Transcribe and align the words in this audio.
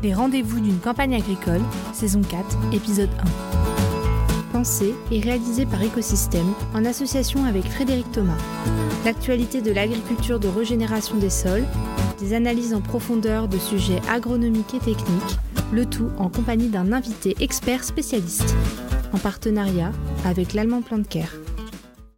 Les 0.00 0.14
rendez-vous 0.14 0.60
d'une 0.60 0.78
campagne 0.78 1.16
agricole, 1.16 1.60
saison 1.92 2.20
4, 2.22 2.72
épisode 2.72 3.10
1. 3.18 4.52
Pensé 4.52 4.94
et 5.10 5.18
réalisé 5.18 5.66
par 5.66 5.82
Écosystème 5.82 6.54
en 6.72 6.84
association 6.84 7.44
avec 7.44 7.64
Frédéric 7.64 8.10
Thomas. 8.12 8.38
L'actualité 9.04 9.60
de 9.60 9.72
l'agriculture 9.72 10.38
de 10.38 10.46
régénération 10.46 11.16
des 11.16 11.30
sols, 11.30 11.64
des 12.20 12.32
analyses 12.32 12.74
en 12.74 12.80
profondeur 12.80 13.48
de 13.48 13.58
sujets 13.58 14.00
agronomiques 14.08 14.74
et 14.74 14.78
techniques, 14.78 15.38
le 15.72 15.84
tout 15.84 16.10
en 16.18 16.28
compagnie 16.28 16.68
d'un 16.68 16.92
invité 16.92 17.34
expert 17.40 17.82
spécialiste, 17.82 18.54
en 19.12 19.18
partenariat 19.18 19.90
avec 20.24 20.54
l'Allemand 20.54 20.82
Care. 21.10 21.34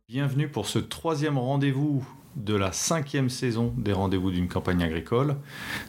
Bienvenue 0.06 0.48
pour 0.48 0.66
ce 0.66 0.78
troisième 0.78 1.38
rendez-vous 1.38 2.04
de 2.36 2.54
la 2.54 2.72
cinquième 2.72 3.28
saison 3.28 3.74
des 3.76 3.92
rendez-vous 3.92 4.30
d'une 4.30 4.48
campagne 4.48 4.82
agricole, 4.82 5.36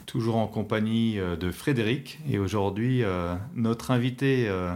toujours 0.06 0.38
en 0.38 0.48
compagnie 0.48 1.20
euh, 1.20 1.36
de 1.36 1.52
Frédéric. 1.52 2.20
Et 2.30 2.40
aujourd'hui, 2.40 3.04
euh, 3.04 3.36
notre 3.56 3.92
invité 3.92 4.48
euh, 4.48 4.74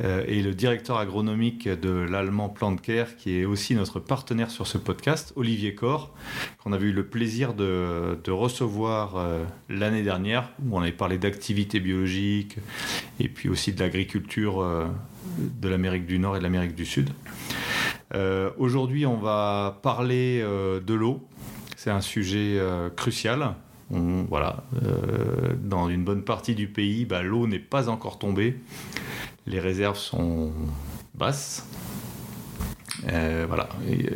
est 0.00 0.42
le 0.42 0.52
directeur 0.52 0.98
agronomique 0.98 1.68
de 1.68 1.90
l'allemand 1.90 2.48
Plantcare, 2.48 3.16
qui 3.16 3.38
est 3.38 3.44
aussi 3.44 3.74
notre 3.74 4.00
partenaire 4.00 4.50
sur 4.50 4.66
ce 4.66 4.78
podcast, 4.78 5.32
Olivier 5.36 5.74
Corr, 5.74 6.12
qu'on 6.58 6.72
avait 6.72 6.88
eu 6.88 6.92
le 6.92 7.06
plaisir 7.06 7.54
de, 7.54 8.18
de 8.22 8.30
recevoir 8.30 9.16
l'année 9.68 10.02
dernière, 10.02 10.50
où 10.64 10.76
on 10.76 10.82
avait 10.82 10.92
parlé 10.92 11.18
d'activité 11.18 11.80
biologique 11.80 12.56
et 13.18 13.28
puis 13.28 13.48
aussi 13.48 13.72
de 13.72 13.80
l'agriculture 13.80 14.64
de 15.38 15.68
l'Amérique 15.68 16.06
du 16.06 16.18
Nord 16.18 16.36
et 16.36 16.38
de 16.38 16.44
l'Amérique 16.44 16.74
du 16.74 16.84
Sud. 16.84 17.10
Euh, 18.14 18.50
aujourd'hui, 18.58 19.06
on 19.06 19.16
va 19.16 19.78
parler 19.82 20.40
euh, 20.42 20.80
de 20.80 20.94
l'eau. 20.94 21.20
C'est 21.76 21.90
un 21.90 22.00
sujet 22.00 22.56
euh, 22.58 22.90
crucial. 22.90 23.54
voilà, 23.90 24.62
dans 25.62 25.88
une 25.88 26.04
bonne 26.04 26.22
partie 26.22 26.54
du 26.54 26.68
pays, 26.68 27.04
bah, 27.04 27.22
l'eau 27.22 27.46
n'est 27.46 27.58
pas 27.58 27.88
encore 27.88 28.18
tombée. 28.18 28.56
Les 29.46 29.58
réserves 29.58 29.98
sont 29.98 30.52
basses. 31.14 31.66
voilà, 33.02 33.68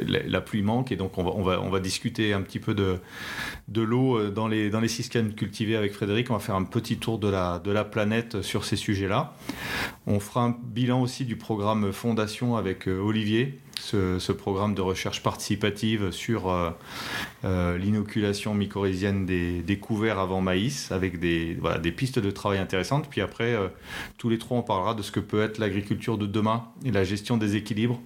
la, 0.07 0.41
pluie 0.41 0.63
manque 0.63 0.93
et 0.93 0.97
donc 0.97 1.19
on 1.19 1.43
va, 1.43 1.81
discuter 1.81 2.35
un 2.35 2.43
petit 2.43 2.61
peu 2.61 2.75
de, 2.75 3.01
l'eau 3.81 4.31
dans 4.31 4.47
les, 4.47 4.71
dans 4.71 4.81
les 4.81 4.89
cultivés 5.35 5.77
avec 5.77 5.93
Frédéric. 5.93 6.31
On 6.31 6.35
va 6.35 6.41
faire 6.41 6.55
un 6.55 6.65
petit 6.65 6.99
tour 6.99 7.19
de 7.19 7.29
la 7.29 7.85
planète 7.85 8.43
sur 8.43 8.65
ces 8.65 8.77
sujets-là. 8.77 9.35
On 10.07 10.21
fera 10.21 10.45
un 10.45 10.57
bilan 10.63 11.01
aussi 11.01 11.25
du 11.25 11.37
programme 11.37 11.91
Fondation 11.93 12.57
avec 12.57 12.87
Olivier 12.87 13.59
ce, 13.81 14.33
programme 14.33 14.75
de 14.75 14.81
recherche 14.81 15.23
participative 15.23 16.11
sur 16.11 16.51
euh, 16.51 16.71
euh, 17.45 17.79
l'inoculation 17.79 18.55
mycorhizienne 18.55 19.27
des, 19.27 19.79
couverts 19.81 20.19
avant 20.19 20.41
maïs, 20.41 20.91
avec 20.93 21.19
des, 21.19 21.57
des 21.83 21.93
pistes 21.93 22.19
de 22.19 22.31
travail 22.31 22.59
intéressantes. 22.59 23.09
Puis 23.09 23.21
après, 23.21 23.55
euh, 23.55 23.69
tous 24.19 24.29
les 24.29 24.39
trois, 24.39 24.59
on 24.59 24.63
parlera 24.63 24.95
de 24.95 25.03
ce 25.03 25.13
que 25.13 25.21
peut 25.21 25.43
être 25.43 25.59
l'agriculture 25.59 26.19
de 26.19 26.27
demain 26.27 26.65
et 26.85 26.91
la 26.91 27.05
gestion 27.05 27.37
des 27.37 27.57
équilibres. 27.57 28.01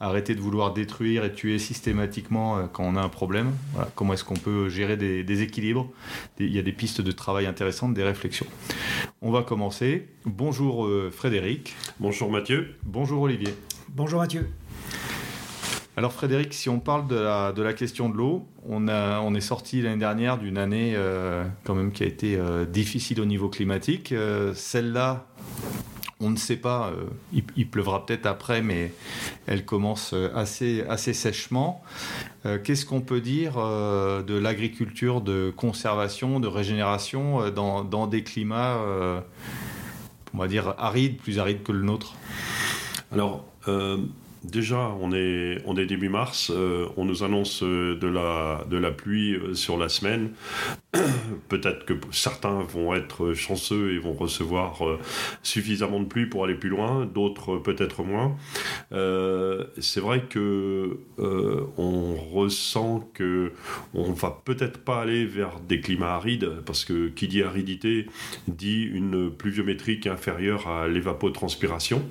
Arrêter 0.00 0.34
de 0.34 0.40
vouloir 0.40 0.72
détruire 0.72 1.24
et 1.24 1.32
tuer 1.32 1.58
systématiquement 1.58 2.68
quand 2.72 2.82
on 2.82 2.96
a 2.96 3.00
un 3.00 3.08
problème. 3.08 3.52
comment 3.94 4.14
est-ce 4.14 4.24
qu'on 4.24 4.34
peut 4.34 4.68
gérer 4.68 4.96
des, 4.96 5.42
équilibres? 5.42 5.88
Il 6.40 6.52
y 6.52 6.58
a 6.58 6.62
des 6.62 6.72
pistes 6.72 7.00
de 7.00 7.12
travail 7.12 7.46
intéressantes, 7.46 7.94
des 7.94 8.02
réflexions. 8.02 8.46
On 9.20 9.30
va 9.30 9.42
commencer. 9.42 10.08
Bonjour 10.24 10.88
Frédéric. 11.12 11.76
Bonjour 12.00 12.32
Mathieu. 12.32 12.74
Bonjour 12.82 13.22
Olivier. 13.22 13.54
Bonjour 13.94 14.20
Mathieu. 14.20 14.50
Alors 15.94 16.12
Frédéric, 16.14 16.54
si 16.54 16.70
on 16.70 16.80
parle 16.80 17.06
de 17.06 17.16
la, 17.16 17.72
question 17.74 18.08
de 18.08 18.16
l'eau, 18.16 18.46
on, 18.66 18.88
on 18.88 19.34
est 19.34 19.42
sorti 19.42 19.82
l'année 19.82 19.98
dernière 19.98 20.38
d'une 20.38 20.56
année 20.56 20.94
euh, 20.96 21.44
quand 21.64 21.74
même 21.74 21.92
qui 21.92 22.02
a 22.02 22.06
été 22.06 22.36
euh, 22.36 22.64
difficile 22.64 23.20
au 23.20 23.26
niveau 23.26 23.50
climatique. 23.50 24.12
Euh, 24.12 24.54
celle-là, 24.54 25.26
on 26.18 26.30
ne 26.30 26.36
sait 26.36 26.56
pas, 26.56 26.92
il, 27.32 27.68
pleuvra 27.68 28.06
peut-être 28.06 28.24
après, 28.24 28.62
mais 28.62 28.92
elle 29.46 29.66
commence 29.66 30.14
assez, 30.34 30.84
assez 30.88 31.14
sèchement. 31.14 31.82
Qu'est-ce 32.62 32.86
qu'on 32.86 33.00
peut 33.00 33.20
dire 33.20 33.54
de 33.56 34.38
l'agriculture 34.38 35.20
de 35.20 35.52
conservation, 35.54 36.38
de 36.38 36.46
régénération 36.46 37.50
dans, 37.50 37.82
dans 37.82 38.06
des 38.06 38.22
climats, 38.22 38.78
on 40.32 40.38
va 40.38 40.46
dire, 40.46 40.76
arides, 40.78 41.16
plus 41.16 41.40
arides 41.40 41.64
que 41.64 41.72
le 41.72 41.82
nôtre? 41.82 42.14
Alors, 43.10 43.44
Déjà, 44.44 44.92
on 45.00 45.12
est, 45.12 45.86
début 45.86 46.08
mars, 46.08 46.50
euh, 46.52 46.88
on 46.96 47.04
nous 47.04 47.22
annonce 47.22 47.62
euh, 47.62 47.96
de, 47.96 48.08
la, 48.08 48.64
de 48.68 48.76
la 48.76 48.90
pluie 48.90 49.34
euh, 49.34 49.54
sur 49.54 49.78
la 49.78 49.88
semaine. 49.88 50.32
Peut-être 51.48 51.84
que 51.84 51.94
certains 52.10 52.60
vont 52.62 52.92
être 52.92 53.34
chanceux 53.34 53.92
et 53.94 53.98
vont 53.98 54.14
recevoir 54.14 54.82
suffisamment 55.42 56.00
de 56.00 56.06
pluie 56.06 56.26
pour 56.26 56.44
aller 56.44 56.54
plus 56.54 56.68
loin, 56.68 57.06
d'autres 57.06 57.56
peut-être 57.58 58.02
moins. 58.02 58.36
C'est 58.90 60.00
vrai 60.00 60.24
que 60.28 60.98
on 61.18 62.14
ressent 62.14 63.08
que 63.14 63.52
on 63.94 64.12
va 64.12 64.42
peut-être 64.44 64.78
pas 64.78 65.00
aller 65.00 65.24
vers 65.24 65.60
des 65.60 65.80
climats 65.80 66.14
arides, 66.14 66.50
parce 66.66 66.84
que 66.84 67.08
qui 67.08 67.28
dit 67.28 67.42
aridité 67.42 68.06
dit 68.48 68.82
une 68.82 69.30
pluviométrie 69.30 70.00
qui 70.00 70.08
est 70.08 70.12
inférieure 70.12 70.68
à 70.68 70.88
l'évapotranspiration, 70.88 72.02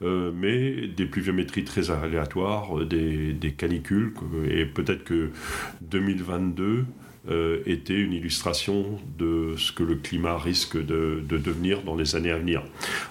mais 0.00 0.86
des 0.86 1.06
pluviométries 1.06 1.64
très 1.72 1.90
aléatoires, 1.90 2.78
euh, 2.78 2.84
des, 2.84 3.32
des 3.32 3.52
canicules, 3.52 4.12
et 4.48 4.66
peut-être 4.66 5.04
que 5.04 5.30
2022 5.80 6.84
euh, 7.30 7.62
était 7.66 7.94
une 7.94 8.12
illustration 8.12 8.98
de 9.18 9.54
ce 9.56 9.72
que 9.72 9.82
le 9.82 9.94
climat 9.94 10.36
risque 10.36 10.76
de, 10.76 11.22
de, 11.26 11.38
devenir 11.38 11.82
dans 11.82 11.94
les 11.94 12.14
années 12.14 12.30
à 12.30 12.36
venir. 12.36 12.62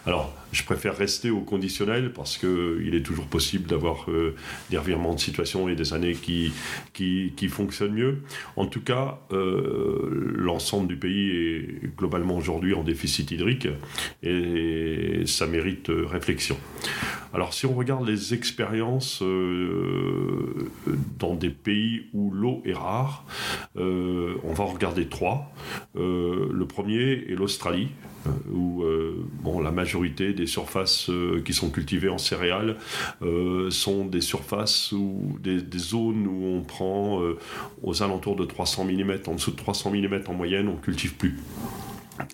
Alors, 0.06 0.34
je 0.52 0.64
préfère 0.64 0.96
rester 0.96 1.30
au 1.30 1.42
conditionnel 1.42 2.14
parce 2.14 2.38
qu'il 2.38 2.94
est 2.94 3.04
toujours 3.04 3.28
possible 3.28 3.68
d'avoir 3.68 4.10
euh, 4.10 4.36
des 4.70 4.78
revirements 4.78 5.14
de 5.14 5.20
situation 5.20 5.70
et 5.70 5.76
des 5.76 5.94
années 5.94 6.14
qui, 6.14 6.54
qui, 6.94 7.48
fonctionnent 7.50 7.94
mieux. 7.94 8.22
En 8.56 8.66
tout 8.66 8.82
cas, 8.82 9.20
euh, 9.32 10.10
l'ensemble 10.36 10.88
du 10.88 10.96
pays 10.96 11.30
est 11.30 11.96
globalement 11.98 12.38
aujourd'hui 12.38 12.74
en 12.74 12.84
déficit 12.84 13.32
hydrique 13.32 13.68
et 14.24 15.24
ça 15.26 15.48
mérite 15.48 15.90
réflexion. 15.90 16.58
Alors 17.34 17.54
si 17.54 17.66
on 17.66 17.74
regarde 17.74 18.08
les 18.08 18.34
expériences 18.34 19.24
dans 21.20 21.36
des 21.36 21.50
pays 21.50 22.08
où 22.14 22.32
l'eau 22.32 22.62
est 22.66 22.74
rare, 22.74 23.26
euh, 23.78 24.36
on 24.44 24.54
va 24.54 24.64
en 24.64 24.68
regarder 24.68 25.08
trois. 25.08 25.52
Euh, 25.96 26.50
le 26.52 26.66
premier 26.66 27.26
est 27.30 27.36
l'Australie, 27.36 27.90
euh, 28.28 28.30
où 28.52 28.84
bon, 29.44 29.60
la 29.60 29.72
majorité 29.72 30.34
des 30.34 30.41
surfaces 30.48 31.10
qui 31.46 31.54
sont 31.54 31.70
cultivées 31.70 32.10
en 32.10 32.18
céréales 32.18 32.78
sont 33.70 34.06
des 34.06 34.22
surfaces 34.22 34.92
ou 34.92 35.38
des, 35.42 35.62
zones 35.78 36.28
où 36.28 36.46
on 36.46 36.62
prend 36.62 37.22
aux 37.82 38.04
alentours 38.04 38.36
de 38.36 38.46
300 38.46 38.86
mm, 38.86 39.12
en 39.28 39.36
dessous 39.36 39.52
de 39.52 39.56
300 39.58 39.92
mm 39.92 40.22
en 40.28 40.34
moyenne, 40.34 40.68
on 40.68 40.78
cultive 40.78 41.16
plus 41.16 41.38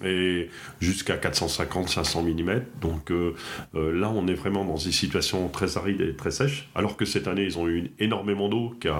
et 0.03 0.49
jusqu'à 0.79 1.17
450-500 1.17 2.23
mm. 2.23 2.61
Donc 2.81 3.11
euh, 3.11 3.33
euh, 3.75 3.97
là, 3.97 4.11
on 4.13 4.27
est 4.27 4.33
vraiment 4.33 4.65
dans 4.65 4.77
une 4.77 4.91
situation 4.91 5.47
très 5.49 5.77
aride 5.77 6.01
et 6.01 6.15
très 6.15 6.31
sèche, 6.31 6.69
alors 6.75 6.97
que 6.97 7.05
cette 7.05 7.27
année, 7.27 7.43
ils 7.43 7.57
ont 7.57 7.67
eu 7.67 7.91
énormément 7.99 8.49
d'eau 8.49 8.75
qui 8.79 8.87
a 8.87 8.97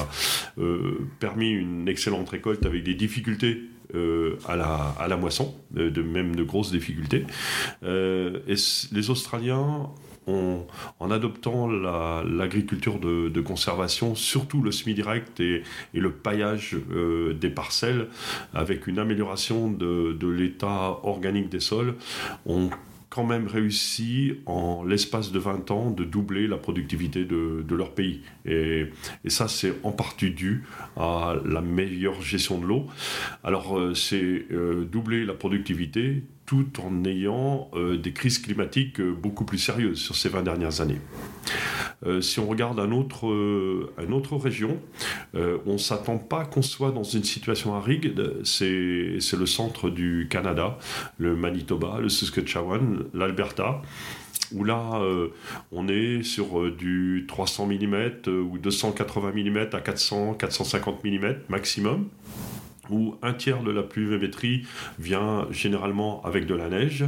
euh, 0.57 1.07
permis 1.19 1.49
une 1.49 1.87
excellente 1.87 2.29
récolte 2.29 2.65
avec 2.65 2.83
des 2.83 2.93
difficultés 2.93 3.61
à, 3.93 4.55
la, 4.55 4.95
à, 4.99 5.07
la, 5.07 5.17
moisson, 5.17 5.55
de, 5.71 6.01
même 6.01 6.35
de 6.35 6.43
grosses 6.43 6.71
difficultés. 6.71 7.25
et 7.83 8.55
les 8.91 9.09
Australiens 9.09 9.89
en 10.27 11.11
adoptant 11.11 11.67
l'agriculture 11.67 12.99
de, 12.99 13.41
conservation, 13.41 14.15
surtout 14.15 14.61
le 14.61 14.71
semi-direct 14.71 15.39
et, 15.39 15.63
le 15.93 16.11
paillage 16.11 16.75
euh, 16.91 17.33
des 17.33 17.49
parcelles, 17.49 18.07
avec 18.53 18.87
une 18.87 18.99
amélioration 18.99 19.71
de, 19.71 20.27
l'état 20.27 20.99
organique 21.03 21.49
des 21.49 21.59
sols, 21.59 21.95
ont 22.45 22.69
quand 23.17 23.23
même 23.23 23.47
réussi 23.47 24.35
en 24.45 24.83
l'espace 24.83 25.31
de 25.31 25.39
20 25.39 25.71
ans 25.71 25.89
de 25.89 26.03
doubler 26.03 26.45
la 26.45 26.57
productivité 26.57 27.25
de, 27.25 27.75
leur 27.75 27.95
pays. 27.95 28.21
Et, 28.45 28.91
ça, 29.25 29.47
c'est 29.47 29.73
en 29.81 29.91
partie 29.91 30.29
dû 30.29 30.65
à 30.95 31.35
la 31.43 31.61
meilleure 31.61 32.21
gestion 32.21 32.59
de 32.59 32.67
l'eau. 32.67 32.85
Alors, 33.43 33.75
euh, 33.75 33.95
c'est 33.95 34.45
euh, 34.51 34.85
doubler 34.85 35.25
la 35.25 35.33
productivité 35.33 36.21
tout 36.47 36.79
en 36.81 37.03
ayant 37.03 37.69
euh, 37.73 37.97
des 37.97 38.13
crises 38.13 38.39
climatiques 38.39 39.01
euh, 39.01 39.11
beaucoup 39.11 39.43
plus 39.43 39.57
sérieuses 39.57 39.99
sur 39.99 40.15
ces 40.15 40.29
20 40.29 40.43
dernières 40.43 40.79
années. 40.79 41.01
Euh, 42.05 42.21
si 42.21 42.39
on 42.39 42.47
regarde 42.47 42.79
un 42.79 42.91
autre, 42.91 43.27
région, 44.37 44.79
on 45.33 45.73
ne 45.73 45.77
s'attend 45.77 46.17
pas 46.17 46.45
qu'on 46.45 46.61
soit 46.61 46.91
dans 46.91 47.03
une 47.03 47.23
situation 47.23 47.75
aride, 47.75 48.37
c'est 48.43 48.67
le 49.37 49.45
centre 49.45 49.89
du 49.89 50.27
Canada, 50.29 50.77
le 51.17 51.35
Manitoba, 51.35 51.99
le 51.99 52.09
Saskatchewan, 52.09 53.03
l'Alberta 53.13 53.81
où 54.53 54.63
là, 54.63 55.01
on 55.73 55.89
est 55.89 56.23
sur 56.23 56.71
du 56.71 57.25
300 57.27 57.67
mm 57.67 58.29
ou 58.29 58.57
280 58.57 59.31
mm 59.33 59.57
à 59.73 59.81
400, 59.81 60.35
450 60.35 61.03
mm 61.03 61.35
maximum. 61.49 62.07
Où 62.89 63.15
un 63.21 63.33
tiers 63.33 63.63
de 63.63 63.71
la 63.71 63.83
pluviométrie 63.83 64.63
vient 64.99 65.47
généralement 65.51 66.21
avec 66.23 66.45
de 66.45 66.55
la 66.55 66.69
neige. 66.69 67.05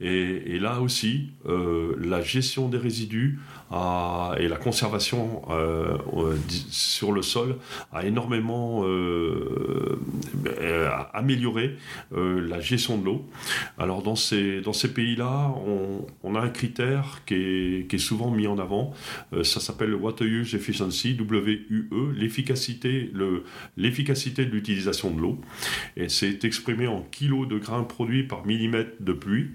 Et, 0.00 0.58
là 0.58 0.80
aussi, 0.80 1.30
euh, 1.46 1.94
la 1.98 2.20
gestion 2.22 2.68
des 2.68 2.78
résidus 2.78 3.38
et 3.72 4.48
la 4.48 4.56
conservation 4.56 5.42
euh, 5.50 5.96
sur 6.70 7.12
le 7.12 7.22
sol 7.22 7.56
a 7.92 8.04
énormément 8.04 8.84
euh, 8.84 9.98
amélioré 11.12 11.76
la 12.10 12.60
gestion 12.60 12.98
de 12.98 13.04
l'eau. 13.04 13.28
Alors 13.78 14.02
dans 14.02 14.16
ces, 14.16 14.60
dans 14.60 14.72
ces 14.72 14.92
pays-là, 14.92 15.54
on, 16.22 16.34
a 16.34 16.40
un 16.40 16.48
critère 16.48 17.22
qui 17.26 17.34
est, 17.34 17.88
qui 17.88 17.96
est 17.96 18.00
souvent 18.00 18.30
mis 18.30 18.46
en 18.46 18.58
avant. 18.58 18.92
ça 19.42 19.60
s'appelle 19.60 19.90
le 19.90 19.96
Water 19.96 20.26
Use 20.26 20.54
Efficiency, 20.54 21.16
WUE, 21.18 22.14
l'efficacité 22.16 23.10
de 23.12 24.50
l'utilisation 24.50 25.10
de 25.10 25.20
l'eau. 25.20 25.40
Et 25.96 26.08
c'est 26.08 26.44
exprimé 26.44 26.86
en 26.86 27.02
kilos 27.02 27.48
de 27.48 27.58
grains 27.58 27.84
produits 27.84 28.24
par 28.24 28.46
millimètre 28.46 28.96
de 29.00 29.12
pluie. 29.12 29.50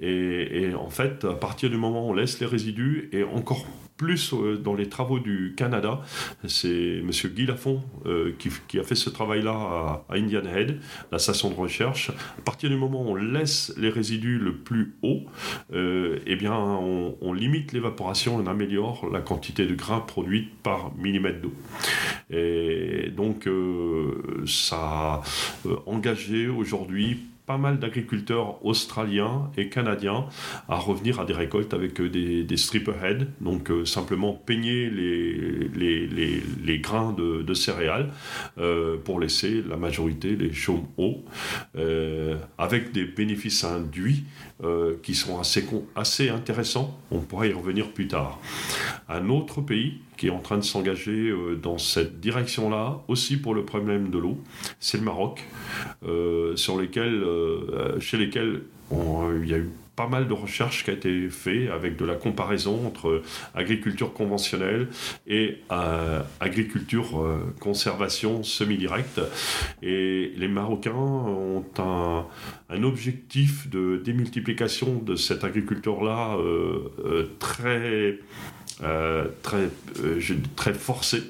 Et, 0.00 0.62
et 0.62 0.74
en 0.74 0.90
fait, 0.90 1.24
à 1.24 1.34
partir 1.34 1.70
du 1.70 1.76
moment 1.76 2.06
où 2.06 2.10
on 2.10 2.14
laisse 2.14 2.40
les 2.40 2.46
résidus, 2.46 3.08
et 3.12 3.22
encore 3.22 3.53
plus 3.96 4.32
euh, 4.32 4.56
dans 4.56 4.74
les 4.74 4.88
travaux 4.88 5.18
du 5.18 5.54
Canada. 5.56 6.00
C'est 6.46 6.98
M. 6.98 7.10
Guy 7.34 7.46
Lafont 7.46 7.82
euh, 8.06 8.32
qui, 8.38 8.78
a 8.78 8.82
fait 8.82 8.94
ce 8.94 9.10
travail-là 9.10 9.52
à, 9.52 10.04
Indian 10.10 10.44
Head, 10.44 10.80
la 11.12 11.18
station 11.18 11.50
de 11.50 11.54
recherche. 11.54 12.10
À 12.10 12.42
partir 12.44 12.70
du 12.70 12.76
moment 12.76 13.02
où 13.02 13.10
on 13.10 13.14
laisse 13.14 13.72
les 13.76 13.90
résidus 13.90 14.38
le 14.38 14.56
plus 14.56 14.96
haut, 15.02 15.22
euh, 15.72 16.18
eh 16.26 16.36
bien, 16.36 16.54
on, 16.54 17.32
limite 17.34 17.72
l'évaporation 17.72 18.36
on 18.36 18.46
améliore 18.46 19.08
la 19.10 19.20
quantité 19.20 19.66
de 19.66 19.74
grains 19.74 19.98
produite 19.98 20.56
par 20.62 20.94
millimètre 20.96 21.40
d'eau. 21.40 21.52
Et 22.30 23.10
donc, 23.10 23.48
ça 24.46 24.76
a 24.76 25.22
engagé 25.86 26.46
aujourd'hui 26.46 27.18
pas 27.46 27.58
mal 27.58 27.78
d'agriculteurs 27.78 28.64
australiens 28.64 29.50
et 29.58 29.68
canadiens 29.68 30.26
à 30.68 30.76
revenir 30.76 31.20
à 31.20 31.26
des 31.26 31.34
récoltes 31.34 31.74
avec 31.74 32.00
euh, 32.00 32.08
des, 32.08 32.42
des 32.42 32.56
strip 32.56 32.88
ahead, 32.88 33.28
donc 33.40 33.70
euh, 33.70 33.84
simplement 33.84 34.32
peigner 34.32 34.88
les, 34.88 36.78
grains 36.78 37.12
de, 37.12 37.54
céréales 37.54 38.10
euh, 38.58 38.96
pour 38.96 39.20
laisser 39.20 39.62
la 39.68 39.76
majorité 39.76 40.36
les 40.36 40.52
chaumes 40.52 40.86
hauts, 40.96 41.24
avec 42.58 42.92
des 42.92 43.04
bénéfices 43.04 43.64
induits 43.64 44.24
qui 45.02 45.14
sont 45.14 45.40
assez 45.94 46.28
intéressants. 46.28 46.98
On 47.10 47.20
pourra 47.20 47.46
y 47.46 47.52
revenir 47.52 47.90
plus 47.92 48.08
tard. 48.08 48.40
Un 49.08 49.28
autre 49.28 49.60
pays 49.60 50.00
qui 50.24 50.28
est 50.28 50.32
en 50.32 50.40
train 50.40 50.56
de 50.56 50.64
s'engager 50.64 51.28
euh, 51.28 51.54
dans 51.54 51.76
cette 51.76 52.18
direction-là, 52.18 53.00
aussi 53.08 53.36
pour 53.36 53.52
le 53.54 53.62
problème 53.62 54.08
de 54.08 54.16
l'eau, 54.16 54.38
c'est 54.80 54.96
le 54.96 55.04
Maroc, 55.04 55.44
euh, 56.06 56.56
sur 56.56 56.80
lesquels, 56.80 57.22
euh, 57.22 58.00
chez 58.00 58.16
lesquels 58.16 58.62
il 58.90 59.46
y 59.46 59.52
a 59.52 59.58
eu 59.58 59.68
pas 59.96 60.08
mal 60.08 60.26
de 60.26 60.32
recherches 60.32 60.82
qui 60.82 60.90
a 60.90 60.94
été 60.94 61.28
fait 61.28 61.68
avec 61.68 61.96
de 61.96 62.06
la 62.06 62.14
comparaison 62.14 62.86
entre 62.86 63.22
agriculture 63.54 64.14
conventionnelle 64.14 64.88
et 65.26 65.58
agriculture 66.40 67.24
conservation 67.60 68.42
semi-directe. 68.42 69.20
Et 69.82 70.32
les 70.36 70.48
Marocains 70.48 70.92
ont 70.94 71.64
un, 71.78 72.82
objectif 72.82 73.70
de 73.70 74.00
démultiplication 74.04 74.96
de 74.98 75.14
cette 75.16 75.44
agriculture-là 75.44 76.38
très, 77.38 78.18
euh, 78.82 79.28
très 80.56 80.74
forcé. 80.74 81.22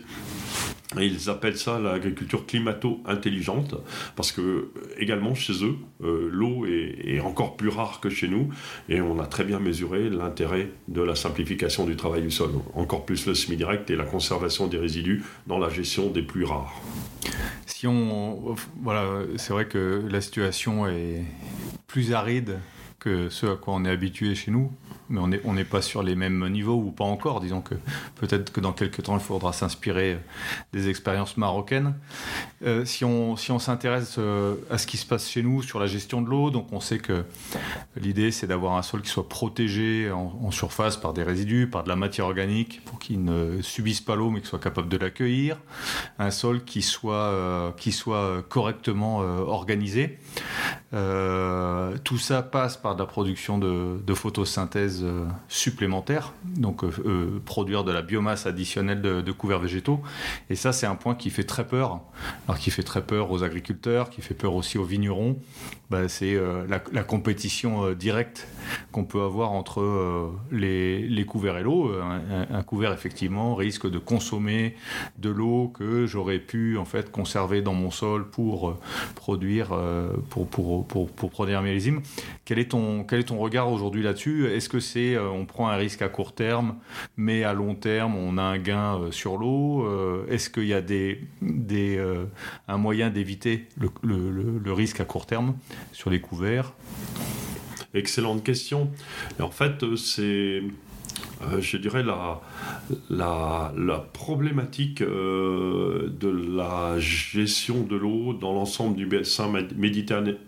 ils 0.96 1.29
appellent 1.29 1.58
ça 1.58 1.79
l'agriculture 1.79 2.46
climato-intelligente, 2.46 3.75
parce 4.17 4.32
que 4.32 4.70
également 4.99 5.35
chez 5.35 5.64
eux, 5.64 5.76
euh, 6.02 6.31
l'eau 6.32 6.64
est, 6.67 7.20
encore 7.20 7.56
plus 7.56 7.69
rare 7.69 8.00
que 8.00 8.08
chez 8.08 8.29
nous, 8.29 8.49
et 8.88 9.00
on 9.00 9.19
a 9.19 9.26
très 9.26 9.44
bien 9.44 9.58
mesuré 9.58 10.08
l'intérêt 10.08 10.70
de 10.88 11.02
la 11.02 11.14
simplification 11.14 11.85
du 11.85 11.96
travail 11.96 12.23
du 12.23 12.31
sol, 12.31 12.50
encore 12.75 13.05
plus 13.05 13.26
le 13.26 13.35
semi-direct 13.35 13.90
et 13.90 13.97
la 13.97 14.05
conservation 14.05 14.67
des 14.67 14.79
résidus 14.79 15.23
dans 15.47 15.58
la 15.58 15.69
gestion 15.69 16.11
des 16.11 16.23
plus 16.23 16.44
rares. 16.44 16.81
Si 17.67 17.87
on, 17.87 18.55
voilà, 18.82 19.23
c'est 19.37 19.52
vrai 19.52 19.67
que 19.67 20.02
la 20.11 20.20
situation 20.20 20.87
est 20.87 21.25
plus 21.87 22.12
aride 22.12 22.58
que 23.00 23.29
ce 23.29 23.47
à 23.47 23.56
quoi 23.56 23.75
on 23.75 23.85
est 23.85 23.90
habitué 23.90 24.35
chez 24.35 24.50
nous 24.50 24.73
mais 25.08 25.40
on 25.44 25.52
n'est 25.52 25.64
pas 25.64 25.82
sur 25.82 26.02
les 26.02 26.14
mêmes 26.14 26.48
niveaux 26.48 26.76
ou 26.76 26.90
pas 26.90 27.04
encore. 27.04 27.40
Disons 27.40 27.60
que 27.60 27.74
peut-être 28.16 28.52
que 28.52 28.60
dans 28.60 28.72
quelques 28.72 29.02
temps, 29.02 29.14
il 29.14 29.22
faudra 29.22 29.52
s'inspirer 29.52 30.18
des 30.72 30.88
expériences 30.88 31.36
marocaines. 31.36 31.94
Euh, 32.64 32.84
si 32.84 33.04
on 33.04 33.36
si 33.36 33.52
on 33.52 33.58
s'intéresse 33.58 34.16
euh, 34.18 34.54
à 34.70 34.78
ce 34.78 34.86
qui 34.86 34.96
se 34.96 35.06
passe 35.06 35.28
chez 35.28 35.42
nous 35.42 35.62
sur 35.62 35.78
la 35.78 35.86
gestion 35.86 36.22
de 36.22 36.28
l'eau, 36.28 36.50
donc 36.50 36.72
on 36.72 36.80
sait 36.80 36.98
que 36.98 37.24
l'idée 37.96 38.30
c'est 38.30 38.46
d'avoir 38.46 38.76
un 38.76 38.82
sol 38.82 39.02
qui 39.02 39.10
soit 39.10 39.28
protégé 39.28 40.10
en, 40.10 40.50
surface 40.50 40.96
par 40.96 41.12
des 41.12 41.22
résidus, 41.22 41.68
par 41.68 41.84
de 41.84 41.88
la 41.88 41.96
matière 41.96 42.26
organique, 42.26 42.84
pour 42.84 42.98
qu'il 42.98 43.24
ne 43.24 43.60
subisse 43.60 44.00
pas 44.00 44.14
l'eau 44.14 44.30
mais 44.30 44.40
qu'il 44.40 44.48
soit 44.48 44.58
capable 44.58 44.88
de 44.88 44.96
l'accueillir. 44.96 45.58
Un 46.18 46.30
sol 46.30 46.60
euh, 47.04 47.70
qui 47.76 47.92
soit 47.92 48.42
correctement 48.48 49.18
organisé. 49.18 50.18
Tout 52.05 52.19
ça 52.19 52.43
passe 52.43 52.76
par 52.76 52.96
la 52.96 53.06
production 53.06 53.58
de, 53.58 54.14
photosynthèse 54.14 55.02
euh, 55.02 55.26
supplémentaires, 55.49 56.32
donc 56.44 56.85
euh, 56.85 56.91
euh, 57.05 57.41
produire 57.44 57.82
de 57.85 57.91
la 57.91 58.02
biomasse 58.02 58.46
additionnelle 58.46 59.02
de, 59.02 59.32
couverts 59.32 59.58
végétaux. 59.58 60.00
Et 60.50 60.55
ça, 60.55 60.73
c'est 60.73 60.87
un 60.87 60.94
point 60.94 61.14
qui 61.14 61.31
fait 61.31 61.44
très 61.44 61.67
peur, 61.67 62.00
alors 62.46 62.58
qui 62.58 62.70
fait 62.70 62.82
très 62.82 63.02
peur 63.02 63.31
aux 63.31 63.43
agriculteurs, 63.43 64.11
qui 64.11 64.23
fait 64.23 64.35
peur 64.35 64.55
aussi 64.55 64.79
aux 64.79 64.85
vignerons. 64.85 65.37
Bah, 65.91 66.08
c'est 66.08 66.37
la, 66.69 67.02
compétition 67.02 67.93
directe 67.93 68.49
qu'on 68.90 69.05
peut 69.05 69.23
avoir 69.23 69.52
entre 69.52 70.32
les, 70.50 71.26
couverts 71.26 71.58
et 71.58 71.62
l'eau. 71.62 71.93
Un, 72.50 72.62
couvert, 72.62 72.93
effectivement, 72.93 73.55
risque 73.55 73.88
de 73.88 73.99
consommer 73.99 74.76
de 75.19 75.29
l'eau 75.31 75.69
que 75.69 76.06
j'aurais 76.06 76.38
pu 76.38 76.79
en 76.79 76.85
fait 76.85 77.11
conserver 77.11 77.61
dans 77.61 77.75
mon 77.75 77.90
sol 77.90 78.29
pour 78.29 78.79
produire, 79.14 79.79
pour, 80.31 80.47
pour, 80.47 80.83
pour, 80.84 81.10
pour 81.10 81.31
produire 81.31 81.62
mes 81.62 81.75
légumes. 81.75 82.02
Quel 82.44 82.58
est 82.58 82.70
ton, 82.70 83.04
quel 83.04 83.20
est 83.20 83.25
ton 83.25 83.38
regard 83.38 83.70
aujourd'hui 83.70 84.02
là-dessus? 84.02 84.46
Est-ce 84.46 84.69
que 84.69 84.81
c'est 84.81 85.14
euh, 85.14 85.28
on 85.28 85.46
prend 85.46 85.69
un 85.69 85.76
risque 85.76 86.02
à 86.02 86.08
court 86.08 86.32
terme, 86.32 86.76
mais 87.16 87.44
à 87.44 87.52
long 87.52 87.75
terme, 87.75 88.16
on 88.16 88.38
a 88.38 88.42
un 88.42 88.58
gain 88.58 88.98
euh, 88.98 89.10
sur 89.10 89.36
l'eau? 89.36 89.86
Euh, 89.86 90.26
Est-ce 90.28 90.50
qu'il 90.50 90.66
y 90.66 90.75
a 90.75 90.81
des, 90.81 91.20
des, 91.42 92.02
un 92.69 92.76
moyen 92.76 93.10
d'éviter 93.10 93.66
le, 93.78 93.90
le, 94.02 94.72
risque 94.72 95.00
à 95.00 95.04
court 95.04 95.26
terme 95.26 95.54
sur 95.92 96.10
les 96.10 96.20
couverts? 96.20 96.72
Excellente 97.94 98.42
question. 98.42 98.90
en 99.40 99.50
fait, 99.50 99.97
c'est 99.97 100.62
je 101.60 101.76
dirais, 101.76 102.02
la, 102.02 102.40
la, 103.76 103.98
problématique 104.12 105.00
euh, 105.02 106.08
de 106.20 106.28
la 106.28 106.98
gestion 106.98 107.82
de 107.82 107.96
l'eau 107.96 108.32
dans 108.32 108.52
l'ensemble 108.52 108.96
du 108.96 109.06
bassin 109.06 109.52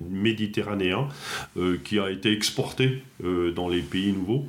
méditerranéen 0.08 1.08
euh, 1.56 1.78
qui 1.82 1.98
a 1.98 2.10
été 2.10 2.32
exporté 2.32 3.02
dans 3.22 3.68
les 3.68 3.80
pays 3.80 4.12
nouveaux. 4.12 4.46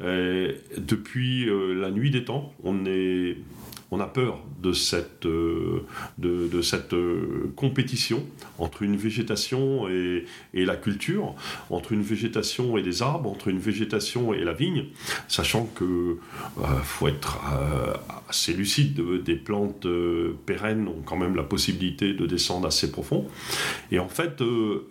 depuis 0.00 1.46
la 1.46 1.90
nuit 1.90 2.10
des 2.10 2.24
temps, 2.24 2.52
on 2.64 2.84
est 2.86 3.36
on 3.90 4.00
a 4.00 4.06
peur 4.06 4.40
de 4.62 4.72
cette, 4.72 5.26
euh, 5.26 5.84
de, 6.18 6.62
cette 6.62 6.94
euh, 6.94 7.52
compétition 7.56 8.24
entre 8.58 8.82
une 8.82 8.96
végétation 8.96 9.88
et, 9.88 10.24
la 10.54 10.76
culture, 10.76 11.34
entre 11.70 11.92
une 11.92 12.02
végétation 12.02 12.76
et 12.76 12.82
des 12.82 13.02
arbres, 13.02 13.30
entre 13.30 13.48
une 13.48 13.58
végétation 13.58 14.32
et 14.32 14.44
la 14.44 14.52
vigne, 14.52 14.86
sachant 15.26 15.64
que 15.64 15.84
euh, 15.84 16.64
faut 16.82 17.08
être 17.08 17.40
assez 18.28 18.52
lucide, 18.52 19.00
des 19.24 19.36
plantes 19.36 19.86
pérennes 20.46 20.86
ont 20.86 21.02
quand 21.04 21.16
même 21.16 21.34
la 21.34 21.42
possibilité 21.42 22.12
de 22.12 22.26
descendre 22.26 22.66
assez 22.66 22.92
profond. 22.92 23.26
Et 23.90 23.98
en 23.98 24.08
fait, 24.08 24.42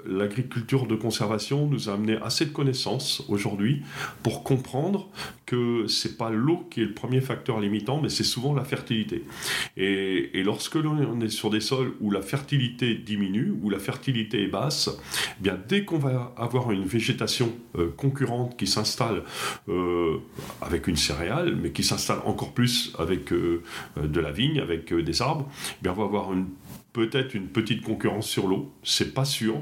l'agriculture 0.05 0.87
de 0.87 0.95
conservation 0.95 1.67
nous 1.67 1.89
a 1.89 1.93
amené 1.93 2.17
assez 2.21 2.45
de 2.45 2.51
connaissances 2.51 3.23
aujourd'hui 3.29 3.83
pour 4.23 4.43
comprendre 4.43 5.09
que 5.45 5.87
c'est 5.87 6.17
pas 6.17 6.29
l'eau 6.29 6.67
qui 6.69 6.81
est 6.81 6.85
le 6.85 6.93
premier 6.93 7.21
facteur 7.21 7.59
limitant, 7.59 8.01
mais 8.01 8.09
c'est 8.09 8.23
souvent 8.23 8.53
la 8.53 8.63
fertilité. 8.63 8.88
Et, 9.77 10.43
lorsque 10.43 10.75
l'on 10.75 11.19
est 11.21 11.29
sur 11.29 11.49
des 11.49 11.59
sols 11.59 11.93
où 11.99 12.11
la 12.11 12.21
fertilité 12.21 12.95
diminue, 12.95 13.53
où 13.61 13.69
la 13.69 13.79
fertilité 13.79 14.43
est 14.43 14.47
basse, 14.47 14.89
eh 15.39 15.43
bien 15.43 15.57
dès 15.67 15.85
qu'on 15.85 15.97
va 15.97 16.33
avoir 16.37 16.71
une 16.71 16.85
végétation 16.85 17.51
euh, 17.77 17.89
concurrente 17.95 18.57
qui 18.57 18.67
s'installe 18.67 19.23
euh, 19.67 20.17
avec 20.61 20.87
une 20.87 20.97
céréale, 20.97 21.55
mais 21.61 21.71
qui 21.71 21.83
s'installe 21.83 22.19
encore 22.25 22.53
plus 22.53 22.93
avec 22.97 23.31
euh, 23.31 23.61
de 24.01 24.19
la 24.19 24.31
vigne, 24.31 24.59
avec 24.59 24.93
des 24.93 25.21
arbres, 25.21 25.49
eh 25.49 25.83
bien 25.83 25.91
on 25.91 25.95
va 25.95 26.03
avoir 26.05 26.29
peut-être 26.93 27.35
une 27.35 27.47
petite 27.47 27.83
concurrence 27.83 28.27
sur 28.27 28.47
l'eau, 28.47 28.71
c'est 28.83 29.13
pas 29.13 29.25
sûr. 29.25 29.57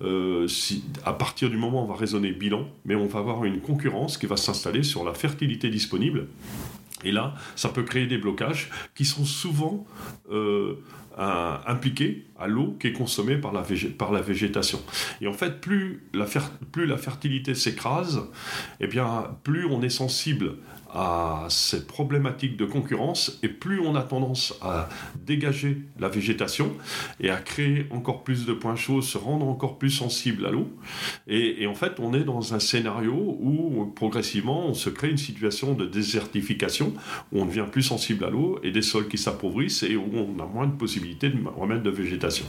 À 0.00 1.12
partir 1.12 1.48
du 1.48 1.56
moment 1.56 1.80
où 1.80 1.84
on 1.84 1.88
va 1.88 1.96
raisonner 1.96 2.32
bilan, 2.32 2.68
mais 2.84 2.94
on 2.94 3.06
va 3.06 3.20
avoir 3.20 3.44
une 3.44 3.60
concurrence 3.60 4.18
qui 4.18 4.26
va 4.26 4.36
s'installer 4.36 4.82
sur 4.82 5.04
la 5.04 5.14
fertilité 5.14 5.70
disponible. 5.70 6.26
Et 7.04 7.12
là, 7.12 7.34
ça 7.56 7.68
peut 7.68 7.84
créer 7.84 8.06
des 8.06 8.18
blocages 8.18 8.70
qui 8.94 9.04
sont 9.04 9.24
souvent 9.24 9.86
euh, 10.30 10.74
impliqués 11.16 12.26
à 12.38 12.46
l'eau 12.46 12.76
qui 12.78 12.88
est 12.88 12.92
consommée 12.92 13.36
par 13.36 13.52
la, 13.52 14.20
végétation. 14.20 14.80
Et 15.20 15.26
en 15.26 15.32
fait, 15.32 15.60
plus 15.60 16.04
la, 16.14 16.26
plus 16.70 16.86
la 16.86 16.96
fertilité 16.96 17.54
s'écrase, 17.54 18.22
eh 18.80 18.88
plus 19.42 19.64
on 19.66 19.82
est 19.82 19.90
sensible 19.90 20.56
à 20.92 21.46
cette 21.50 21.86
problématique 21.86 22.56
de 22.56 22.64
concurrence 22.64 23.38
et 23.42 23.48
plus 23.48 23.80
on 23.80 23.94
a 23.94 24.02
tendance 24.02 24.54
à 24.62 24.88
dégager 25.26 25.82
la 25.98 26.08
végétation 26.08 26.72
et 27.20 27.30
à 27.30 27.36
créer 27.36 27.86
encore 27.90 28.24
plus 28.24 28.46
de 28.46 28.52
points 28.52 28.76
chauds, 28.76 29.02
se 29.02 29.18
rendre 29.18 29.46
encore 29.46 29.78
plus 29.78 29.90
sensible 29.90 30.46
à 30.46 30.50
l'eau. 30.50 30.68
Et, 31.26 31.66
en 31.66 31.74
fait, 31.74 32.00
on 32.00 32.14
est 32.14 32.24
dans 32.24 32.54
un 32.54 32.58
scénario 32.58 33.14
où 33.14 33.92
progressivement 33.94 34.66
on 34.66 34.74
se 34.74 34.90
crée 34.90 35.10
une 35.10 35.18
situation 35.18 35.74
de 35.74 35.86
désertification 35.86 36.94
où 37.32 37.40
on 37.40 37.46
devient 37.46 37.66
plus 37.70 37.82
sensible 37.82 38.24
à 38.24 38.30
l'eau 38.30 38.58
et 38.62 38.70
des 38.70 38.82
sols 38.82 39.08
qui 39.08 39.18
s'appauvrissent 39.18 39.82
et 39.82 39.96
où 39.96 40.08
on 40.14 40.42
a 40.42 40.46
moins 40.46 40.66
de 40.66 40.72
possibilités 40.72 41.28
de 41.28 41.38
remettre 41.56 41.82
de 41.82 41.90
végétation. 41.90 42.46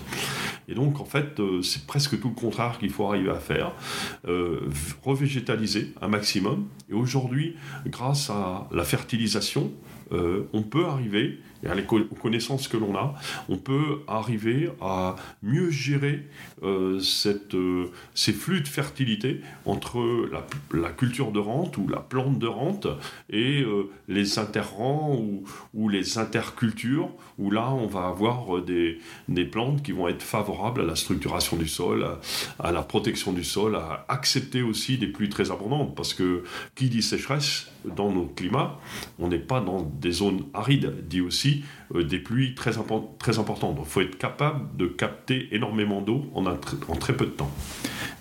Et 0.70 0.76
donc, 0.76 1.00
en 1.00 1.06
fait, 1.06 1.40
euh, 1.40 1.62
c'est 1.64 1.88
presque 1.88 2.20
tout 2.22 2.30
le 2.30 2.36
contraire 2.36 2.78
qu'il 2.78 2.92
faut 2.92 3.08
arriver 3.08 3.32
à 3.32 3.40
faire. 3.40 3.74
Euh, 4.28 4.70
revégétaliser 5.04 5.94
un 6.00 6.08
maximum. 6.08 6.68
Et 6.90 6.94
aujourd'hui, 6.94 7.56
grâce 7.88 8.30
à 8.30 8.68
la 8.72 8.84
fertilisation, 8.84 9.72
euh, 10.12 10.48
on 10.54 10.62
peut 10.62 10.86
arriver 10.86 11.40
et 11.63 11.68
à 11.68 11.75
les 11.75 11.84
connaissances 11.84 12.68
que 12.68 12.78
l'on 12.78 12.96
a, 12.96 13.16
on 13.50 13.58
peut 13.58 14.01
arriver 14.08 14.70
à 14.82 15.16
mieux 15.44 15.70
gérer 15.70 16.25
euh, 16.63 17.00
euh, 17.54 17.86
ces 18.16 18.34
flux 18.34 18.62
de 18.62 18.68
fertilité 18.68 19.42
entre 19.66 20.30
la, 20.74 20.89
culture 20.89 21.32
de 21.32 21.39
rente 21.39 21.78
ou 21.78 21.88
la 21.88 22.00
plante 22.00 22.39
de 22.39 22.48
rente 22.48 22.88
et 23.30 23.62
euh, 23.62 23.89
les 24.08 24.39
interrants 24.39 25.20
ou, 25.74 25.89
les 25.89 26.18
intercultures, 26.18 27.10
où 27.38 27.51
là 27.51 27.72
on 27.72 27.88
va 27.88 28.08
avoir 28.08 28.62
des, 28.62 29.00
plantes 29.51 29.82
qui 29.84 29.92
vont 29.92 30.08
être 30.08 30.22
favorables 30.22 30.82
à 30.82 30.84
la 30.84 30.96
structuration 30.96 31.58
du 31.58 31.68
sol, 31.68 32.06
à, 32.60 32.72
la 32.72 32.82
protection 32.82 33.34
du 33.34 33.44
sol, 33.44 33.75
à 33.75 34.06
accepter 34.08 34.62
aussi 34.62 34.98
des 34.98 35.08
pluies 35.08 35.30
très 35.30 35.51
abondantes, 35.51 35.96
parce 35.96 36.13
que 36.13 36.44
qui 36.75 36.89
dit 36.89 37.01
sécheresse 37.01 37.68
dans 37.86 38.12
nos 38.12 38.25
climats, 38.25 38.79
on 39.19 39.27
n'est 39.27 39.39
pas 39.39 39.62
dans 39.62 39.81
des 39.81 40.12
zones 40.12 40.45
arides, 40.53 41.07
dit 41.07 41.21
aussi 41.21 41.63
des 41.93 42.19
pluies 42.19 42.55
très, 42.55 42.77
importantes. 42.77 43.75
Donc 43.75 43.86
il 43.86 43.89
faut 43.89 44.01
être 44.01 44.17
capable 44.17 44.75
de 44.77 44.86
capter 44.86 45.50
énormément 45.51 46.01
d'eau 46.01 46.25
en, 46.36 46.43
très 46.96 47.13
peu 47.13 47.25
de 47.25 47.31
temps. 47.31 47.51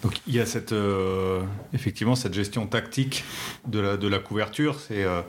Donc 0.02 0.14
il 0.26 0.34
y 0.34 0.40
a 0.40 0.46
cette, 0.46 0.72
euh, 0.72 1.40
effectivement 1.74 2.14
cette 2.14 2.34
gestion 2.34 2.66
tactique 2.66 3.24
de 3.66 3.80
la, 3.80 4.18
couverture, 4.18 4.78
c'est 4.78 5.04
euh, 5.04 5.22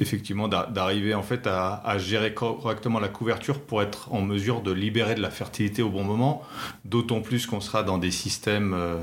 effectivement 0.00 0.46
d'arriver 0.48 1.14
en 1.14 1.22
fait 1.22 1.46
à, 1.46 1.96
gérer 1.98 2.34
correctement 2.34 3.00
la 3.00 3.08
couverture 3.08 3.60
pour 3.60 3.82
être 3.82 4.12
en 4.12 4.20
mesure 4.20 4.60
de 4.60 4.72
libérer 4.72 5.14
de 5.14 5.22
la 5.22 5.30
fertilité 5.30 5.82
au 5.82 5.88
bon 5.88 6.04
moment, 6.04 6.42
d'autant 6.84 7.20
plus 7.20 7.46
qu'on 7.46 7.60
sera 7.60 7.82
dans 7.82 7.98
des 7.98 8.10
systèmes 8.10 8.74
euh, 8.74 8.96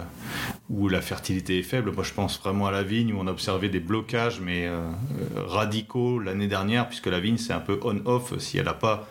où 0.70 0.88
la 0.88 1.02
fertilité 1.02 1.60
est 1.60 1.64
faible. 1.64 1.92
Moi 1.92 2.04
je 2.04 2.14
pense 2.14 2.40
vraiment 2.40 2.68
à 2.68 2.72
la 2.72 2.84
vigne 2.84 3.14
où 3.14 3.18
on 3.20 3.28
a 3.28 3.32
observé 3.32 3.70
des 3.70 3.80
blocages 3.80 4.40
mais 4.40 4.70
radicaux 5.36 6.20
l'année 6.20 6.48
dernière 6.48 6.88
puisque 6.88 7.08
la 7.08 7.20
vigne 7.20 7.38
c'est 7.38 7.54
un 7.54 7.60
peu 7.60 7.80
on-off 7.84 8.13
si 8.40 8.58
elle 8.58 8.66
n'a 8.66 8.74
pas 8.74 9.08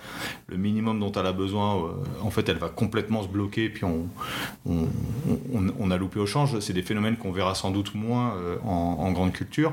le 0.48 0.56
minimum 0.56 1.00
dont 1.00 1.12
elle 1.12 1.26
a 1.26 1.32
besoin, 1.32 1.90
en 2.22 2.30
fait 2.30 2.48
elle 2.48 2.58
va 2.58 2.68
complètement 2.68 3.22
se 3.22 3.28
bloquer 3.28 3.68
puis 3.68 3.84
on, 3.84 5.90
a 5.90 5.96
loupé 5.96 6.20
au 6.20 6.26
change. 6.26 6.58
C'est 6.60 6.72
des 6.72 6.82
phénomènes 6.82 7.16
qu'on 7.16 7.32
verra 7.32 7.54
sans 7.54 7.70
doute 7.70 7.94
moins 7.94 8.36
euh, 8.36 8.56
en, 8.64 9.12
grande 9.12 9.32
culture. 9.32 9.72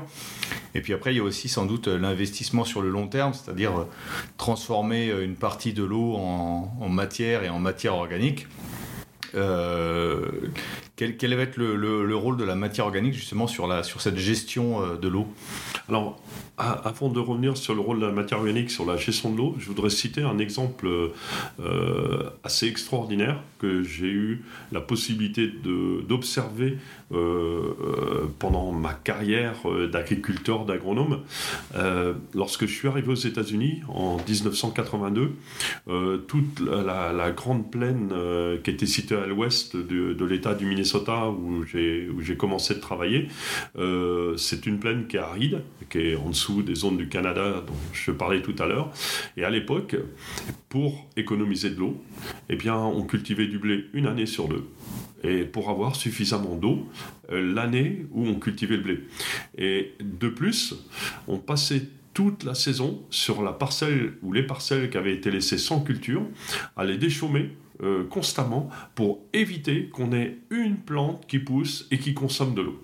Et 0.74 0.80
puis 0.80 0.92
après, 0.92 1.12
il 1.12 1.16
y 1.16 1.20
a 1.20 1.22
aussi 1.22 1.48
sans 1.48 1.66
doute 1.66 1.88
l'investissement 1.88 2.64
sur 2.64 2.82
le 2.82 2.90
long 2.90 3.08
terme, 3.08 3.32
c'est-à-dire 3.32 3.78
euh, 3.78 3.88
transformer 4.36 5.10
euh, 5.10 5.24
une 5.24 5.36
partie 5.36 5.72
de 5.72 5.82
l'eau 5.82 6.14
en, 6.14 6.88
matière 6.88 7.44
et 7.44 7.48
en 7.48 7.58
matière 7.58 7.94
organique. 7.94 8.46
quel, 9.32 11.34
va 11.34 11.42
être 11.42 11.56
le, 11.56 12.16
rôle 12.16 12.36
de 12.36 12.44
la 12.44 12.56
matière 12.56 12.86
organique 12.86 13.14
justement 13.14 13.46
sur, 13.46 13.66
la, 13.66 13.82
sur 13.82 14.00
cette 14.00 14.16
gestion 14.16 14.96
de 14.96 15.08
l'eau? 15.08 15.28
Alors, 15.88 16.20
avant 16.58 17.08
de 17.08 17.20
revenir 17.20 17.56
sur 17.56 17.74
le 17.74 17.80
rôle 17.80 18.00
de 18.00 18.06
la 18.06 18.12
matière 18.12 18.40
organique 18.40 18.70
sur 18.70 18.84
la 18.84 18.96
gestion 18.96 19.32
de 19.32 19.38
l'eau, 19.38 19.56
je 19.58 19.66
voudrais 19.66 19.90
citer 19.90 20.22
un 20.22 20.38
exemple 20.38 20.88
assez 22.44 22.66
extraordinaire 22.66 23.40
que 23.58 23.82
j'ai 23.82 24.06
eu 24.06 24.42
la 24.72 24.80
possibilité 24.80 25.50
d'observer 26.08 26.78
euh, 27.12 27.16
euh, 27.16 28.26
pendant 28.38 28.70
ma 28.70 28.94
carrière 28.94 29.56
euh, 29.64 29.88
d'agriculteur, 29.88 30.64
d'agronome. 30.64 31.20
lorsque 32.34 32.66
je 32.66 32.72
suis 32.72 32.86
arrivé 32.86 33.08
aux 33.10 33.14
États-Unis 33.14 33.80
en 33.88 34.16
1982, 34.16 35.32
toute 36.28 36.60
la, 36.60 37.30
grande 37.32 37.70
plaine 37.70 38.12
qui 38.62 38.70
était 38.70 38.86
située 38.86 39.16
à 39.16 39.26
l'ouest 39.26 39.76
de, 39.76 40.12
de 40.12 40.24
l'État 40.24 40.54
du 40.54 40.66
Minnesota 40.66 41.30
où 41.30 41.64
j'ai 41.64 42.36
commencé 42.36 42.74
de 42.74 42.80
travailler, 42.80 43.28
c'est 44.36 44.66
une 44.66 44.78
plaine 44.78 45.06
qui 45.06 45.16
est 45.16 45.20
aride, 45.20 45.62
qui 45.90 45.98
est 45.98 46.16
en 46.16 46.30
dessous 46.30 46.49
des 46.62 46.74
zones 46.74 46.96
du 46.96 47.08
Canada 47.08 47.64
dont 47.66 47.72
je 47.92 48.10
parlais 48.10 48.42
tout 48.42 48.54
à 48.58 48.66
l'heure. 48.66 48.92
Et 49.36 49.44
à 49.44 49.50
l'époque, 49.50 49.96
pour 50.68 51.08
économiser 51.16 51.70
de 51.70 51.76
l'eau, 51.76 52.02
eh 52.48 52.56
bien, 52.56 52.76
on 52.76 53.02
cultivait 53.02 53.46
du 53.46 53.58
blé 53.58 53.86
une 53.92 54.06
année 54.06 54.26
sur 54.26 54.48
deux 54.48 54.64
et 55.22 55.44
pour 55.44 55.70
avoir 55.70 55.96
suffisamment 55.96 56.56
d'eau 56.56 56.88
euh, 57.30 57.54
l'année 57.54 58.06
où 58.12 58.26
on 58.26 58.34
cultivait 58.36 58.76
le 58.76 58.82
blé. 58.82 59.00
Et 59.58 59.92
de 60.00 60.28
plus, 60.28 60.74
on 61.28 61.38
passait 61.38 61.82
toute 62.14 62.44
la 62.44 62.54
saison 62.54 63.02
sur 63.10 63.42
la 63.42 63.52
parcelle 63.52 64.14
ou 64.22 64.32
les 64.32 64.42
parcelles 64.42 64.90
qui 64.90 64.96
avaient 64.96 65.14
été 65.14 65.30
laissées 65.30 65.58
sans 65.58 65.80
culture 65.80 66.22
à 66.76 66.84
les 66.84 66.96
déchaumer 66.96 67.50
euh, 67.82 68.04
constamment 68.04 68.68
pour 68.94 69.20
éviter 69.32 69.88
qu'on 69.88 70.12
ait 70.12 70.36
une 70.50 70.76
plante 70.76 71.26
qui 71.26 71.38
pousse 71.38 71.86
et 71.90 71.98
qui 71.98 72.12
consomme 72.12 72.54
de 72.54 72.62
l'eau. 72.62 72.82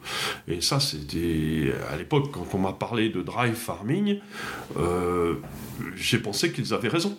Et 0.48 0.60
ça, 0.60 0.80
c'était 0.80 1.72
à 1.90 1.96
l'époque, 1.96 2.30
quand 2.32 2.46
on 2.54 2.58
m'a 2.58 2.72
parlé 2.72 3.10
de 3.10 3.20
dry 3.20 3.52
farming, 3.52 4.20
euh, 4.78 5.34
j'ai 5.96 6.18
pensé 6.18 6.50
qu'ils 6.52 6.72
avaient 6.72 6.88
raison. 6.88 7.16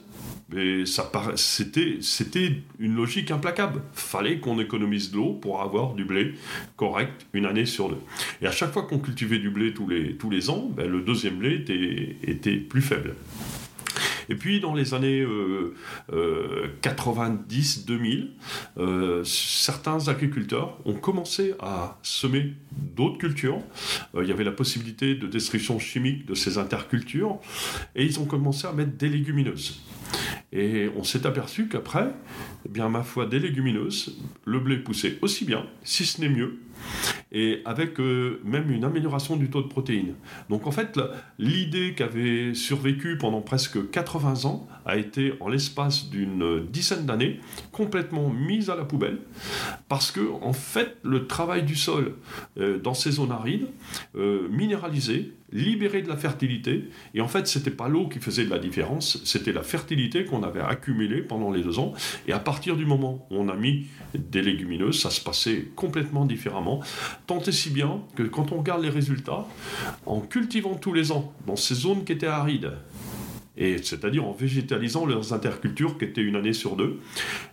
Mais 0.50 0.86
ça 0.86 1.12
c'était, 1.36 1.98
c'était 2.01 2.62
une 2.79 2.96
logique 2.96 3.31
implacable. 3.31 3.81
Fallait 3.93 4.39
qu'on 4.39 4.60
économise 4.60 5.12
de 5.12 5.17
l'eau 5.17 5.34
pour 5.34 5.62
avoir 5.62 5.93
du 5.93 6.05
blé 6.05 6.34
correct 6.77 7.27
une 7.34 7.46
année 7.46 7.65
sur 7.65 7.89
deux. 7.89 8.00
Et 8.41 8.48
à 8.48 8.51
chaque 8.51 8.72
fois 8.72 8.84
qu'on 8.84 9.00
cultivait 9.00 9.39
du 9.39 9.50
blé 9.50 9.74
tous 9.74 9.88
les, 9.88 10.15
tous 10.15 10.29
les 10.29 10.50
ans, 10.50 10.72
ben, 10.75 10.89
le 10.89 11.01
deuxième 11.01 11.36
blé 11.36 11.55
était, 11.55 12.15
était 12.24 12.55
plus 12.55 12.81
faible. 12.81 13.15
Et 14.29 14.36
puis 14.36 14.60
dans 14.60 14.74
les 14.74 14.93
années 14.93 15.25
90-2000, 16.81 18.27
euh, 18.77 18.81
euh, 18.81 19.24
certains 19.24 20.07
agriculteurs 20.07 20.77
ont 20.86 20.93
commencé 20.93 21.53
à 21.60 21.98
semer 22.03 22.53
d'autres 22.72 23.17
cultures. 23.17 23.62
Euh, 24.15 24.24
il 24.24 24.29
y 24.29 24.31
avait 24.31 24.43
la 24.43 24.51
possibilité 24.51 25.15
de 25.15 25.27
destruction 25.27 25.79
chimique 25.79 26.25
de 26.25 26.36
ces 26.36 26.57
intercultures 26.57 27.39
et 27.96 28.03
ils 28.05 28.19
ont 28.19 28.25
commencé 28.25 28.67
à 28.67 28.74
mettre 28.74 28.98
des 28.98 29.10
légumineuses. 29.10 29.81
Et 30.53 30.89
on 30.96 31.03
s'est 31.03 31.25
aperçu 31.25 31.67
qu'après, 31.67 32.13
eh 32.65 32.69
bien, 32.69 32.88
ma 32.89 33.03
foi, 33.03 33.25
des 33.25 33.39
légumineuses, 33.39 34.17
le 34.46 34.60
blé 34.60 34.77
poussait 34.77 35.17
aussi 35.22 35.43
bien, 35.43 35.65
si 35.84 36.05
ce 36.05 36.22
n'est 36.22 36.29
mieux, 36.29 36.60
et 37.38 37.62
avec 37.65 38.00
euh, 38.00 38.41
même 38.44 38.72
une 38.72 38.84
amélioration 38.84 39.36
du 39.36 39.51
taux 39.51 39.62
de 39.62 39.67
protéines. 39.67 40.15
Donc 40.50 40.65
en 40.65 40.72
fait, 40.72 41.00
l'idée 41.38 41.94
qui 41.96 42.01
avait 42.01 42.56
survécu 42.56 43.15
pendant 43.20 43.41
presque 43.41 43.91
80 43.91 44.46
ans 44.46 44.67
a 44.88 44.98
été, 44.98 45.34
en 45.39 45.48
l'espace 45.48 46.10
d'une 46.10 46.65
dizaine 46.65 47.06
d'années, 47.06 47.39
complètement 47.72 48.32
mise 48.32 48.72
à 48.72 48.75
la 48.75 48.86
poubelle, 48.86 49.20
parce 49.88 50.12
que 50.12 50.22
en 50.41 50.53
fait, 50.53 50.98
le 51.03 51.27
travail 51.27 51.62
du 51.62 51.75
sol 51.75 52.15
euh, 52.58 52.79
dans 52.79 52.96
ces 52.96 53.12
zones 53.12 53.32
arides, 53.32 53.67
euh, 54.15 54.48
minéralisé, 54.50 55.34
libérer 55.51 56.01
de 56.01 56.10
la 56.10 56.17
fertilité. 56.17 56.89
Et 57.13 57.22
en 57.22 57.27
fait, 57.27 57.48
c'était 57.48 57.72
pas 57.72 57.88
l'eau 57.88 58.08
qui 58.08 58.20
faisait 58.20 58.46
de 58.46 58.50
la 58.50 58.60
différence, 58.60 59.22
c'était 59.24 59.53
la 59.53 59.63
fertilité 59.63 60.25
qu'on 60.25 60.44
avait 60.44 60.62
accumulée 60.62 61.22
pendant 61.22 61.51
les 61.51 61.63
deux 61.63 61.79
ans. 61.79 61.94
Et 62.27 62.34
à 62.34 62.39
partir 62.39 62.75
du 62.75 62.86
moment 62.86 63.27
où 63.29 63.38
on 63.38 63.48
a 63.48 63.56
mis 63.56 63.88
des 64.13 64.41
légumineuses, 64.41 65.00
ça 65.00 65.10
se 65.10 65.22
passait 65.22 65.67
complètement 65.75 66.25
différemment. 66.25 66.82
Tant 67.27 67.43
si 67.43 67.69
bien 67.69 68.01
que 68.15 68.24
quand 68.24 68.53
on 68.53 68.60
regarde 68.60 68.81
les 68.81 68.89
résultats, 68.89 69.46
en 70.05 70.22
cultivant 70.22 70.75
tous 70.75 70.93
les 70.93 71.12
ans 71.12 71.34
dans 71.46 71.57
ces 71.57 71.75
zones 71.75 72.05
qui 72.05 72.13
étaient 72.13 72.25
arides, 72.25 72.72
et 73.57 73.79
c'est-à-dire 73.84 74.25
en 74.25 74.31
végétalisant 74.31 75.05
leurs 75.05 75.34
intercultures 75.34 75.98
qui 75.98 76.05
étaient 76.05 76.22
une 76.22 76.36
année 76.36 76.53
sur 76.53 76.75
deux, 76.75 77.01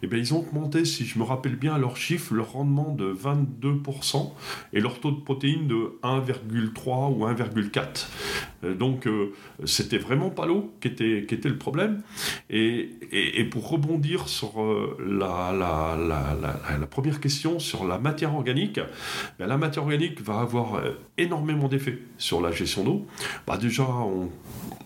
eh 0.03 0.07
bien 0.07 0.19
ils 0.19 0.33
ont 0.35 0.41
augmenté, 0.41 0.85
si 0.85 1.05
je 1.07 1.19
me 1.19 1.25
rappelle 1.25 1.57
bien 1.57 1.77
leurs 1.79 1.97
chiffres, 1.97 2.35
leur 2.35 2.53
rendement 2.53 2.95
de 2.95 3.13
22% 3.13 4.33
et 4.75 4.81
leur 4.81 5.01
taux 5.01 5.11
de 5.11 5.21
protéines 5.21 5.67
de 5.67 5.99
1,3 6.05 7.13
ou 7.13 7.27
1,4. 7.27 8.07
Euh, 8.65 8.75
donc 8.75 9.07
euh, 9.07 9.33
c'était 9.65 9.99
vraiment 9.99 10.31
pas 10.31 10.47
l'eau 10.47 10.73
qui 10.81 10.89
était, 10.89 11.25
qui 11.29 11.35
était 11.35 11.49
le 11.49 11.59
problème. 11.59 12.03
Et, 12.51 12.91
et, 13.13 13.45
pour 13.45 13.69
rebondir 13.69 14.29
sur 14.29 14.63
euh, 14.63 14.97
la, 15.07 15.53
la, 15.53 15.97
la, 15.97 16.79
la, 16.79 16.87
première 16.87 17.21
question 17.21 17.59
sur 17.59 17.87
la 17.87 17.99
matière 17.99 18.35
organique, 18.35 18.81
ben, 19.39 19.47
la 19.47 19.57
matière 19.57 19.85
organique 19.85 20.21
va 20.23 20.41
avoir 20.41 20.83
énormément 21.19 21.69
d'effets 21.69 21.99
sur 22.19 22.41
la 22.41 22.51
gestion 22.51 22.85
d'eau. 22.85 23.07
Bah, 23.47 23.57
déjà, 23.57 23.85
on, 23.85 24.31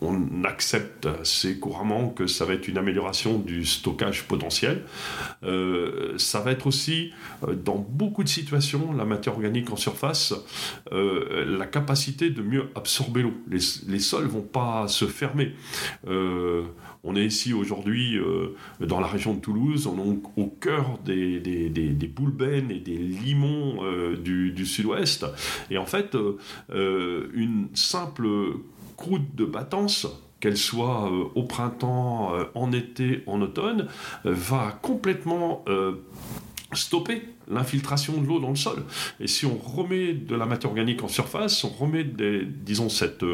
on 0.00 0.44
accepte 0.44 1.06
assez 1.06 1.58
couramment 1.58 2.08
que 2.08 2.26
ça 2.26 2.44
va 2.44 2.54
être 2.54 2.68
une 2.68 2.78
amélioration 2.78 3.38
du 3.38 3.64
stockage 3.64 4.24
potentiel. 4.24 4.84
ça 5.42 6.40
va 6.40 6.52
être 6.52 6.66
aussi, 6.66 7.12
dans 7.64 7.76
beaucoup 7.76 8.22
de 8.22 8.28
situations, 8.28 8.92
la 8.92 9.04
matière 9.04 9.34
organique 9.34 9.70
en 9.70 9.76
surface, 9.76 10.34
la 10.92 11.66
capacité 11.66 12.30
de 12.30 12.42
mieux 12.42 12.70
absorber 12.74 13.22
l'eau. 13.22 13.34
Les, 13.50 13.60
les 13.86 14.00
sols 14.00 14.26
vont 14.26 14.42
pas 14.42 14.88
se 14.88 15.06
fermer. 15.06 15.54
On 17.04 17.16
est 17.16 17.24
ici 17.24 17.52
aujourd'hui 17.52 18.18
euh, 18.18 18.56
dans 18.80 19.00
la 19.00 19.06
région 19.06 19.34
de 19.34 19.40
Toulouse, 19.40 19.88
au 20.36 20.46
cœur 20.46 20.98
des, 21.04 21.38
des, 21.40 21.70
des, 21.70 21.88
et 21.88 22.80
des 22.80 22.96
limons 22.96 23.84
euh, 23.84 24.16
du, 24.16 24.66
sud-ouest. 24.66 25.24
Et 25.70 25.78
en 25.78 25.86
fait, 25.86 26.16
euh, 26.70 27.30
une 27.32 27.68
simple 27.74 28.28
croûte 28.96 29.34
de 29.34 29.44
battance 29.44 30.06
qu'elle 30.40 30.56
soit 30.56 31.10
au 31.34 31.42
printemps, 31.42 32.32
en 32.54 32.72
été, 32.72 33.24
en 33.26 33.40
automne, 33.40 33.88
va 34.24 34.78
complètement 34.82 35.64
stopper 36.72 37.22
l'infiltration 37.50 38.20
de 38.20 38.26
l'eau 38.26 38.40
dans 38.40 38.50
le 38.50 38.56
sol. 38.56 38.82
Et 39.20 39.26
si 39.26 39.46
on 39.46 39.56
remet 39.56 40.12
de 40.12 40.34
la 40.34 40.46
matière 40.46 40.70
organique 40.70 41.02
en 41.02 41.08
surface, 41.08 41.64
on 41.64 41.68
remet, 41.68 42.04
disons, 42.04 42.88
cette 42.88 43.24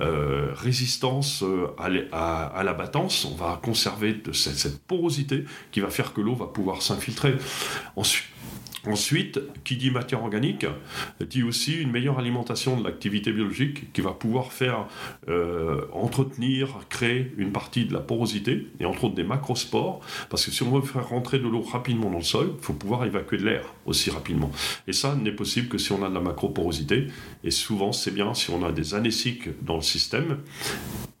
euh, 0.00 0.52
résistance 0.54 1.42
euh, 1.42 1.66
à, 1.78 2.62
la 2.62 2.72
battance, 2.72 3.26
on 3.26 3.34
va 3.34 3.60
conserver 3.62 4.22
cette 4.32 4.80
porosité 4.84 5.44
qui 5.72 5.80
va 5.80 5.90
faire 5.90 6.14
que 6.14 6.22
l'eau 6.22 6.34
va 6.34 6.46
pouvoir 6.46 6.80
s'infiltrer. 6.80 7.34
Ensuite, 7.96 8.28
Ensuite, 8.86 9.40
qui 9.62 9.76
dit 9.76 9.90
matière 9.90 10.22
organique, 10.22 10.64
dit 11.20 11.42
aussi 11.42 11.74
une 11.74 11.90
meilleure 11.90 12.18
alimentation 12.18 12.78
de 12.78 12.84
l'activité 12.84 13.30
biologique 13.30 13.92
qui 13.92 14.00
va 14.00 14.12
pouvoir 14.12 14.52
faire 14.52 14.86
euh, 15.28 15.82
entretenir, 15.92 16.78
créer 16.88 17.32
une 17.36 17.52
partie 17.52 17.84
de 17.84 17.92
la 17.92 18.00
porosité 18.00 18.66
et 18.80 18.86
entre 18.86 19.04
autres 19.04 19.14
des 19.14 19.24
macrospores, 19.24 20.00
parce 20.30 20.46
que 20.46 20.50
si 20.50 20.62
on 20.62 20.70
veut 20.70 20.86
faire 20.86 21.08
rentrer 21.08 21.38
de 21.38 21.46
l'eau 21.46 21.60
rapidement 21.60 22.10
dans 22.10 22.18
le 22.18 22.24
sol, 22.24 22.54
il 22.58 22.64
faut 22.64 22.72
pouvoir 22.72 23.04
évacuer 23.04 23.36
de 23.36 23.44
l'air 23.44 23.64
aussi 23.84 24.10
rapidement. 24.10 24.50
Et 24.86 24.94
ça 24.94 25.14
n'est 25.14 25.32
possible 25.32 25.68
que 25.68 25.78
si 25.78 25.92
on 25.92 26.02
a 26.02 26.08
de 26.08 26.14
la 26.14 26.20
macroporosité, 26.20 27.08
et 27.44 27.50
souvent 27.50 27.92
c'est 27.92 28.12
bien 28.12 28.32
si 28.34 28.50
on 28.50 28.64
a 28.64 28.72
des 28.72 28.94
anéciques 28.94 29.48
dans 29.62 29.76
le 29.76 29.82
système. 29.82 30.38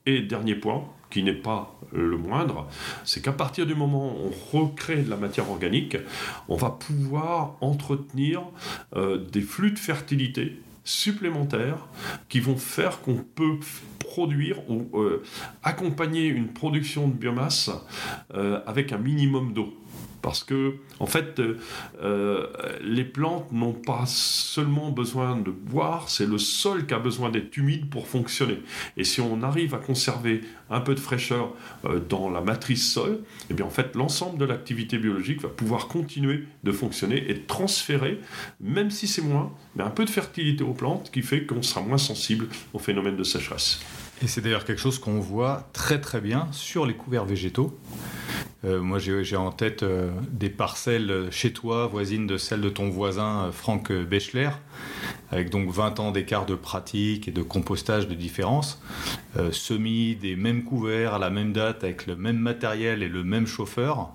Et 0.06 0.20
dernier 0.22 0.54
point, 0.54 0.84
qui 1.10 1.22
n'est 1.22 1.34
pas 1.34 1.78
le 1.92 2.16
moindre, 2.16 2.66
c'est 3.04 3.22
qu'à 3.22 3.32
partir 3.32 3.66
du 3.66 3.74
moment 3.74 4.14
où 4.14 4.30
on 4.30 4.58
recrée 4.58 5.02
de 5.02 5.10
la 5.10 5.16
matière 5.16 5.50
organique, 5.50 5.96
on 6.48 6.56
va 6.56 6.70
pouvoir 6.70 7.56
entretenir 7.60 8.42
euh, 8.96 9.18
des 9.18 9.42
flux 9.42 9.72
de 9.72 9.78
fertilité 9.78 10.60
supplémentaires 10.84 11.86
qui 12.28 12.40
vont 12.40 12.56
faire 12.56 13.00
qu'on 13.00 13.16
peut 13.16 13.58
produire 13.98 14.58
ou 14.68 14.88
euh, 14.98 15.22
accompagner 15.62 16.26
une 16.26 16.48
production 16.48 17.06
de 17.06 17.12
biomasse 17.12 17.70
euh, 18.34 18.60
avec 18.66 18.92
un 18.92 18.98
minimum 18.98 19.52
d'eau. 19.52 19.74
Parce 20.22 20.44
que, 20.44 20.74
en 20.98 21.06
fait, 21.06 21.38
euh, 21.38 21.58
euh, 22.02 22.46
les 22.82 23.04
plantes 23.04 23.50
n'ont 23.52 23.72
pas 23.72 24.04
seulement 24.06 24.90
besoin 24.90 25.36
de 25.36 25.50
boire, 25.50 26.10
c'est 26.10 26.26
le 26.26 26.36
sol 26.36 26.86
qui 26.86 26.92
a 26.92 26.98
besoin 26.98 27.30
d'être 27.30 27.56
humide 27.56 27.88
pour 27.88 28.06
fonctionner. 28.06 28.58
Et 28.96 29.04
si 29.04 29.20
on 29.20 29.42
arrive 29.42 29.74
à 29.74 29.78
conserver 29.78 30.42
un 30.68 30.80
peu 30.80 30.94
de 30.94 31.00
fraîcheur 31.00 31.54
euh, 31.86 32.00
dans 32.06 32.28
la 32.28 32.42
matrice 32.42 32.92
sol, 32.92 33.20
eh 33.48 33.54
bien, 33.54 33.64
en 33.64 33.70
fait, 33.70 33.96
l'ensemble 33.96 34.38
de 34.38 34.44
l'activité 34.44 34.98
biologique 34.98 35.40
va 35.40 35.48
pouvoir 35.48 35.88
continuer 35.88 36.44
de 36.64 36.72
fonctionner 36.72 37.30
et 37.30 37.40
transférer, 37.40 38.20
même 38.60 38.90
si 38.90 39.06
c'est 39.06 39.22
moins, 39.22 39.52
mais 39.74 39.84
un 39.84 39.90
peu 39.90 40.04
de 40.04 40.10
fertilité 40.10 40.64
aux 40.64 40.74
plantes 40.74 41.10
qui 41.10 41.22
fait 41.22 41.46
qu'on 41.46 41.62
sera 41.62 41.80
moins 41.80 41.98
sensible 41.98 42.48
au 42.74 42.78
phénomène 42.78 43.16
de 43.16 43.24
sécheresse. 43.24 43.80
Et 44.22 44.26
c'est 44.26 44.42
d'ailleurs 44.42 44.64
quelque 44.64 44.80
chose 44.80 44.98
qu'on 44.98 45.18
voit 45.18 45.68
très 45.72 46.00
très 46.00 46.20
bien 46.20 46.48
sur 46.52 46.84
les 46.84 46.94
couverts 46.94 47.24
végétaux. 47.24 47.78
Euh, 48.64 48.82
moi, 48.82 48.98
j'ai 48.98 49.36
en 49.36 49.50
tête 49.50 49.82
euh, 49.82 50.10
des 50.30 50.50
parcelles 50.50 51.28
chez 51.30 51.52
toi, 51.52 51.86
voisines 51.86 52.26
de 52.26 52.36
celles 52.36 52.60
de 52.60 52.68
ton 52.68 52.90
voisin 52.90 53.46
euh, 53.46 53.52
Franck 53.52 53.90
Bechler, 53.90 54.50
avec 55.30 55.50
donc 55.50 55.70
20 55.70 56.00
ans 56.00 56.10
d'écart 56.10 56.46
de 56.46 56.54
pratique 56.54 57.28
et 57.28 57.30
de 57.30 57.42
compostage 57.42 58.08
de 58.08 58.14
différence, 58.14 58.82
semis 59.52 60.16
des 60.16 60.34
mêmes 60.34 60.64
couverts 60.64 61.14
à 61.14 61.18
la 61.18 61.30
même 61.30 61.52
date, 61.52 61.84
avec 61.84 62.06
le 62.06 62.16
même 62.16 62.38
matériel 62.38 63.02
et 63.02 63.08
le 63.08 63.22
même 63.22 63.46
chauffeur. 63.46 64.10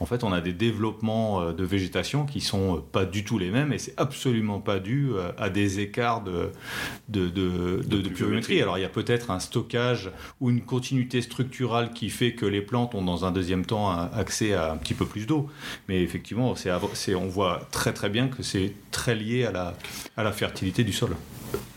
En 0.00 0.06
fait, 0.06 0.24
on 0.24 0.32
a 0.32 0.40
des 0.40 0.52
développements 0.52 1.52
de 1.52 1.64
végétation 1.64 2.24
qui 2.24 2.40
sont 2.40 2.82
pas 2.92 3.04
du 3.04 3.24
tout 3.24 3.38
les 3.38 3.50
mêmes 3.50 3.72
et 3.72 3.78
c'est 3.78 3.94
absolument 3.96 4.60
pas 4.60 4.78
dû 4.78 5.10
à 5.36 5.50
des 5.50 5.80
écarts 5.80 6.22
de, 6.22 6.50
de, 7.08 7.28
de, 7.28 7.82
de 7.82 8.08
pluviométrie. 8.08 8.62
Alors, 8.62 8.78
il 8.78 8.82
y 8.82 8.84
a 8.84 8.90
peut-être 8.90 9.30
un 9.30 9.40
stockage 9.40 10.10
ou 10.40 10.50
une 10.50 10.62
continuité 10.62 11.20
structurale 11.20 11.90
qui 11.92 12.10
fait 12.10 12.32
que 12.32 12.46
les 12.46 12.62
plantes 12.62 12.94
ont 12.94 13.02
dans 13.02 13.24
un 13.24 13.32
deuxième 13.32 13.64
temps 13.64 13.90
accès 13.90 14.54
à 14.54 14.72
un 14.72 14.76
petit 14.76 14.94
peu 14.94 15.04
plus 15.04 15.26
d'eau. 15.26 15.48
Mais 15.88 16.02
effectivement, 16.02 16.54
c'est, 16.54 17.14
on 17.14 17.26
voit 17.26 17.66
très 17.70 17.92
très 17.92 18.08
bien 18.08 18.28
que 18.28 18.42
c'est 18.42 18.72
très 18.90 19.14
lié 19.14 19.44
à 19.44 19.52
la, 19.52 19.74
à 20.16 20.22
la 20.22 20.32
fertilité 20.32 20.84
du 20.84 20.92
sol. 20.92 21.10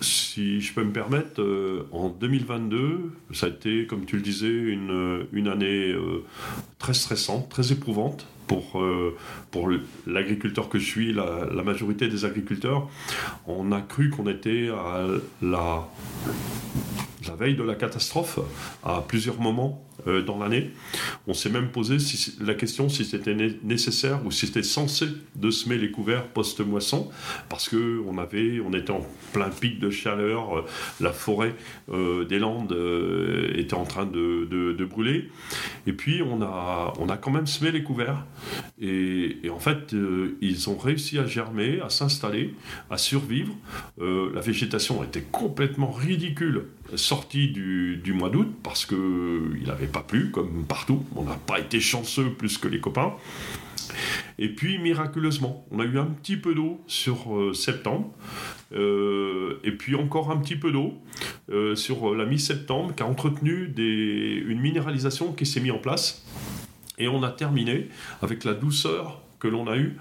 Si 0.02 0.62
je 0.62 0.74
peux 0.74 0.84
me 0.84 0.92
permettre, 0.92 1.42
euh, 1.42 1.88
en 1.92 2.10
2022, 2.10 3.12
ça 3.34 3.46
a 3.46 3.50
été, 3.50 3.86
comme 3.86 4.06
tu 4.06 4.16
le 4.16 4.22
disais, 4.22 4.48
une, 4.48 5.28
une 5.32 5.48
année 5.48 5.92
euh, 5.92 6.24
très 6.80 6.94
stressante, 6.94 7.50
très 7.50 7.72
éprouvante 7.72 8.28
pour, 8.48 8.82
euh, 8.82 9.16
pour 9.52 9.70
l'agriculteur 10.08 10.70
que 10.70 10.80
je 10.80 10.86
suis, 10.86 11.14
la, 11.14 11.46
la, 11.54 11.64
majorité 11.64 12.08
des 12.08 12.26
agriculteurs. 12.26 12.90
On 13.48 13.72
a 13.72 13.82
cru 13.82 14.10
qu'on 14.10 14.28
était 14.28 14.70
à 14.70 15.08
la, 15.42 15.88
la 17.28 17.36
veille 17.36 17.56
de 17.56 17.64
la 17.64 17.76
catastrophe 17.76 18.40
à 18.84 19.02
plusieurs 19.08 19.40
moments 19.40 19.86
euh, 20.08 20.22
dans 20.22 20.38
l'année. 20.38 20.72
On 21.28 21.34
s'est 21.34 21.50
même 21.50 21.70
posé 21.70 21.98
la 22.42 22.54
question 22.54 22.90
si 22.90 23.06
c'était 23.06 23.36
nécessaire 23.64 24.26
ou 24.26 24.32
si 24.32 24.48
c'était 24.48 24.64
censé 24.64 25.08
de 25.36 25.52
semer 25.52 25.78
les 25.78 25.92
couverts 25.92 26.28
post-moisson, 26.28 27.10
parce 27.50 27.70
que 27.70 28.02
on 28.08 28.18
avait, 28.18 28.60
on 28.62 28.74
était 28.74 28.92
en 28.92 29.06
plein 29.34 29.50
pic 29.50 29.80
de 29.80 29.90
chaleur, 29.90 30.58
euh, 30.58 30.66
la 31.00 31.12
forêt 31.12 31.56
euh, 31.90 32.26
des 32.26 32.40
Landes 32.40 32.76
était 33.56 33.74
en 33.74 33.86
train 33.86 34.06
de, 34.06 34.86
brûler, 34.86 35.30
et 35.86 35.94
puis 35.94 36.22
on 36.24 36.42
a, 36.42 36.94
on 37.00 37.08
a 37.08 37.18
quand 37.18 37.32
même 37.32 37.48
semé 37.48 37.72
les 37.72 37.84
couverts, 37.84 38.26
et 38.82 39.38
en 39.54 39.60
fait 39.60 39.96
ils 40.42 40.70
ont 40.70 40.78
réussi 40.78 41.20
à 41.20 41.26
germer, 41.26 41.80
à 41.82 41.90
s'installer, 41.90 42.56
à 42.90 42.98
survivre. 42.98 43.54
la 44.00 44.42
végétation 44.42 45.04
était 45.04 45.22
complètement 45.22 45.92
ridicule 45.92 46.66
sortie 46.96 47.50
du, 47.50 48.14
mois 48.14 48.30
d'août 48.30 48.54
parce 48.64 48.86
que 48.86 49.52
il 49.62 49.70
avait 49.70 49.88
pas 49.88 50.02
plu, 50.02 50.32
comme 50.32 50.66
partout. 50.66 51.04
On 51.16 51.24
n'a 51.24 51.36
pas 51.36 51.60
été 51.60 51.80
chanceux 51.80 52.32
plus 52.32 52.58
que 52.58 52.68
les 52.68 52.80
copains. 52.80 53.14
Et 54.40 54.50
puis, 54.50 54.80
miraculeusement, 54.80 55.66
on 55.72 55.80
a 55.80 55.84
eu 55.84 55.98
un 56.00 56.06
petit 56.06 56.38
peu 56.38 56.56
d'eau 56.56 56.82
sur 56.88 57.36
euh, 57.36 57.54
septembre. 57.54 58.12
Euh, 58.74 59.60
et 59.64 59.72
puis 59.72 59.96
encore 59.96 60.32
un 60.32 60.38
petit 60.38 60.56
peu 60.56 60.72
d'eau 60.72 60.94
euh, 61.52 61.76
sur 61.76 62.16
la 62.16 62.26
mi-septembre 62.26 62.96
qui 62.96 63.04
a 63.04 63.06
entretenu 63.06 63.74
une 63.78 64.60
minéralisation 64.60 65.34
qui 65.34 65.46
s'est 65.46 65.60
mise 65.60 65.74
en 65.74 65.78
place. 65.78 66.26
Et 66.98 67.08
on 67.08 67.24
a 67.24 67.32
terminé 67.32 67.90
avec 68.22 68.44
la 68.44 68.54
douceur 68.54 69.22
que 69.40 69.48
l'on 69.48 69.68
a 69.68 69.76
eue 69.76 69.98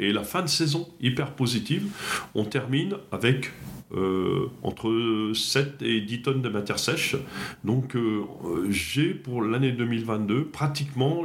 et 0.00 0.12
la 0.12 0.24
fin 0.24 0.42
de 0.42 0.48
saison 0.48 0.88
hyper 1.00 1.30
positive. 1.30 1.86
On 2.34 2.44
termine 2.44 2.96
avec 3.12 3.52
euh, 3.94 4.50
entre 4.64 5.30
7 5.32 5.80
et 5.82 6.00
10 6.00 6.22
tonnes 6.22 6.42
de 6.42 6.48
matière 6.48 6.78
sèche. 6.78 7.14
Donc 7.62 7.94
euh, 7.94 8.24
j'ai 8.68 9.14
pour 9.14 9.42
l'année 9.42 9.70
2022 9.70 10.46
pratiquement 10.46 11.22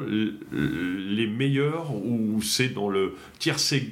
les 0.52 1.26
meilleurs, 1.26 1.96
ou 1.96 2.40
c'est 2.44 2.70
dans 2.70 2.88
le 2.88 3.16
tiercé 3.40 3.90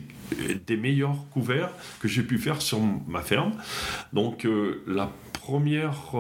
des 0.68 0.78
meilleurs 0.78 1.16
couverts 1.32 1.72
que 2.00 2.08
j'ai 2.08 2.22
pu 2.22 2.38
faire 2.38 2.62
sur 2.62 2.80
ma 3.08 3.22
ferme. 3.22 3.54
Donc 4.14 4.46
euh, 4.46 4.84
la 4.86 5.12
première 5.34 6.12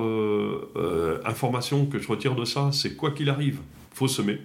information 1.25 1.85
que 1.85 1.99
je 1.99 2.07
retire 2.07 2.33
de 2.33 2.45
ça, 2.45 2.71
c'est 2.71 2.95
quoi 2.95 3.11
qu'il 3.11 3.29
arrive, 3.29 3.59
faut 3.93 4.07
semer. 4.07 4.39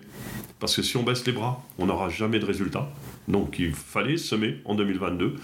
Parce 0.60 0.76
que 0.76 0.82
si 0.82 0.96
on 0.96 1.02
baisse 1.02 1.26
les 1.26 1.32
bras, 1.32 1.62
on 1.78 1.86
n'aura 1.86 2.08
jamais 2.08 2.38
de 2.38 2.46
résultat. 2.46 2.88
Donc 3.28 3.58
il 3.58 3.72
fallait 3.72 4.16
semer 4.16 4.60
en 4.64 4.74
2022. 4.74 5.36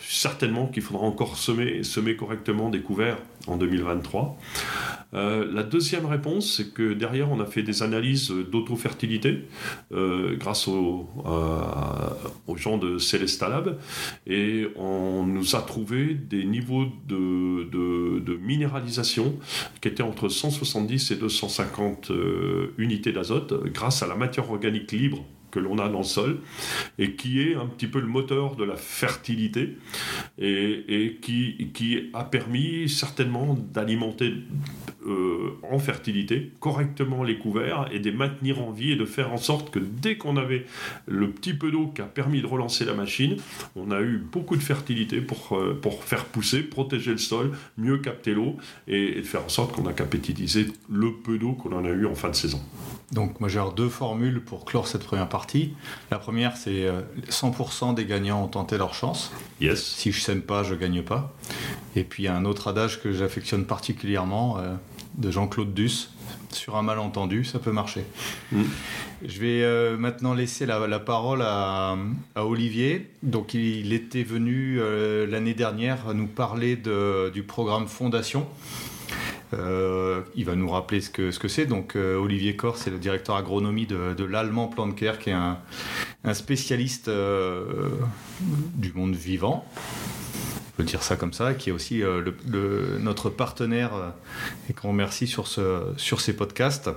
Certainement 0.00 0.66
qu'il 0.66 0.82
faudra 0.82 1.04
encore 1.04 1.36
semer, 1.36 1.82
semer 1.82 2.16
correctement 2.16 2.70
des 2.70 2.80
couverts 2.80 3.18
en 3.46 3.56
2023. 3.56 4.38
Euh, 5.14 5.46
la 5.52 5.62
deuxième 5.62 6.06
réponse, 6.06 6.56
c'est 6.56 6.72
que 6.74 6.92
derrière, 6.92 7.30
on 7.30 7.40
a 7.40 7.46
fait 7.46 7.62
des 7.62 7.82
analyses 7.82 8.30
d'auto-fertilité 8.30 9.44
euh, 9.92 10.36
grâce 10.36 10.66
aux 10.66 11.06
gens 12.56 12.78
de 12.78 12.98
Celestalab 12.98 13.78
et 14.26 14.66
on 14.76 15.24
nous 15.24 15.56
a 15.56 15.62
trouvé 15.62 16.14
des 16.14 16.44
niveaux 16.44 16.86
de, 17.06 17.68
de, 17.70 18.36
minéralisation 18.36 19.36
qui 19.80 19.88
étaient 19.88 20.02
entre 20.02 20.28
170 20.28 21.12
et 21.12 21.16
250 21.16 22.10
euh, 22.10 22.74
unités 22.78 23.12
d'azote 23.12 23.64
grâce 23.72 24.02
à 24.02 24.03
la 24.06 24.14
matière 24.14 24.50
organique 24.50 24.92
libre 24.92 25.24
que 25.50 25.60
l'on 25.60 25.78
a 25.78 25.88
dans 25.88 25.98
le 25.98 26.04
sol 26.04 26.40
et 26.98 27.12
qui 27.14 27.40
est 27.40 27.54
un 27.54 27.66
petit 27.66 27.86
peu 27.86 28.00
le 28.00 28.08
moteur 28.08 28.56
de 28.56 28.64
la 28.64 28.76
fertilité 28.76 29.78
et, 30.38 31.18
qui, 31.22 31.70
qui 31.72 32.10
a 32.12 32.24
permis 32.24 32.88
certainement 32.88 33.54
d'alimenter 33.54 34.34
euh, 35.06 35.58
en 35.70 35.78
fertilité, 35.78 36.52
correctement 36.60 37.24
les 37.24 37.36
couverts 37.36 37.88
et 37.92 37.98
de 37.98 38.04
les 38.10 38.16
maintenir 38.16 38.62
en 38.62 38.70
vie 38.70 38.92
et 38.92 38.96
de 38.96 39.04
faire 39.04 39.32
en 39.32 39.36
sorte 39.36 39.70
que 39.70 39.78
dès 39.78 40.16
qu'on 40.16 40.38
avait 40.38 40.64
le 41.06 41.30
petit 41.30 41.52
peu 41.52 41.70
d'eau 41.70 41.88
qui 41.88 42.00
a 42.00 42.06
permis 42.06 42.40
de 42.40 42.46
relancer 42.46 42.86
la 42.86 42.94
machine, 42.94 43.36
on 43.76 43.90
a 43.90 44.00
eu 44.00 44.16
beaucoup 44.16 44.56
de 44.56 44.62
fertilité 44.62 45.20
pour, 45.20 45.58
euh, 45.58 45.78
pour 45.80 46.04
faire 46.04 46.24
pousser, 46.24 46.62
protéger 46.62 47.10
le 47.10 47.18
sol, 47.18 47.52
mieux 47.76 47.98
capter 47.98 48.32
l'eau 48.32 48.56
et, 48.88 49.16
de 49.16 49.22
faire 49.22 49.44
en 49.44 49.48
sorte 49.50 49.72
qu'on 49.72 49.86
a 49.86 49.92
capitalisé 49.92 50.68
le 50.90 51.12
peu 51.12 51.36
d'eau 51.36 51.52
qu'on 51.52 51.72
en 51.72 51.84
a 51.84 51.90
eu 51.90 52.06
en 52.06 52.14
fin 52.14 52.30
de 52.30 52.36
saison. 52.36 52.60
Donc 53.12 53.40
moi 53.40 53.50
j'ai 53.50 53.62
deux 53.76 53.90
formules 53.90 54.40
pour 54.40 54.64
clore 54.64 54.88
cette 54.88 55.04
première 55.04 55.28
partie. 55.28 55.74
La 56.10 56.18
première 56.18 56.56
c'est 56.56 56.88
100% 57.28 57.90
euh, 57.90 57.92
des 57.92 58.06
gagnants 58.06 58.42
ont 58.42 58.48
tenté 58.48 58.78
leur 58.78 58.94
chance. 58.94 59.32
Yes. 59.60 59.82
Si 59.82 60.12
je 60.12 60.20
sème 60.20 60.40
pas, 60.40 60.62
je 60.62 60.74
gagne 60.74 61.02
pas. 61.02 61.34
Et 61.94 62.04
puis 62.04 62.22
il 62.22 62.26
y 62.26 62.28
a 62.28 62.36
un 62.36 62.46
autre 62.46 62.68
adage 62.68 63.02
que 63.02 63.12
j'affectionne 63.12 63.66
particulièrement 63.66 64.58
de 65.18 65.30
Jean-Claude 65.30 65.74
Duss. 65.74 66.10
Sur 66.50 66.76
un 66.76 66.82
malentendu, 66.82 67.44
ça 67.44 67.58
peut 67.58 67.72
marcher. 67.72 68.04
Mm. 68.52 68.62
Je 69.24 69.40
vais 69.40 69.62
euh, 69.62 69.96
maintenant 69.96 70.34
laisser 70.34 70.66
la, 70.66 70.98
parole 71.00 71.42
à, 71.42 71.96
Olivier. 72.36 73.10
Donc, 73.22 73.54
il, 73.54 73.92
était 73.92 74.22
venu 74.22 74.78
euh, 74.80 75.26
l'année 75.26 75.54
dernière 75.54 76.14
nous 76.14 76.26
parler 76.26 76.76
du 76.76 77.42
programme 77.42 77.86
Fondation. 77.88 78.46
Euh, 79.52 80.22
il 80.34 80.44
va 80.44 80.56
nous 80.56 80.68
rappeler 80.68 81.00
ce 81.00 81.10
que 81.10 81.30
ce 81.30 81.38
que 81.38 81.46
c'est. 81.46 81.66
Donc 81.66 81.94
Olivier 81.94 82.56
Corr, 82.56 82.76
c'est 82.76 82.90
le 82.90 82.98
directeur 82.98 83.36
agronomie 83.36 83.86
de, 83.86 84.24
l'Allemand 84.24 84.66
Plantcare, 84.66 85.18
qui 85.18 85.30
est 85.30 85.34
un, 85.34 85.58
un 86.24 86.34
spécialiste 86.34 87.08
du 87.08 88.92
monde 88.94 89.14
vivant 89.14 89.64
peut 90.76 90.84
dire 90.84 91.02
ça 91.02 91.16
comme 91.16 91.32
ça, 91.32 91.54
qui 91.54 91.70
est 91.70 91.72
aussi 91.72 92.02
euh, 92.02 92.22
notre 93.00 93.30
partenaire 93.30 93.94
euh, 93.94 94.10
et 94.68 94.72
qu'on 94.72 94.88
remercie 94.88 95.26
sur, 95.26 95.46
sur 95.46 96.20
ces 96.20 96.34
podcasts. 96.34 96.90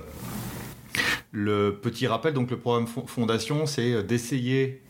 Le 1.30 1.78
petit 1.80 2.06
rappel, 2.06 2.32
donc 2.32 2.50
le 2.50 2.56
programme 2.56 2.86
Fondation, 2.86 3.66
c'est 3.66 4.02
d'essayer 4.02 4.82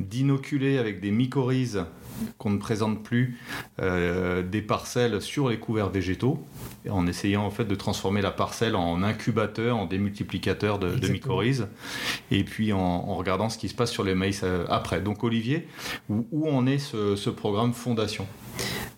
d'inoculer 0.00 0.78
avec 0.78 1.00
des 1.00 1.10
mycorhizes 1.10 1.84
qu'on 2.38 2.50
ne 2.50 2.58
présente 2.58 3.02
plus 3.02 3.38
euh, 3.80 4.42
des 4.42 4.62
parcelles 4.62 5.20
sur 5.20 5.48
les 5.48 5.58
couverts 5.58 5.90
végétaux, 5.90 6.42
en 6.88 7.06
essayant 7.06 7.44
en 7.44 7.50
fait 7.50 7.64
de 7.64 7.74
transformer 7.74 8.22
la 8.22 8.30
parcelle 8.30 8.76
en 8.76 9.02
incubateur, 9.02 9.76
en 9.76 9.86
démultiplicateur 9.86 10.78
de, 10.78 10.94
de 10.94 11.08
mycorhizes, 11.08 11.68
et 12.30 12.44
puis 12.44 12.72
en, 12.72 13.14
regardant 13.14 13.48
ce 13.48 13.58
qui 13.58 13.68
se 13.68 13.74
passe 13.74 13.90
sur 13.90 14.04
les 14.04 14.14
maïs 14.14 14.40
euh, 14.44 14.64
après. 14.68 15.00
Donc 15.00 15.24
Olivier, 15.24 15.66
où, 16.08 16.26
où 16.30 16.48
en 16.48 16.66
est 16.66 16.78
ce, 16.78 17.30
programme 17.30 17.72
Fondation? 17.72 18.26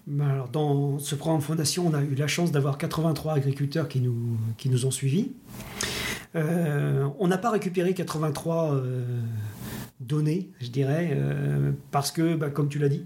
Ben 0.06 0.28
alors, 0.28 0.48
dans 0.48 0.98
ce 0.98 1.14
programme 1.14 1.40
Fondation, 1.40 1.86
on 1.86 1.94
a 1.94 2.02
eu 2.02 2.14
la 2.14 2.26
chance 2.26 2.52
d'avoir 2.52 2.78
83 2.78 3.34
agriculteurs 3.34 3.88
qui 3.88 4.00
nous, 4.00 4.36
qui 4.56 4.68
nous 4.68 4.86
ont 4.86 4.90
suivis. 4.90 5.32
Euh, 6.34 7.08
on 7.18 7.28
n'a 7.28 7.38
pas 7.38 7.50
récupéré 7.50 7.94
83 7.94 8.74
données, 10.00 10.50
je 10.60 10.68
dirais, 10.68 11.10
euh, 11.12 11.72
parce 11.90 12.10
que, 12.10 12.34
bah, 12.34 12.50
comme 12.50 12.68
tu 12.68 12.78
l'as 12.78 12.88
dit, 12.88 13.04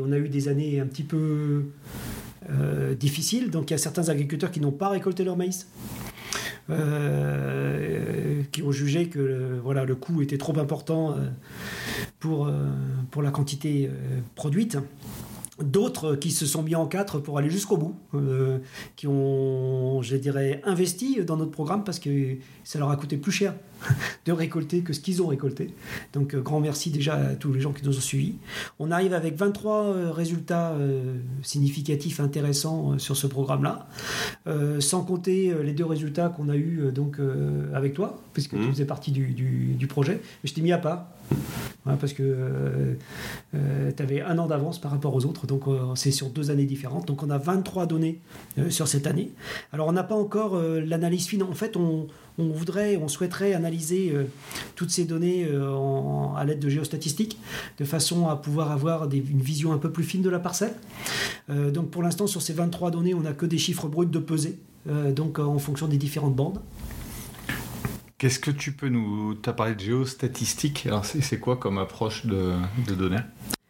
on 0.00 0.12
a 0.12 0.18
eu 0.18 0.28
des 0.28 0.48
années 0.48 0.80
un 0.80 0.86
petit 0.86 1.04
peu 1.04 1.66
euh, 2.50 2.94
difficiles, 2.94 3.50
donc 3.50 3.70
il 3.70 3.72
y 3.72 3.74
a 3.74 3.78
certains 3.78 4.08
agriculteurs 4.08 4.50
qui 4.50 4.60
n'ont 4.60 4.72
pas 4.72 4.88
récolté 4.88 5.24
leur 5.24 5.36
maïs. 5.36 5.68
Euh, 6.68 8.42
qui 8.50 8.64
ont 8.64 8.72
jugé 8.72 9.08
que 9.08 9.60
voilà, 9.62 9.84
le 9.84 9.94
coût 9.94 10.20
était 10.20 10.38
trop 10.38 10.58
important 10.58 11.14
pour, 12.18 12.50
pour 13.12 13.22
la 13.22 13.30
quantité 13.30 13.88
produite 14.34 14.76
d'autres 15.62 16.16
qui 16.16 16.30
se 16.30 16.44
sont 16.44 16.62
mis 16.62 16.74
en 16.74 16.86
quatre 16.86 17.18
pour 17.18 17.38
aller 17.38 17.48
jusqu'au 17.48 17.76
bout, 17.76 17.96
euh, 18.14 18.58
qui 18.94 19.06
ont, 19.06 20.02
je 20.02 20.16
dirais, 20.16 20.60
investi 20.64 21.24
dans 21.24 21.36
notre 21.36 21.50
programme 21.50 21.82
parce 21.82 21.98
que 21.98 22.36
ça 22.62 22.78
leur 22.78 22.90
a 22.90 22.96
coûté 22.96 23.16
plus 23.16 23.32
cher 23.32 23.54
de 24.26 24.32
récolter 24.32 24.82
que 24.82 24.92
ce 24.92 25.00
qu'ils 25.00 25.22
ont 25.22 25.28
récolté. 25.28 25.74
Donc, 26.12 26.34
euh, 26.34 26.40
grand 26.40 26.60
merci 26.60 26.90
déjà 26.90 27.14
à 27.14 27.34
tous 27.34 27.52
les 27.52 27.60
gens 27.60 27.72
qui 27.72 27.84
nous 27.86 27.96
ont 27.96 28.00
suivis. 28.00 28.34
On 28.78 28.90
arrive 28.90 29.14
avec 29.14 29.36
23 29.36 29.84
euh, 29.84 30.12
résultats 30.12 30.76
significatifs, 31.42 32.20
intéressants 32.20 32.98
sur 32.98 33.16
ce 33.16 33.26
programme-là, 33.26 33.88
sans 34.80 35.04
compter 35.04 35.54
les 35.62 35.72
deux 35.72 35.84
résultats 35.84 36.28
qu'on 36.28 36.48
a 36.48 36.56
eus 36.56 36.90
donc, 36.92 37.18
avec 37.74 37.94
toi, 37.94 38.20
puisque 38.32 38.50
tu 38.50 38.56
mmh. 38.56 38.70
faisais 38.70 38.84
partie 38.84 39.12
du, 39.12 39.28
du 39.32 39.86
projet. 39.86 40.20
Mais 40.42 40.48
je 40.48 40.54
t'ai 40.54 40.60
mis 40.60 40.72
à 40.72 40.78
part 40.78 41.06
parce 41.94 42.12
que 42.12 42.22
euh, 42.22 42.94
euh, 43.54 43.92
tu 43.96 44.02
avais 44.02 44.20
un 44.20 44.38
an 44.38 44.46
d'avance 44.46 44.80
par 44.80 44.90
rapport 44.90 45.14
aux 45.14 45.24
autres, 45.24 45.46
donc 45.46 45.68
euh, 45.68 45.94
c'est 45.94 46.10
sur 46.10 46.30
deux 46.30 46.50
années 46.50 46.64
différentes. 46.64 47.06
Donc 47.06 47.22
on 47.22 47.30
a 47.30 47.38
23 47.38 47.86
données 47.86 48.20
sur 48.70 48.88
cette 48.88 49.06
année. 49.06 49.30
Alors 49.72 49.86
on 49.86 49.92
n'a 49.92 50.02
pas 50.02 50.16
encore 50.16 50.60
l'analyse 50.60 51.26
finale. 51.26 51.48
En 51.48 51.54
fait, 51.54 51.76
on, 51.76 52.08
voudrait, 52.38 52.96
on 52.96 53.08
souhaiterait 53.08 53.52
analyser 53.52 54.14
toutes 54.74 54.90
ces 54.90 55.04
données 55.04 55.46
à 56.36 56.44
l'aide 56.44 56.58
de 56.58 56.68
géostatistiques, 56.68 57.38
de 57.78 57.84
façon 57.84 58.28
à 58.28 58.36
pouvoir 58.36 58.72
avoir 58.72 59.04
une 59.12 59.40
vision 59.40 59.72
un 59.72 59.78
peu 59.78 59.90
plus 59.90 60.04
fine 60.04 60.22
de 60.22 60.30
la 60.30 60.38
parcelle. 60.38 60.74
donc 61.48 61.90
pour 61.90 62.02
l'instant, 62.02 62.26
sur 62.26 62.42
ces 62.42 62.52
23 62.52 62.90
données, 62.90 63.14
on 63.14 63.20
n'a 63.20 63.32
que 63.32 63.46
des 63.46 63.58
chiffres 63.58 63.88
bruts 63.88 64.06
de 64.06 64.18
pesée, 64.18 64.58
donc 65.14 65.38
en 65.38 65.58
fonction 65.58 65.86
des 65.86 65.98
différentes 65.98 66.34
bandes. 66.34 66.60
Qu'est-ce 68.18 68.38
que 68.38 68.50
tu 68.50 68.72
peux 68.72 68.88
nous... 68.88 69.34
Tu 69.34 69.48
as 69.48 69.52
parlé 69.52 69.74
de 69.74 69.80
géostatistique, 69.80 70.86
alors 70.86 71.04
c'est 71.04 71.38
quoi 71.38 71.58
comme 71.58 71.76
approche 71.76 72.24
de, 72.24 72.54
données? 72.96 73.20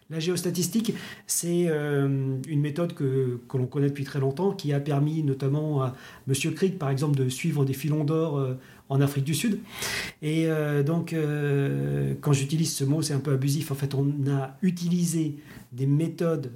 La 0.09 0.21
géostatistique, 0.21 0.95
c'est 1.27 1.65
euh, 1.67 2.37
une 2.47 2.61
méthode 2.61 2.93
que, 2.93 3.41
que 3.49 3.57
l'on 3.57 3.67
connaît 3.67 3.89
depuis 3.89 4.05
très 4.05 4.21
longtemps, 4.21 4.53
qui 4.53 4.73
a 4.73 4.79
permis 4.79 5.25
notamment 5.25 5.83
à 5.83 5.97
M. 6.29 6.55
Crick, 6.55 6.79
par 6.79 6.91
exemple, 6.91 7.19
de 7.19 7.29
suivre 7.29 7.65
des 7.65 7.73
filons 7.73 8.05
d'or 8.05 8.39
euh, 8.39 8.55
en 8.89 9.01
Afrique 9.01 9.25
du 9.25 9.35
Sud. 9.35 9.59
Et 10.23 10.45
euh, 10.47 10.85
donc, 10.85 11.13
quand 12.21 12.33
j'utilise 12.33 12.73
ce 12.73 12.85
mot, 12.85 13.03
c'est 13.03 13.15
un 13.15 13.19
peu 13.19 13.33
abusif. 13.33 13.73
En 13.73 13.75
fait, 13.75 13.95
on 13.95 14.07
a 14.31 14.57
utilisé 14.63 15.35
des 15.73 15.87
méthodes 15.87 16.53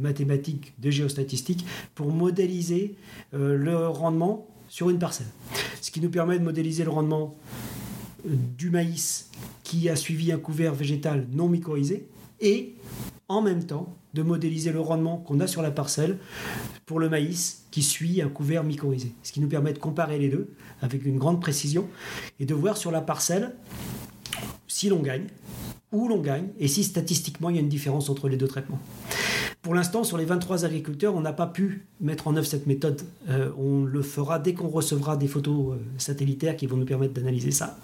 mathématiques 0.00 0.74
de 0.80 0.90
géostatistique 0.90 1.64
pour 1.94 2.12
modéliser 2.12 2.96
le 3.32 3.86
rendement 3.86 4.49
sur 4.70 4.88
une 4.88 4.98
parcelle 4.98 5.26
ce 5.80 5.90
qui 5.90 6.00
nous 6.00 6.10
permet 6.10 6.38
de 6.38 6.44
modéliser 6.44 6.84
le 6.84 6.90
rendement 6.90 7.36
euh, 8.26 8.30
du 8.56 8.70
maïs 8.70 9.28
qui 9.64 9.88
a 9.88 9.96
suivi 9.96 10.32
un 10.32 10.38
couvert 10.38 10.74
végétal 10.74 11.26
non 11.32 11.48
mycorhizé 11.48 12.06
et 12.40 12.74
en 13.28 13.42
même 13.42 13.64
temps 13.64 13.96
de 14.14 14.22
modéliser 14.22 14.72
le 14.72 14.80
rendement 14.80 15.18
qu'on 15.18 15.40
a 15.40 15.46
sur 15.46 15.62
la 15.62 15.70
parcelle 15.70 16.18
pour 16.86 16.98
le 16.98 17.08
maïs 17.08 17.64
qui 17.70 17.82
suit 17.82 18.20
un 18.22 18.28
couvert 18.28 18.64
mycorhizé. 18.64 19.12
Ce 19.22 19.30
qui 19.30 19.40
nous 19.40 19.48
permet 19.48 19.72
de 19.72 19.78
comparer 19.78 20.18
les 20.18 20.28
deux 20.28 20.52
avec 20.82 21.04
une 21.04 21.18
grande 21.18 21.40
précision 21.40 21.88
et 22.40 22.46
de 22.46 22.54
voir 22.54 22.76
sur 22.76 22.90
la 22.90 23.00
parcelle 23.00 23.54
si 24.66 24.88
l'on 24.88 25.00
gagne, 25.00 25.26
où 25.92 26.08
l'on 26.08 26.20
gagne 26.20 26.48
et 26.58 26.66
si 26.66 26.82
statistiquement 26.82 27.50
il 27.50 27.56
y 27.56 27.58
a 27.58 27.62
une 27.62 27.68
différence 27.68 28.10
entre 28.10 28.28
les 28.28 28.36
deux 28.36 28.48
traitements. 28.48 28.80
Pour 29.62 29.74
l'instant, 29.74 30.04
sur 30.04 30.16
les 30.16 30.24
23 30.24 30.64
agriculteurs, 30.64 31.14
on 31.14 31.20
n'a 31.20 31.34
pas 31.34 31.46
pu 31.46 31.84
mettre 32.00 32.28
en 32.28 32.36
œuvre 32.36 32.46
cette 32.46 32.66
méthode. 32.66 33.02
Euh, 33.28 33.50
on 33.58 33.84
le 33.84 34.00
fera 34.00 34.38
dès 34.38 34.54
qu'on 34.54 34.68
recevra 34.68 35.18
des 35.18 35.28
photos 35.28 35.74
euh, 35.74 35.78
satellitaires 35.98 36.56
qui 36.56 36.66
vont 36.66 36.78
nous 36.78 36.86
permettre 36.86 37.12
d'analyser 37.12 37.50
ça. 37.50 37.78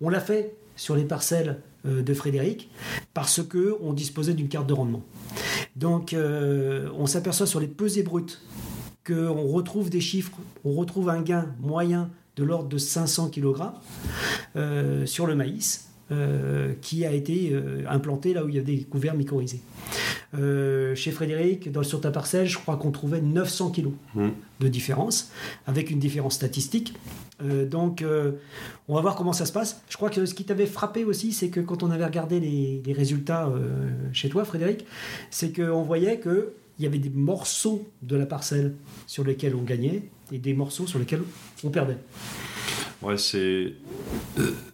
On 0.00 0.08
l'a 0.08 0.20
fait 0.20 0.54
sur 0.76 0.94
les 0.94 1.04
parcelles 1.04 1.58
euh, 1.84 2.02
de 2.02 2.14
Frédéric 2.14 2.70
parce 3.12 3.42
que 3.42 3.76
on 3.82 3.92
disposait 3.92 4.34
d'une 4.34 4.48
carte 4.48 4.68
de 4.68 4.72
rendement. 4.72 5.02
Donc, 5.74 6.14
on 6.16 7.06
s'aperçoit 7.06 7.46
sur 7.46 7.60
les 7.60 7.66
pesées 7.66 8.02
brutes 8.02 8.40
qu'on 9.06 9.46
retrouve 9.46 9.90
des 9.90 10.00
chiffres, 10.00 10.32
on 10.64 10.72
retrouve 10.72 11.10
un 11.10 11.20
gain 11.20 11.54
moyen 11.60 12.08
de 12.36 12.44
l'ordre 12.44 12.68
de 12.68 12.78
500 12.78 13.28
kg 13.30 13.56
sur 15.04 15.26
le 15.26 15.34
maïs. 15.34 15.88
Qui 16.80 17.04
a 17.04 17.12
été 17.12 17.52
implanté 17.88 18.32
là 18.32 18.44
où 18.44 18.48
il 18.48 18.54
y 18.54 18.58
a 18.58 18.62
des 18.62 18.82
couverts 18.82 19.14
mycorhizés. 19.14 19.60
Euh, 20.34 20.94
chez 20.94 21.12
Frédéric, 21.12 21.70
dans, 21.70 21.82
sur 21.82 22.00
ta 22.00 22.10
parcelle, 22.10 22.46
je 22.46 22.58
crois 22.58 22.76
qu'on 22.76 22.90
trouvait 22.90 23.20
900 23.20 23.70
kilos 23.70 23.92
mmh. 24.14 24.28
de 24.60 24.68
différence, 24.68 25.30
avec 25.66 25.90
une 25.90 25.98
différence 25.98 26.34
statistique. 26.34 26.94
Euh, 27.42 27.66
donc, 27.66 28.02
euh, 28.02 28.32
on 28.88 28.94
va 28.94 29.00
voir 29.00 29.14
comment 29.14 29.32
ça 29.32 29.46
se 29.46 29.52
passe. 29.52 29.82
Je 29.88 29.96
crois 29.96 30.10
que 30.10 30.26
ce 30.26 30.34
qui 30.34 30.44
t'avait 30.44 30.66
frappé 30.66 31.04
aussi, 31.04 31.32
c'est 31.32 31.48
que 31.48 31.60
quand 31.60 31.82
on 31.82 31.90
avait 31.90 32.04
regardé 32.04 32.40
les, 32.40 32.82
les 32.84 32.92
résultats 32.92 33.52
chez 34.12 34.28
toi, 34.28 34.44
Frédéric, 34.44 34.84
c'est 35.30 35.54
qu'on 35.54 35.82
voyait 35.82 36.20
qu'il 36.20 36.44
y 36.80 36.86
avait 36.86 36.98
des 36.98 37.10
morceaux 37.10 37.88
de 38.02 38.16
la 38.16 38.26
parcelle 38.26 38.74
sur 39.06 39.24
lesquels 39.24 39.54
on 39.54 39.62
gagnait 39.62 40.02
et 40.32 40.38
des 40.38 40.54
morceaux 40.54 40.86
sur 40.86 40.98
lesquels 40.98 41.22
on 41.64 41.70
perdait. 41.70 41.98
Ouais, 43.02 43.18
c'est, 43.18 43.74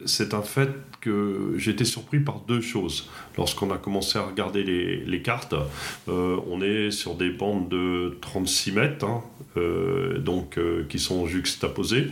c'est 0.07 0.33
un 0.33 0.43
fait 0.43 0.71
que 1.03 1.59
été 1.69 1.85
surpris 1.85 2.21
par 2.21 2.41
deux 2.41 2.61
choses. 2.61 3.11
Lorsqu'on 3.37 3.71
a 3.71 3.77
commencé 3.77 4.19
à 4.19 4.23
regarder 4.23 4.63
les, 4.63 5.23
cartes, 5.23 5.55
euh, 6.09 6.39
on 6.49 6.63
est 6.63 6.91
sur 6.91 7.15
des 7.15 7.31
bandes 7.31 7.69
de 7.69 8.17
36 8.21 8.73
mètres, 8.73 9.05
hein, 9.05 9.23
euh, 9.57 10.19
donc, 10.19 10.59
qui 10.89 10.99
sont 10.99 11.27
juxtaposées, 11.27 12.07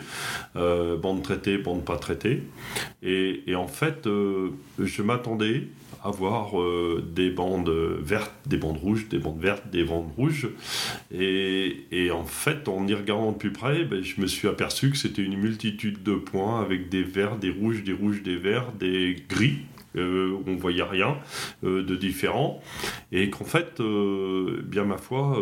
bandes 0.55 1.22
traitées, 1.22 1.57
bandes 1.57 1.85
pas 1.85 1.96
traitées. 1.96 2.42
Et, 3.03 3.44
et 3.46 3.55
en 3.55 3.68
fait, 3.68 4.07
je 4.07 5.03
m'attendais 5.03 5.68
avoir 6.03 6.59
euh, 6.61 7.05
des 7.14 7.31
bandes 7.31 7.68
vertes, 7.68 8.33
des 8.46 8.57
bandes 8.57 8.79
rouges, 8.79 9.09
des 9.09 9.18
bandes 9.18 9.40
vertes, 9.40 9.70
des 9.70 9.85
bandes 9.85 10.11
rouges. 10.16 10.48
Et, 11.12 11.85
et 11.90 12.11
en 12.11 12.24
fait, 12.24 12.68
en 12.68 12.87
y 12.87 12.94
regardant 12.94 13.33
de 13.33 13.37
plus 13.37 13.53
près, 13.53 13.85
ben, 13.85 14.03
je 14.03 14.20
me 14.20 14.26
suis 14.26 14.48
aperçu 14.48 14.90
que 14.90 14.96
c'était 14.96 15.22
une 15.22 15.37
multitude 15.37 16.03
de 16.03 16.14
points 16.14 16.61
avec 16.61 16.88
des 16.88 17.03
verts, 17.03 17.37
des 17.37 17.50
rouges, 17.50 17.85
des 17.85 17.92
rouges, 17.92 18.22
des 18.22 18.37
verts, 18.37 18.72
des 18.81 19.16
gris. 19.29 19.59
Euh, 19.97 20.38
on 20.47 20.55
voyait 20.55 20.85
rien 20.85 21.19
euh, 21.64 21.83
de 21.83 21.97
différent 21.97 22.62
et 23.11 23.29
qu'en 23.29 23.45
fait, 23.45 23.83
bien 23.83 24.85
ma 24.85 24.99
foi, 24.99 25.37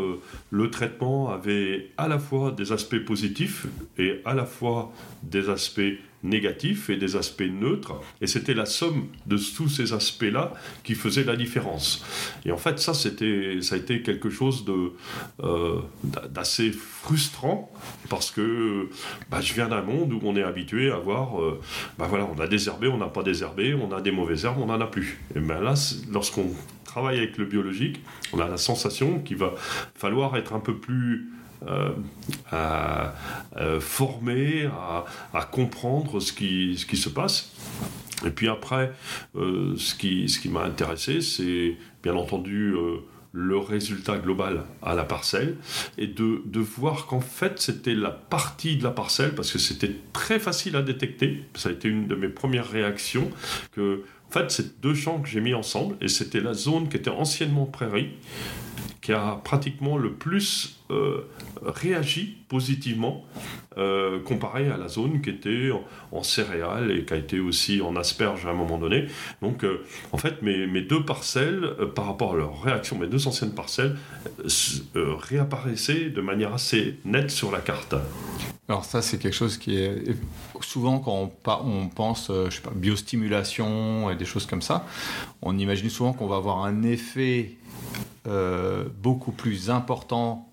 le 0.51 0.71
traitement 0.71 1.31
avait 1.31 1.91
à 1.99 2.09
la 2.09 2.19
fois 2.19 2.51
des 2.51 2.73
aspects 2.73 3.05
positifs 3.05 3.67
et 3.99 4.23
à 4.25 4.33
la 4.33 4.47
fois 4.47 4.91
des 5.23 5.51
aspects 5.51 5.83
négatifs 6.23 6.91
et 6.91 6.97
des 6.97 7.17
aspects 7.17 7.43
neutres. 7.43 8.01
Et 8.21 8.27
c'était 8.27 8.55
la 8.55 8.67
somme 8.67 9.07
de 9.27 9.37
tous 9.37 9.69
ces 9.69 9.93
aspects-là 9.93 10.53
qui 10.85 10.95
faisait 10.95 11.25
la 11.25 11.37
différence. 11.37 12.05
Et 12.45 12.53
en 12.53 12.57
fait, 12.57 12.79
ça, 12.79 12.95
c'était, 12.95 13.59
ça 13.63 13.77
a 13.77 13.79
été 13.79 14.03
quelque 14.03 14.31
chose 14.31 14.65
euh, 15.41 15.81
d'assez 16.31 16.73
frustrant 16.73 17.73
parce 18.09 18.31
que 18.31 18.89
bah, 19.31 19.41
je 19.41 19.55
viens 19.55 19.69
d'un 19.69 19.83
monde 19.83 20.13
où 20.13 20.21
on 20.23 20.37
est 20.37 20.43
habitué 20.43 20.91
à 20.91 20.97
voir, 20.97 21.41
euh, 21.41 21.61
bah, 21.99 22.07
voilà, 22.09 22.29
on 22.35 22.41
a 22.41 22.47
des 22.47 22.69
herbés, 22.69 22.89
on 22.89 22.99
n'a 22.99 23.09
pas 23.09 23.23
des 23.23 23.43
herbés, 23.43 23.75
on 23.75 23.93
a 23.93 24.01
des 24.01 24.11
mauvaises 24.11 24.45
herbes, 24.45 24.59
on 24.61 24.67
n'en 24.67 24.81
a 24.81 24.87
plus. 24.87 25.21
Et 25.37 25.41
ben 25.41 25.61
là, 25.61 25.75
lorsqu'on 26.11 26.51
travaille 26.85 27.19
avec 27.19 27.39
le 27.39 27.45
biologique, 27.45 28.01
on 28.33 28.41
a 28.41 28.49
la 28.49 28.57
sensation 28.57 29.21
qu'il 29.21 29.37
va 29.37 29.55
falloir 29.95 30.37
être 30.37 30.55
un 30.55 30.61
peu 30.61 30.77
plus 30.77 31.31
euh, 31.67 31.91
à, 32.53 33.15
former, 33.81 34.69
à, 35.35 35.45
comprendre 35.45 36.21
ce 36.21 36.33
qui, 36.33 36.77
se 36.77 37.09
passe. 37.09 37.53
Et 38.27 38.31
puis 38.31 38.49
après, 38.49 38.93
euh, 39.37 39.75
ce 39.77 39.95
qui, 39.95 40.49
m'a 40.49 40.63
intéressé, 40.63 41.21
c'est 41.21 41.77
bien 42.03 42.15
entendu 42.15 42.75
euh, 42.75 42.99
le 43.33 43.59
résultat 43.59 44.19
global 44.19 44.65
à 44.83 44.95
la 44.95 45.05
parcelle 45.05 45.57
et 45.99 46.07
de, 46.07 46.43
de 46.45 46.61
voir 46.61 47.07
qu'en 47.07 47.21
fait 47.21 47.61
c'était 47.61 47.95
la 47.95 48.11
partie 48.11 48.77
de 48.77 48.85
la 48.85 48.91
parcelle 48.91 49.35
parce 49.35 49.53
que 49.53 49.59
c'était 49.59 49.95
très 50.13 50.39
facile 50.39 50.77
à 50.77 50.83
détecter. 50.83 51.45
Ça 51.55 51.69
a 51.69 51.73
été 51.73 51.89
une 51.89 52.07
de 52.09 52.15
mes 52.15 52.29
premières 52.29 52.69
réactions 52.69 53.31
que 53.73 54.03
en 54.29 54.33
fait 54.33 54.51
c'est 54.51 54.81
deux 54.81 54.95
champs 54.95 55.21
que 55.21 55.29
j'ai 55.29 55.41
mis 55.41 55.55
ensemble 55.55 55.97
et 56.01 56.09
c'était 56.09 56.41
la 56.41 56.55
zone 56.55 56.89
qui 56.89 56.97
était 56.97 57.11
anciennement 57.11 57.67
prairie 57.67 58.11
qui 59.01 59.13
a 59.13 59.41
pratiquement 59.45 59.97
le 59.99 60.13
plus 60.13 60.78
euh, 60.91 61.29
réagi 61.65 62.39
positivement 62.49 63.25
euh, 63.77 64.23
comparé 64.23 64.71
à 64.71 64.79
la 64.79 64.89
zone 64.89 65.21
qui 65.21 65.29
était 65.29 65.71
en, 66.13 66.23
céréales 66.23 66.91
et 66.91 67.05
qui 67.05 67.13
a 67.13 67.17
été 67.17 67.41
aussi 67.41 67.83
en 67.83 67.95
asperges 67.97 68.47
à 68.47 68.51
un 68.51 68.55
moment 68.55 68.79
donné. 68.79 69.07
Donc, 69.43 69.65
euh, 69.65 69.85
en 70.13 70.19
fait, 70.19 70.41
mes, 70.41 70.81
deux 70.81 71.05
parcelles, 71.05 71.75
par 71.95 72.07
rapport 72.07 72.35
à 72.35 72.37
leur 72.37 72.63
réaction, 72.63 72.97
mes 72.99 73.07
deux 73.07 73.29
anciennes 73.29 73.55
parcelles, 73.55 73.97
réapparaissaient 74.95 76.09
de 76.09 76.21
manière 76.23 76.55
assez 76.55 76.97
nette 77.05 77.31
sur 77.31 77.51
la 77.51 77.61
carte. 77.61 77.95
Alors 78.69 78.85
ça, 78.85 79.03
c'est 79.03 79.19
quelque 79.19 79.37
chose 79.37 79.59
qui 79.59 79.77
est 79.77 80.17
souvent 80.61 80.99
quand 81.01 81.33
on, 81.65 81.89
pense, 81.89 82.31
je 82.31 82.51
sais 82.51 82.63
pas, 82.63 82.73
biostimulation 82.75 84.11
et 84.11 84.17
des 84.17 84.25
choses 84.25 84.47
comme 84.47 84.63
ça, 84.63 84.87
on 85.43 85.59
imagine 85.59 85.91
souvent 85.91 86.13
qu'on 86.13 86.27
va 86.27 86.37
avoir 86.37 86.65
un 86.65 86.83
effet 86.83 87.57
euh, 88.29 88.85
beaucoup 89.03 89.33
plus 89.33 89.71
important 89.71 90.48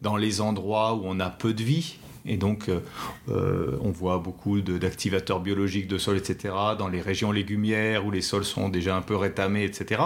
dans, 0.00 0.16
les 0.16 0.40
endroits 0.40 0.94
où 0.94 1.02
on 1.04 1.20
a 1.20 1.30
peu 1.30 1.52
de 1.54 1.62
vie. 1.62 1.96
Et 2.26 2.36
donc, 2.36 2.68
euh, 2.68 2.80
euh, 3.30 3.78
on 3.80 3.90
voit 3.90 4.18
beaucoup 4.18 4.60
d'activateurs 4.60 5.40
biologiques 5.40 5.88
de 5.88 5.96
sol, 5.96 6.18
etc., 6.18 6.54
dans 6.78 6.88
les 6.88 7.00
régions 7.00 7.32
légumières 7.32 8.04
où 8.04 8.10
les 8.10 8.20
sols 8.20 8.44
sont 8.44 8.68
déjà 8.68 8.94
un 8.94 9.00
peu 9.00 9.16
rétamés, 9.16 9.64
etc. 9.64 10.02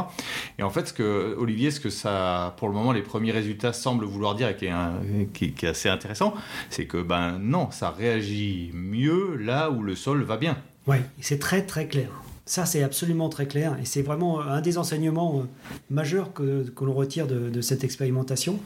Et 0.58 0.62
en 0.62 0.70
fait, 0.70 0.86
ce 0.86 0.92
que, 0.92 1.34
Olivier, 1.36 1.72
ce 1.72 1.80
que 1.80 1.90
ça, 1.90 2.54
pour 2.58 2.68
le 2.68 2.74
moment, 2.74 2.92
les 2.92 3.02
premiers 3.02 3.32
résultats 3.32 3.72
semblent 3.72 4.04
vouloir 4.04 4.36
dire, 4.36 4.48
et 4.48 4.56
qui 4.56 4.66
est, 4.66 5.54
qui 5.54 5.66
est 5.66 5.68
assez 5.68 5.88
intéressant, 5.88 6.34
c'est 6.70 6.86
que, 6.86 7.02
ben 7.02 7.38
non, 7.40 7.72
ça 7.72 7.90
réagit 7.90 8.70
mieux 8.72 9.34
là 9.34 9.70
où 9.70 9.82
le 9.82 9.96
sol 9.96 10.22
va 10.22 10.36
bien. 10.36 10.56
Oui, 10.86 10.98
c'est 11.20 11.40
très 11.40 11.66
très 11.66 11.88
clair. 11.88 12.10
Ça, 12.46 12.66
c'est 12.66 12.82
absolument 12.82 13.30
très 13.30 13.46
clair 13.46 13.78
et 13.80 13.86
c'est 13.86 14.02
vraiment 14.02 14.42
un 14.42 14.60
des 14.60 14.76
enseignements 14.76 15.40
euh, 15.40 15.42
majeurs 15.88 16.34
que, 16.34 16.62
que 16.68 16.84
l'on 16.84 16.92
retire 16.92 17.26
de, 17.26 17.60
cette 17.62 17.84
expérimentation. 17.84 18.60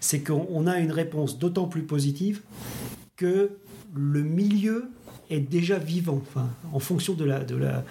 C'est 0.00 0.20
qu'on 0.20 0.66
a 0.66 0.78
une 0.78 0.90
réponse 0.90 1.38
d'autant 1.38 1.68
plus 1.68 1.82
positive 1.82 2.40
que 3.16 3.50
le 3.94 4.22
milieu 4.22 4.90
est 5.30 5.38
déjà 5.38 5.78
vivant, 5.78 6.22
en 6.72 6.80
fonction 6.80 7.14
de 7.14 7.24
la, 7.24 7.44
de 7.44 7.54
la, 7.54 7.84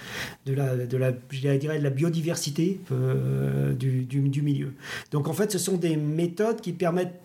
de 0.45 0.53
la, 0.53 0.75
de 0.75 0.97
la, 0.97 1.13
je 1.29 1.39
dirais 1.57 1.77
de 1.77 1.83
la 1.83 1.89
biodiversité 1.89 2.81
euh, 2.91 3.73
du, 3.73 4.03
du, 4.03 4.41
milieu. 4.41 4.73
Donc 5.11 5.29
en 5.29 5.33
fait, 5.33 5.49
ce 5.49 5.57
sont 5.57 5.77
des 5.77 5.95
méthodes 5.95 6.59
qui 6.59 6.73
permettent 6.73 7.17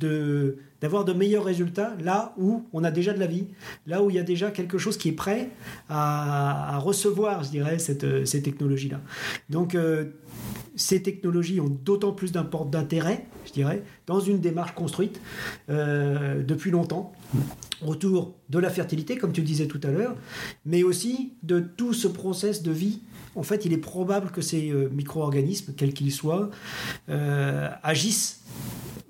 de, 0.00 0.58
d'avoir 0.80 1.04
de 1.04 1.12
meilleurs 1.12 1.44
résultats 1.44 1.96
là 2.00 2.34
où 2.38 2.64
on 2.72 2.84
a 2.84 2.90
déjà 2.90 3.12
de 3.12 3.18
la 3.18 3.26
vie, 3.26 3.46
là 3.86 4.02
où 4.02 4.10
il 4.10 4.16
y 4.16 4.18
a 4.18 4.22
déjà 4.22 4.50
quelque 4.50 4.78
chose 4.78 4.96
qui 4.96 5.08
est 5.08 5.12
prêt 5.12 5.50
à, 5.88 6.78
recevoir, 6.78 7.42
je 7.44 7.50
dirais, 7.50 7.78
cette, 7.78 8.26
ces 8.26 8.42
technologies-là. 8.42 9.00
Donc, 9.50 9.74
euh, 9.74 10.06
ces 10.76 11.02
technologies 11.02 11.60
ont 11.60 11.68
d'autant 11.68 12.12
plus 12.12 12.30
d'intérêt, 12.30 13.26
je 13.46 13.52
dirais, 13.52 13.82
dans 14.06 14.20
une 14.20 14.38
démarche 14.38 14.74
construite 14.74 15.20
euh, 15.70 16.42
depuis 16.42 16.70
longtemps 16.70 17.12
autour 17.84 18.34
de 18.48 18.58
la 18.58 18.70
fertilité, 18.70 19.16
comme 19.16 19.32
tu 19.32 19.42
disais 19.42 19.66
tout 19.66 19.80
à 19.82 19.88
l'heure, 19.88 20.16
mais 20.64 20.82
aussi 20.82 21.32
de 21.42 21.60
tout 21.60 21.92
ce 21.92 22.08
process 22.08 22.62
de 22.62 22.70
vie. 22.70 23.00
En 23.34 23.42
fait, 23.42 23.64
il 23.64 23.72
est 23.72 23.78
probable 23.78 24.30
que 24.30 24.40
ces 24.40 24.70
euh, 24.70 24.88
micro-organismes, 24.90 25.74
quels 25.76 25.92
qu'ils 25.92 26.12
soient, 26.12 26.50
agissent 27.82 28.42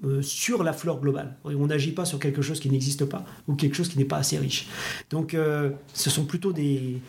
euh, 0.04 0.22
sur 0.22 0.62
la 0.62 0.72
flore 0.72 1.00
globale. 1.00 1.34
On 1.42 1.66
n'agit 1.66 1.90
pas 1.90 2.04
sur 2.04 2.20
quelque 2.20 2.40
chose 2.40 2.60
qui 2.60 2.70
n'existe 2.70 3.04
pas 3.04 3.24
ou 3.48 3.56
quelque 3.56 3.74
chose 3.74 3.88
qui 3.88 3.98
n'est 3.98 4.04
pas 4.04 4.18
assez 4.18 4.38
riche. 4.38 4.68
Donc 5.10 5.34
euh, 5.34 5.70
ce 5.92 6.08
sont 6.08 6.24
plutôt 6.24 6.52
des, 6.52 7.00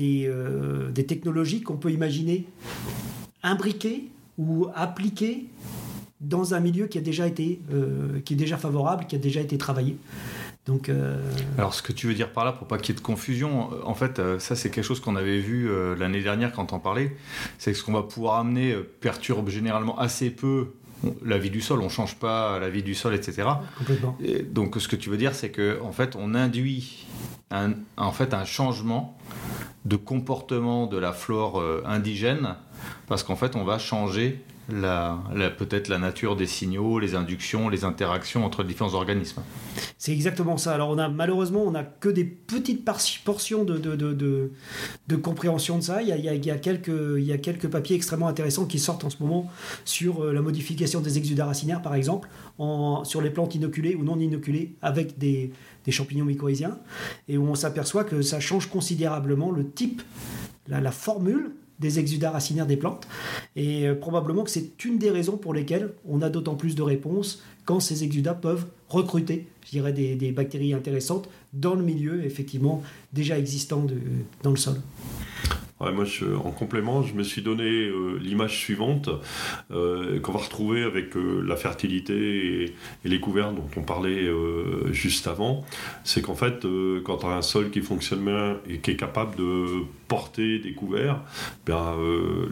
euh, 0.00 0.90
des 0.90 1.04
technologies 1.04 1.60
qu'on 1.60 1.76
peut 1.76 1.90
imaginer 1.90 2.46
imbriquées 3.42 4.08
ou 4.38 4.68
appliquées 4.74 5.44
dans 6.22 6.54
un 6.54 6.60
milieu 6.60 6.86
qui 6.86 6.96
a 6.96 7.02
déjà 7.02 7.26
été 7.26 7.60
qui 8.24 8.32
est 8.32 8.36
déjà 8.36 8.56
favorable, 8.56 9.04
qui 9.06 9.16
a 9.16 9.18
déjà 9.18 9.42
été 9.42 9.58
travaillé. 9.58 9.98
Donc, 10.64 10.90
Alors, 11.58 11.74
ce 11.74 11.82
que 11.82 11.92
tu 11.92 12.06
veux 12.06 12.14
dire 12.14 12.30
par 12.30 12.44
là, 12.44 12.52
pour 12.52 12.68
pas 12.68 12.78
qu'il 12.78 12.94
y 12.94 12.96
ait 12.96 13.00
de 13.00 13.04
confusion, 13.04 13.70
en 13.84 13.94
fait, 13.94 14.22
ça 14.38 14.54
c'est 14.54 14.70
quelque 14.70 14.84
chose 14.84 15.00
qu'on 15.00 15.16
avait 15.16 15.40
vu 15.40 15.68
l'année 15.98 16.22
dernière 16.22 16.52
quand 16.52 16.72
on 16.72 16.78
parlait, 16.78 17.16
c'est 17.58 17.72
que 17.72 17.78
ce 17.78 17.82
qu'on 17.82 17.92
va 17.92 18.04
pouvoir 18.04 18.38
amener 18.38 18.76
perturbe 19.00 19.48
généralement 19.48 19.98
assez 19.98 20.30
peu 20.30 20.68
la 21.24 21.38
vie 21.38 21.50
du 21.50 21.60
sol, 21.60 21.82
on 21.82 21.88
change 21.88 22.16
pas 22.16 22.58
la 22.58 22.70
vie 22.70 22.82
du 22.82 22.94
sol, 22.94 23.14
etc. 23.14 23.48
donc 24.50 24.76
ce 24.80 24.88
que 24.88 24.96
tu 24.96 25.10
veux 25.10 25.16
dire, 25.16 25.34
c'est 25.34 25.50
que 25.50 25.80
en 25.82 25.92
fait, 25.92 26.16
on 26.16 26.34
induit 26.34 27.06
un, 27.50 27.72
en 27.96 28.12
fait 28.12 28.34
un 28.34 28.44
changement 28.44 29.16
de 29.84 29.96
comportement 29.96 30.86
de 30.86 30.96
la 30.96 31.12
flore 31.12 31.60
euh, 31.60 31.82
indigène 31.84 32.54
parce 33.08 33.22
qu'en 33.22 33.36
fait, 33.36 33.56
on 33.56 33.64
va 33.64 33.78
changer 33.78 34.42
la, 34.68 35.18
peut-être 35.58 35.88
la 35.88 35.98
nature 35.98 36.36
des 36.36 36.46
signaux, 36.46 36.98
les 36.98 37.14
inductions, 37.14 37.68
les 37.68 37.84
interactions 37.84 38.44
entre 38.44 38.62
différents 38.62 38.94
organismes. 38.94 39.42
C'est 39.98 40.12
exactement 40.12 40.56
ça. 40.56 40.74
Alors 40.74 40.90
on 40.90 40.98
a 40.98 41.08
malheureusement 41.08 41.62
on 41.64 41.72
n'a 41.72 41.82
que 41.82 42.08
des 42.08 42.24
petites 42.24 42.84
portions 43.24 43.64
de, 43.64 43.76
de, 43.78 43.96
de, 43.96 44.52
de, 45.08 45.16
compréhension 45.16 45.78
de 45.78 45.82
ça. 45.82 46.02
Il 46.02 46.08
y, 46.08 46.12
a, 46.12 46.16
il, 46.16 46.44
y 46.44 46.50
a, 46.50 46.58
quelques, 46.58 46.88
il 46.88 47.24
y 47.24 47.32
a 47.32 47.38
quelques 47.38 47.68
papiers 47.68 47.96
extrêmement 47.96 48.28
intéressants 48.28 48.66
qui 48.66 48.78
sortent 48.78 49.04
en 49.04 49.10
ce 49.10 49.16
moment 49.20 49.50
sur 49.84 50.24
euh, 50.24 50.32
la 50.32 50.42
modification 50.42 51.00
des 51.00 51.18
exudats 51.18 51.46
racinaires 51.46 51.82
par 51.82 51.94
exemple, 51.94 52.28
en, 52.58 53.04
sur 53.04 53.20
les 53.20 53.30
plantes 53.30 53.54
inoculées 53.54 53.94
ou 53.94 54.04
non 54.04 54.18
inoculées 54.18 54.76
avec 54.80 55.18
des, 55.18 55.52
des 55.84 55.92
champignons 55.92 56.24
mycorhiziens, 56.24 56.78
et 57.28 57.36
où 57.36 57.46
on 57.46 57.54
s'aperçoit 57.54 58.04
que 58.04 58.22
ça 58.22 58.40
change 58.40 58.66
considérablement 58.66 59.50
le 59.50 59.68
type, 59.68 60.02
la, 60.68 60.80
la 60.80 60.92
formule 60.92 61.52
des 61.82 61.98
exudats 61.98 62.30
racinaires 62.30 62.66
des 62.66 62.78
plantes. 62.78 63.06
Et 63.56 63.86
euh, 63.86 63.94
probablement 63.94 64.44
que 64.44 64.50
c'est 64.50 64.82
une 64.84 64.96
des 64.96 65.10
raisons 65.10 65.36
pour 65.36 65.52
lesquelles 65.52 65.92
on 66.08 66.22
a 66.22 66.30
d'autant 66.30 66.54
plus 66.54 66.74
de 66.74 66.82
réponses 66.82 67.42
quand 67.66 67.80
ces 67.80 68.04
exudats 68.04 68.34
peuvent 68.34 68.66
recruter, 68.88 69.46
je 69.66 69.70
dirais, 69.70 69.92
des, 69.92 70.32
bactéries 70.32 70.72
intéressantes 70.72 71.28
dans 71.52 71.74
le 71.74 71.82
milieu, 71.82 72.24
effectivement, 72.24 72.82
déjà 73.12 73.38
existant 73.38 73.86
dans 74.42 74.50
le 74.50 74.56
sol. 74.56 74.76
Moi, 75.90 76.04
en 76.44 76.50
complément, 76.50 77.02
je 77.02 77.14
me 77.14 77.22
suis 77.22 77.42
donné 77.42 77.90
l'image 78.20 78.58
suivante 78.58 79.08
qu'on 79.70 80.32
va 80.32 80.38
retrouver 80.38 80.82
avec 80.82 81.14
la 81.14 81.56
fertilité 81.56 82.64
et, 82.64 82.74
les 83.04 83.20
couverts 83.20 83.52
dont 83.52 83.68
on 83.76 83.82
parlait 83.82 84.30
juste 84.92 85.26
avant. 85.26 85.64
C'est 86.04 86.22
qu'en 86.22 86.34
fait, 86.34 86.66
quand 87.04 87.18
tu 87.18 87.26
un 87.26 87.42
sol 87.42 87.70
qui 87.70 87.80
fonctionne 87.80 88.24
bien 88.24 88.56
et 88.68 88.78
qui 88.78 88.92
est 88.92 88.96
capable 88.96 89.36
de 89.36 89.84
porter 90.08 90.58
des 90.58 90.72
couverts, 90.72 91.20
ben, 91.66 91.96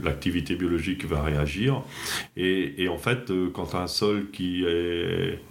l'activité 0.03 0.55
biologique 0.55 1.05
va 1.05 1.23
réagir. 1.23 1.83
Et, 2.37 2.89
en 2.89 2.99
fait, 2.99 3.31
quand 3.53 3.67
tu 3.67 3.77
un 3.77 3.87
sol 3.87 4.27
qui, 4.33 4.65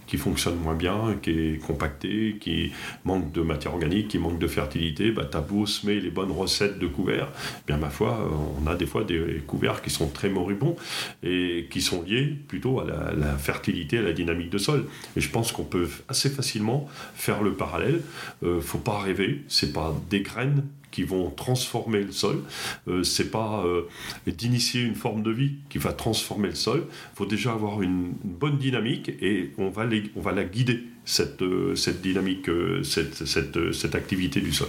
qui 0.06 0.16
fonctionne 0.16 0.56
moins 0.56 0.74
bien, 0.74 1.16
qui 1.22 1.30
est 1.30 1.66
compacté, 1.66 2.36
qui 2.40 2.72
manque 3.04 3.32
de 3.32 3.42
matière 3.42 3.74
organique, 3.74 4.08
qui 4.08 4.18
manque 4.18 4.38
de 4.38 4.46
fertilité, 4.46 5.12
bah, 5.12 5.24
tu 5.30 5.36
as 5.36 5.40
beau 5.40 5.66
semer 5.66 6.00
les 6.00 6.10
bonnes 6.10 6.32
recettes 6.32 6.78
de 6.78 6.86
couverts, 6.86 7.28
bien 7.70 7.78
ma 7.78 7.90
foi, 7.90 8.28
on 8.60 8.66
a 8.66 8.74
des 8.74 8.86
fois 8.86 9.04
des 9.04 9.42
couverts 9.46 9.80
qui 9.80 9.90
sont 9.90 10.08
très 10.08 10.28
moribonds 10.28 10.74
et 11.22 11.68
qui 11.70 11.80
sont 11.80 12.02
liés 12.02 12.34
plutôt 12.48 12.80
à 12.80 12.84
la, 12.84 13.36
fertilité, 13.38 13.98
à 13.98 14.02
la 14.02 14.12
dynamique 14.12 14.50
de 14.50 14.58
sol. 14.58 14.86
Et 15.16 15.20
je 15.20 15.30
pense 15.30 15.52
qu'on 15.52 15.62
peut 15.62 15.88
assez 16.08 16.30
facilement 16.30 16.88
faire 17.14 17.42
le 17.42 17.52
parallèle. 17.52 18.00
Euh, 18.42 18.60
faut 18.60 18.78
pas 18.78 18.98
rêver, 18.98 19.44
c'est 19.46 19.72
pas 19.72 19.94
des 20.10 20.22
graines 20.22 20.64
qui 20.90 21.04
vont 21.04 21.30
transformer 21.30 22.02
le 22.02 22.10
sol. 22.10 22.42
Euh, 22.88 23.04
c'est 23.04 23.30
pas 23.30 23.64
euh, 23.64 23.82
d'initier 24.26 24.82
une 24.82 24.96
forme 24.96 25.22
de 25.22 25.30
vie 25.30 25.52
qui 25.68 25.78
va 25.78 25.92
transformer 25.92 26.48
le 26.48 26.56
sol. 26.56 26.86
Il 26.88 27.16
faut 27.16 27.26
déjà 27.26 27.52
avoir 27.52 27.82
une, 27.82 28.14
bonne 28.24 28.58
dynamique 28.58 29.10
et 29.20 29.52
on 29.58 29.70
va, 29.70 29.86
on 30.16 30.20
va 30.20 30.32
la 30.32 30.44
guider, 30.44 30.82
cette, 31.04 31.42
euh, 31.42 31.76
cette 31.76 32.00
dynamique, 32.00 32.50
cette, 32.82 33.26
cette, 33.26 33.72
cette 33.72 33.94
activité 33.94 34.40
du 34.40 34.52
sol. 34.52 34.68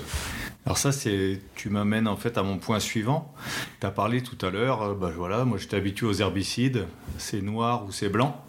Alors 0.66 0.78
ça, 0.78 0.92
c'est, 0.92 1.42
tu 1.56 1.70
m'amènes 1.70 2.08
en 2.08 2.18
fait 2.18 2.38
à 2.38 2.44
mon 2.44 2.58
point 2.58 2.80
suivant. 2.80 3.34
Tu 3.80 3.88
as 3.88 3.92
parlé 3.92 4.22
tout 4.22 4.38
à 4.46 4.52
l'heure, 4.52 4.96
bah 4.96 5.12
voilà, 5.16 5.44
moi 5.44 5.58
j'étais 5.58 5.76
habitué 5.76 6.06
aux 6.06 6.14
herbicides, 6.14 6.86
c'est 7.18 7.42
noir 7.42 7.86
ou 7.88 7.92
c'est 7.92 8.10
blanc. 8.10 8.46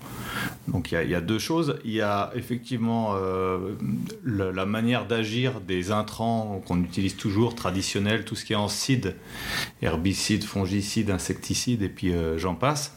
Donc 0.68 0.92
il 0.92 1.08
y, 1.08 1.14
a 1.14 1.20
deux 1.20 1.38
choses. 1.38 1.78
Il 1.84 1.92
y 1.92 2.00
a 2.00 2.30
effectivement 2.34 3.14
euh, 3.14 3.74
la, 4.24 4.66
manière 4.66 5.06
d'agir 5.06 5.60
des 5.60 5.90
intrants 5.90 6.62
qu'on 6.66 6.82
utilise 6.82 7.16
toujours, 7.16 7.54
traditionnels, 7.54 8.24
tout 8.24 8.34
ce 8.34 8.44
qui 8.44 8.52
est 8.52 8.56
en 8.56 8.68
cide, 8.68 9.16
herbicide, 9.80 10.44
fongicide, 10.44 11.10
insecticide, 11.10 11.82
et 11.82 11.88
puis 11.88 12.12
euh, 12.12 12.38
j'en 12.38 12.54
passe. 12.54 12.96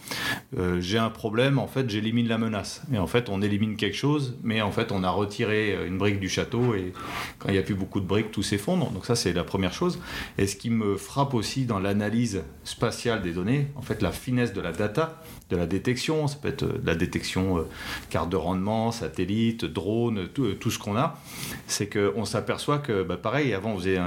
J'ai 0.80 0.97
un 0.97 1.10
problème, 1.10 1.60
en 1.60 1.67
fait, 1.67 1.89
j'élimine 1.89 2.28
la 2.28 2.38
menace. 2.38 2.82
Et 2.93 2.97
en 2.97 3.08
fait, 3.08 3.30
on 3.30 3.41
élimine 3.41 3.75
quelque 3.75 3.97
chose, 3.97 4.38
mais 4.43 4.62
en 4.62 4.71
fait, 4.71 4.91
on 4.91 5.04
a 5.04 5.10
retiré 5.10 5.86
une 5.88 5.97
brique 5.97 6.19
du 6.19 6.30
château, 6.30 6.75
et 6.75 6.93
quand 7.39 7.49
il 7.49 7.54
n'y 7.54 7.58
a 7.58 7.63
plus 7.63 7.75
beaucoup 7.75 7.99
de 7.99 8.06
briques, 8.06 8.32
tout 8.32 8.43
s'effondre. 8.43 8.91
Ça, 9.06 9.15
c'est 9.15 9.34
la 9.34 9.44
première 9.44 9.74
chose. 9.74 10.00
Et 10.38 10.48
ce 10.48 10.56
qui 10.56 10.70
me 10.70 10.98
frappe 10.98 11.34
aussi 11.34 11.65
dans 11.65 11.80
l'analyse 11.80 12.44
spatiale 12.63 13.22
des 13.22 13.32
données, 13.32 13.68
en 13.76 13.82
fait, 13.82 14.02
la 14.02 14.12
finesse 14.12 14.54
de 14.54 14.62
la 14.62 14.72
data, 14.72 15.22
de 15.50 15.58
la 15.58 15.68
détection, 15.68 16.28
ça 16.28 16.38
peut 16.41 16.48
être 16.48 16.65
de 16.65 16.86
la 16.86 16.96
détection 16.96 17.60
euh, 17.60 17.62
carte 18.10 18.30
de 18.30 18.36
rendement, 18.36 18.91
satellite, 18.91 19.65
drone, 19.65 20.28
tout, 20.34 20.46
euh, 20.46 20.70
ce 20.70 20.80
qu'on 20.80 20.98
a, 20.98 21.20
c'est 21.68 21.88
qu'on 21.88 22.26
s'aperçoit 22.26 22.80
que, 22.80 23.04
bah, 23.04 23.18
pareil, 23.18 23.54
avant 23.54 23.74
on 23.74 23.78
faisait 23.78 24.00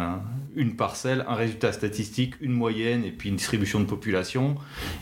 une 0.59 0.75
parcelle, 0.75 1.25
un 1.29 1.37
résultat 1.37 1.73
statistique, 1.73 2.35
une 2.41 2.53
moyenne, 2.53 3.05
et 3.05 3.13
puis 3.13 3.31
une 3.31 3.37
distribution 3.37 3.79
de 3.79 3.85
population, 3.85 4.57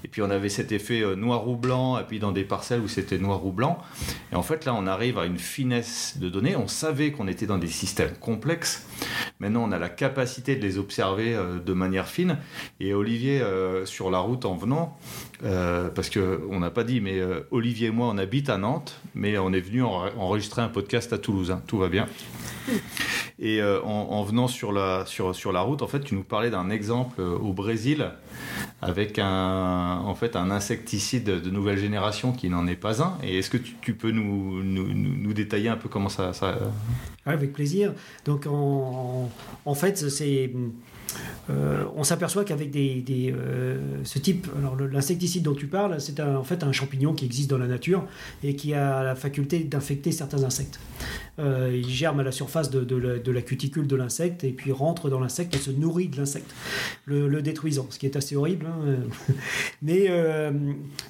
et 0.04 0.08
puis 0.08 0.20
on 0.20 0.30
avait 0.30 0.50
cet 0.50 0.70
effet 0.70 1.00
euh, 1.00 1.16
noir 1.16 1.48
ou 1.48 1.56
blanc, 1.56 1.98
et 1.98 2.04
puis 2.04 2.18
dans 2.18 2.30
des 2.30 2.44
parcelles 2.44 2.80
où 2.80 2.88
c'était 2.88 3.18
noir 3.18 3.44
ou 3.44 3.52
blanc. 3.52 3.78
Et 4.30 4.36
en 4.36 4.42
fait, 4.42 4.66
là, 4.66 4.74
on 4.74 4.86
arrive 4.86 5.18
à 5.18 5.24
une 5.24 5.38
finesse 5.38 6.18
de 6.20 6.28
données. 6.28 6.56
On 6.56 6.68
savait 6.68 7.10
qu'on 7.10 7.26
était 7.26 7.46
dans 7.46 7.58
des 7.58 7.66
systèmes 7.66 8.12
complexes. 8.20 8.86
Maintenant, 9.40 9.64
on 9.64 9.72
a 9.72 9.78
la 9.78 9.88
capacité 9.88 10.56
de 10.56 10.62
les 10.62 10.78
observer 10.78 11.36
de 11.64 11.72
manière 11.72 12.06
fine. 12.06 12.38
Et 12.80 12.92
Olivier, 12.92 13.42
sur 13.84 14.10
la 14.10 14.18
route 14.18 14.44
en 14.44 14.56
venant, 14.56 14.98
parce 15.42 16.10
qu'on 16.10 16.60
n'a 16.60 16.70
pas 16.70 16.84
dit, 16.84 17.00
mais 17.00 17.20
Olivier 17.50 17.88
et 17.88 17.90
moi, 17.90 18.08
on 18.08 18.18
habite 18.18 18.50
à 18.50 18.58
Nantes, 18.58 19.00
mais 19.14 19.38
on 19.38 19.52
est 19.52 19.60
venu 19.60 19.82
enregistrer 19.82 20.62
un 20.62 20.68
podcast 20.68 21.12
à 21.12 21.18
Toulouse. 21.18 21.50
Hein. 21.50 21.62
Tout 21.66 21.78
va 21.78 21.88
bien. 21.88 22.06
Et 23.38 23.60
euh, 23.60 23.82
en, 23.82 24.22
venant 24.22 24.48
sur 24.48 24.72
la, 24.72 25.04
sur, 25.04 25.34
sur 25.34 25.52
la 25.52 25.60
route, 25.60 25.82
en 25.82 25.86
fait, 25.86 26.00
tu 26.00 26.14
nous 26.14 26.22
parlais 26.22 26.48
d'un 26.48 26.70
exemple 26.70 27.20
euh, 27.20 27.36
au 27.36 27.52
Brésil 27.52 28.10
avec 28.80 29.18
un, 29.18 30.00
en 30.04 30.14
fait, 30.14 30.36
un 30.36 30.50
insecticide 30.50 31.24
de 31.24 31.50
nouvelle 31.50 31.78
génération 31.78 32.32
qui 32.32 32.48
n'en 32.48 32.66
est 32.66 32.76
pas 32.76 33.02
un. 33.02 33.18
Et 33.22 33.38
est-ce 33.38 33.50
que 33.50 33.58
tu, 33.58 33.92
peux 33.92 34.10
nous, 34.10 34.62
nous, 34.62 34.88
nous, 34.88 35.32
détailler 35.34 35.68
un 35.68 35.76
peu 35.76 35.90
comment 35.90 36.08
ça... 36.08 36.32
ça... 36.32 36.56
avec 37.26 37.52
plaisir. 37.52 37.92
Donc, 38.24 38.46
en, 38.46 39.30
en 39.66 39.74
fait, 39.74 40.08
c'est 40.08 40.50
euh, 41.48 41.84
on 41.94 42.04
s'aperçoit 42.04 42.44
qu'avec 42.44 42.70
des, 42.70 43.34
euh, 43.36 43.78
ce 44.04 44.18
type, 44.18 44.48
alors 44.58 44.76
l'insecticide 44.76 45.42
dont 45.44 45.54
tu 45.54 45.66
parles, 45.66 46.00
c'est 46.00 46.20
en 46.20 46.42
fait 46.42 46.62
un 46.64 46.72
champignon 46.72 47.14
qui 47.14 47.24
existe 47.24 47.48
dans 47.50 47.58
la 47.58 47.66
nature 47.66 48.04
et 48.42 48.56
qui 48.56 48.74
a 48.74 49.02
la 49.02 49.14
faculté 49.14 49.60
d'infecter 49.60 50.12
certains 50.12 50.42
insectes. 50.42 50.80
Euh, 51.38 51.70
il 51.74 51.88
germe 51.88 52.20
à 52.20 52.22
la 52.22 52.32
surface 52.32 52.70
de, 52.70 53.30
la, 53.30 53.42
cuticule 53.42 53.86
de 53.86 53.96
l'insecte 53.96 54.42
et 54.42 54.52
puis 54.52 54.72
rentre 54.72 55.10
dans 55.10 55.20
l'insecte 55.20 55.54
et 55.54 55.58
se 55.58 55.70
nourrit 55.70 56.08
de 56.08 56.16
l'insecte, 56.16 56.52
le, 57.04 57.42
détruisant, 57.42 57.86
ce 57.90 57.98
qui 57.98 58.06
est 58.06 58.16
assez 58.16 58.36
horrible. 58.36 58.66
Hein. 58.66 58.96
Mais 59.82 60.08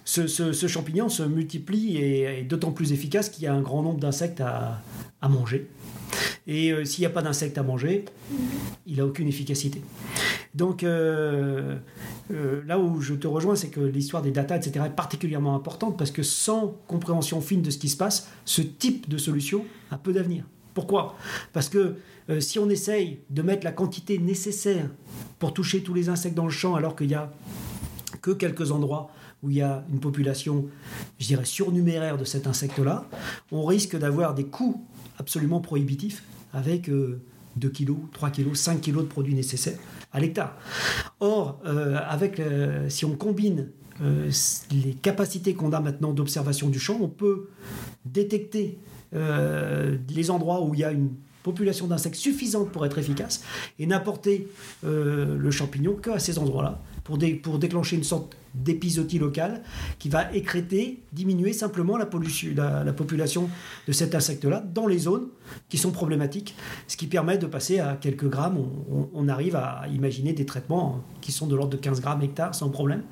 ce, 0.05 0.67
champignon 0.67 1.09
se 1.09 1.23
multiplie 1.23 1.97
et 1.97 2.23
est 2.23 2.43
d'autant 2.43 2.73
plus 2.73 2.93
efficace 2.93 3.31
qu'il 3.31 3.45
y 3.45 3.47
a 3.47 3.55
un 3.55 3.63
grand 3.63 3.83
nombre 3.83 4.01
d'insectes 4.01 4.41
à 4.41 4.83
manger. 5.29 5.69
Et 6.47 6.71
euh, 6.71 6.85
s'il 6.85 7.03
n'y 7.03 7.07
a 7.07 7.11
pas 7.11 7.23
d'insectes 7.23 7.59
à 7.59 7.63
manger, 7.63 8.05
il 8.87 8.97
n'a 8.99 9.07
aucune 9.07 9.27
efficacité. 9.27 9.83
Donc 10.55 10.85
euh, 10.85 11.77
euh, 12.31 12.63
là 12.67 12.79
où 12.79 13.01
je 13.01 13.15
te 13.15 13.27
rejoins, 13.27 13.57
c'est 13.57 13.69
que 13.69 13.81
l'histoire 13.81 14.23
des 14.23 14.31
data, 14.31 14.57
etc., 14.57 14.87
est 14.87 14.97
particulièrement 14.97 15.57
importante 15.57 15.99
parce 15.99 16.11
que 16.11 16.23
sans 16.23 16.77
compréhension 16.87 17.41
fine 17.41 17.63
de 17.63 17.71
ce 17.71 17.79
qui 17.79 17.89
se 17.89 17.97
passe, 17.97 18.29
ce 18.45 18.63
type 18.63 19.09
de 19.09 19.19
solution 19.19 19.65
a 19.91 19.99
peu 19.99 20.13
d'avenir. 20.13 20.45
Pourquoi? 20.73 21.17
Parce 21.53 21.69
que 21.69 21.97
si 22.39 22.59
on 22.59 22.69
essaye 22.69 23.21
de 23.31 23.41
mettre 23.41 23.65
la 23.65 23.73
quantité 23.73 24.19
nécessaire 24.19 24.91
pour 25.39 25.55
toucher 25.55 25.83
tous 25.83 25.95
les 25.95 26.11
insectes 26.11 26.35
dans 26.35 26.45
le 26.45 26.51
champ 26.51 26.75
alors 26.75 26.95
qu'il 26.95 27.07
n'y 27.07 27.15
a 27.15 27.33
que 28.21 28.31
quelques 28.33 28.73
endroits 28.73 29.11
où 29.43 29.51
il 29.51 29.57
y 29.57 29.63
a 29.63 29.85
une 29.91 30.01
population, 30.01 30.67
je 31.19 31.27
dirais, 31.27 31.47
surnuméraire 31.47 32.19
de 32.19 32.25
cet 32.25 32.47
insecte-là, 32.47 33.07
on 33.53 33.65
risque 33.65 33.97
d'avoir 33.97 34.35
des 34.35 34.45
coûts 34.45 34.85
absolument 35.19 35.61
prohibitifs 35.61 36.23
avec 36.57 36.91
2 37.57 37.69
kg, 37.69 37.95
3 38.13 38.31
kg, 38.31 38.55
5 38.55 38.81
kg 38.81 38.97
de 38.97 39.03
produits 39.03 39.35
nécessaires 39.35 39.79
à 40.13 40.21
l'hectare. 40.21 40.57
Or, 41.21 41.61
euh, 41.67 41.99
avec, 42.09 42.41
si 42.89 43.05
on 43.05 43.17
combine 43.17 43.69
euh, 44.03 44.31
les 44.73 44.95
capacités 44.95 45.55
qu'on 45.55 45.73
a 45.73 45.81
maintenant 45.81 46.13
d'observation 46.13 46.69
du 46.69 46.79
champ, 46.79 46.99
on 47.01 47.09
peut 47.09 47.49
détecter 48.05 48.79
euh, 49.15 49.97
les 50.11 50.31
endroits 50.31 50.63
où 50.63 50.75
il 50.75 50.81
y 50.81 50.85
a 50.85 50.93
une 50.93 51.11
population 51.43 51.87
d'insectes 51.87 52.17
suffisante 52.17 52.71
pour 52.73 52.85
être 52.85 52.99
efficace 52.99 53.45
et 53.79 53.87
n'apporter 53.87 54.49
le 54.83 55.51
champignon 55.53 55.95
qu'à 55.95 56.19
ces 56.19 56.41
endroits-là 56.41 56.83
pour, 57.07 57.19
pour 57.43 57.59
déclencher 57.61 57.97
une 57.97 58.05
sorte 58.05 58.37
d'épisodie 58.53 59.19
locale 59.19 59.63
qui 60.01 60.09
va 60.09 60.33
écréter, 60.33 61.03
diminuer 61.13 61.53
simplement 61.53 61.97
la, 61.97 62.07
pollution, 62.07 62.51
la, 62.57 62.93
population 62.93 63.49
de 63.87 63.93
cet 63.93 64.15
insecte-là 64.15 64.65
dans 64.75 64.89
les 64.89 64.99
zones 64.99 65.29
qui 65.69 65.79
sont 65.79 65.93
problématiques, 65.93 66.57
ce 66.89 66.97
qui 66.97 67.07
permet 67.07 67.39
de 67.39 67.47
passer 67.47 67.79
à 67.79 67.97
quelques 68.01 68.29
grammes. 68.29 68.59
On, 69.15 69.29
arrive 69.29 69.55
à 69.55 69.85
imaginer 69.93 70.33
des 70.33 70.47
traitements 70.47 71.03
qui 71.21 71.31
sont 71.31 71.47
de 71.47 71.55
l'ordre 71.55 71.71
de 71.71 71.77
15 71.77 72.01
grammes 72.01 72.23
hectare 72.23 72.55
sans 72.55 72.71
problème. 72.71 73.03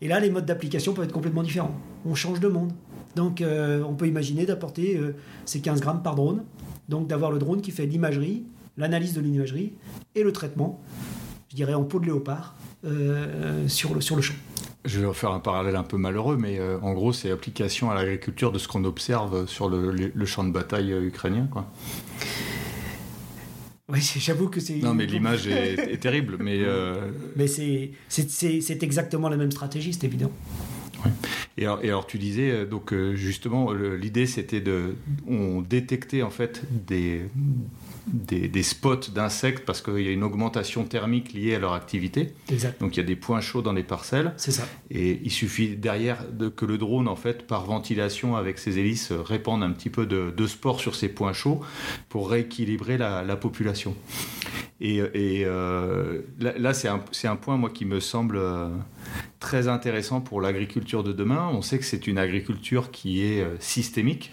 Et 0.00 0.08
là, 0.08 0.18
les 0.18 0.30
modes 0.30 0.46
d'application 0.46 0.92
peuvent 0.92 1.04
être 1.04 1.12
complètement 1.12 1.42
différents. 1.42 1.74
On 2.04 2.14
change 2.14 2.40
de 2.40 2.48
monde. 2.48 2.72
Donc, 3.14 3.40
euh, 3.40 3.82
on 3.82 3.94
peut 3.94 4.06
imaginer 4.06 4.46
d'apporter 4.46 4.96
euh, 4.96 5.14
ces 5.44 5.60
15 5.60 5.80
grammes 5.80 6.02
par 6.02 6.14
drone. 6.14 6.44
Donc, 6.88 7.06
d'avoir 7.06 7.30
le 7.30 7.38
drone 7.38 7.60
qui 7.60 7.70
fait 7.70 7.86
l'imagerie, 7.86 8.44
l'analyse 8.76 9.14
de 9.14 9.20
l'imagerie 9.20 9.72
et 10.14 10.22
le 10.22 10.32
traitement, 10.32 10.80
je 11.50 11.56
dirais 11.56 11.74
en 11.74 11.82
peau 11.82 11.98
de 11.98 12.06
léopard, 12.06 12.54
euh, 12.84 13.66
sur, 13.66 13.94
le, 13.94 14.00
sur 14.00 14.14
le 14.14 14.22
champ. 14.22 14.34
Je 14.84 15.00
vais 15.00 15.12
faire 15.12 15.32
un 15.32 15.40
parallèle 15.40 15.76
un 15.76 15.82
peu 15.82 15.96
malheureux, 15.96 16.36
mais 16.36 16.58
euh, 16.58 16.78
en 16.80 16.94
gros, 16.94 17.12
c'est 17.12 17.30
application 17.30 17.90
à 17.90 17.94
l'agriculture 17.94 18.52
de 18.52 18.58
ce 18.58 18.68
qu'on 18.68 18.84
observe 18.84 19.46
sur 19.46 19.68
le, 19.68 20.24
champ 20.26 20.44
de 20.44 20.52
bataille 20.52 20.92
euh, 20.92 21.02
ukrainien. 21.02 21.48
Quoi. 21.50 21.66
Oui, 23.88 24.00
j'avoue 24.18 24.48
que 24.48 24.60
c'est. 24.60 24.76
Non, 24.76 24.94
mais 24.94 25.06
l'image 25.06 25.48
est, 25.48 26.00
terrible. 26.00 26.36
Mais, 26.38 26.60
mais 27.36 27.48
c'est 27.48 28.82
exactement 28.82 29.28
la 29.28 29.36
même 29.36 29.50
stratégie, 29.50 29.92
c'est 29.92 30.06
évident. 30.06 30.30
Et 31.56 31.64
alors, 31.64 31.82
et 31.82 31.88
alors, 31.88 32.06
tu 32.06 32.18
disais, 32.18 32.64
donc 32.64 32.94
justement, 33.14 33.72
l'idée 33.72 34.26
c'était 34.26 34.60
de, 34.60 34.94
on 35.26 35.62
détectait 35.62 36.22
en 36.22 36.30
fait 36.30 36.62
des 36.86 37.22
des, 38.06 38.62
spots 38.62 39.10
d'insectes 39.14 39.64
parce 39.64 39.80
qu'il 39.80 40.00
y 40.00 40.08
a 40.08 40.12
une 40.12 40.24
augmentation 40.24 40.84
thermique 40.84 41.32
liée 41.32 41.54
à 41.54 41.58
leur 41.58 41.72
activité. 41.72 42.34
Exact. 42.50 42.80
Donc 42.80 42.96
il 42.96 43.00
y 43.00 43.02
a 43.02 43.06
des 43.06 43.16
points 43.16 43.40
chauds 43.40 43.62
dans 43.62 43.72
les 43.72 43.82
parcelles. 43.82 44.32
C'est 44.36 44.52
ça. 44.52 44.66
Et 44.90 45.20
il 45.22 45.30
suffit 45.30 45.76
derrière 45.76 46.24
de, 46.30 46.48
que 46.48 46.64
le 46.64 46.78
drone, 46.78 47.08
en 47.08 47.16
fait, 47.16 47.46
par 47.46 47.64
ventilation 47.64 48.36
avec 48.36 48.58
ses 48.58 48.78
hélices, 48.78 49.12
répande 49.12 49.62
un 49.62 49.70
petit 49.70 49.90
peu 49.90 50.06
de, 50.06 50.32
de 50.36 50.46
spores 50.46 50.80
sur 50.80 50.94
ces 50.94 51.08
points 51.08 51.32
chauds 51.32 51.60
pour 52.08 52.30
rééquilibrer 52.30 52.98
la, 52.98 53.36
population. 53.36 53.94
Et, 54.80 55.00
euh, 55.44 56.22
là, 56.38 56.74
c'est 56.74 56.88
un, 56.88 57.00
un, 57.24 57.36
point, 57.36 57.56
moi, 57.56 57.70
qui 57.70 57.84
me 57.84 58.00
semble 58.00 58.36
euh, 58.38 58.68
très 59.38 59.68
intéressant 59.68 60.20
pour 60.20 60.40
l'agriculture 60.40 61.02
de 61.02 61.12
demain. 61.12 61.50
On 61.52 61.62
sait 61.62 61.78
que 61.78 61.84
c'est 61.84 62.06
une 62.06 62.18
agriculture 62.18 62.90
qui 62.90 63.24
est 63.24 63.40
euh, 63.40 63.56
systémique. 63.60 64.32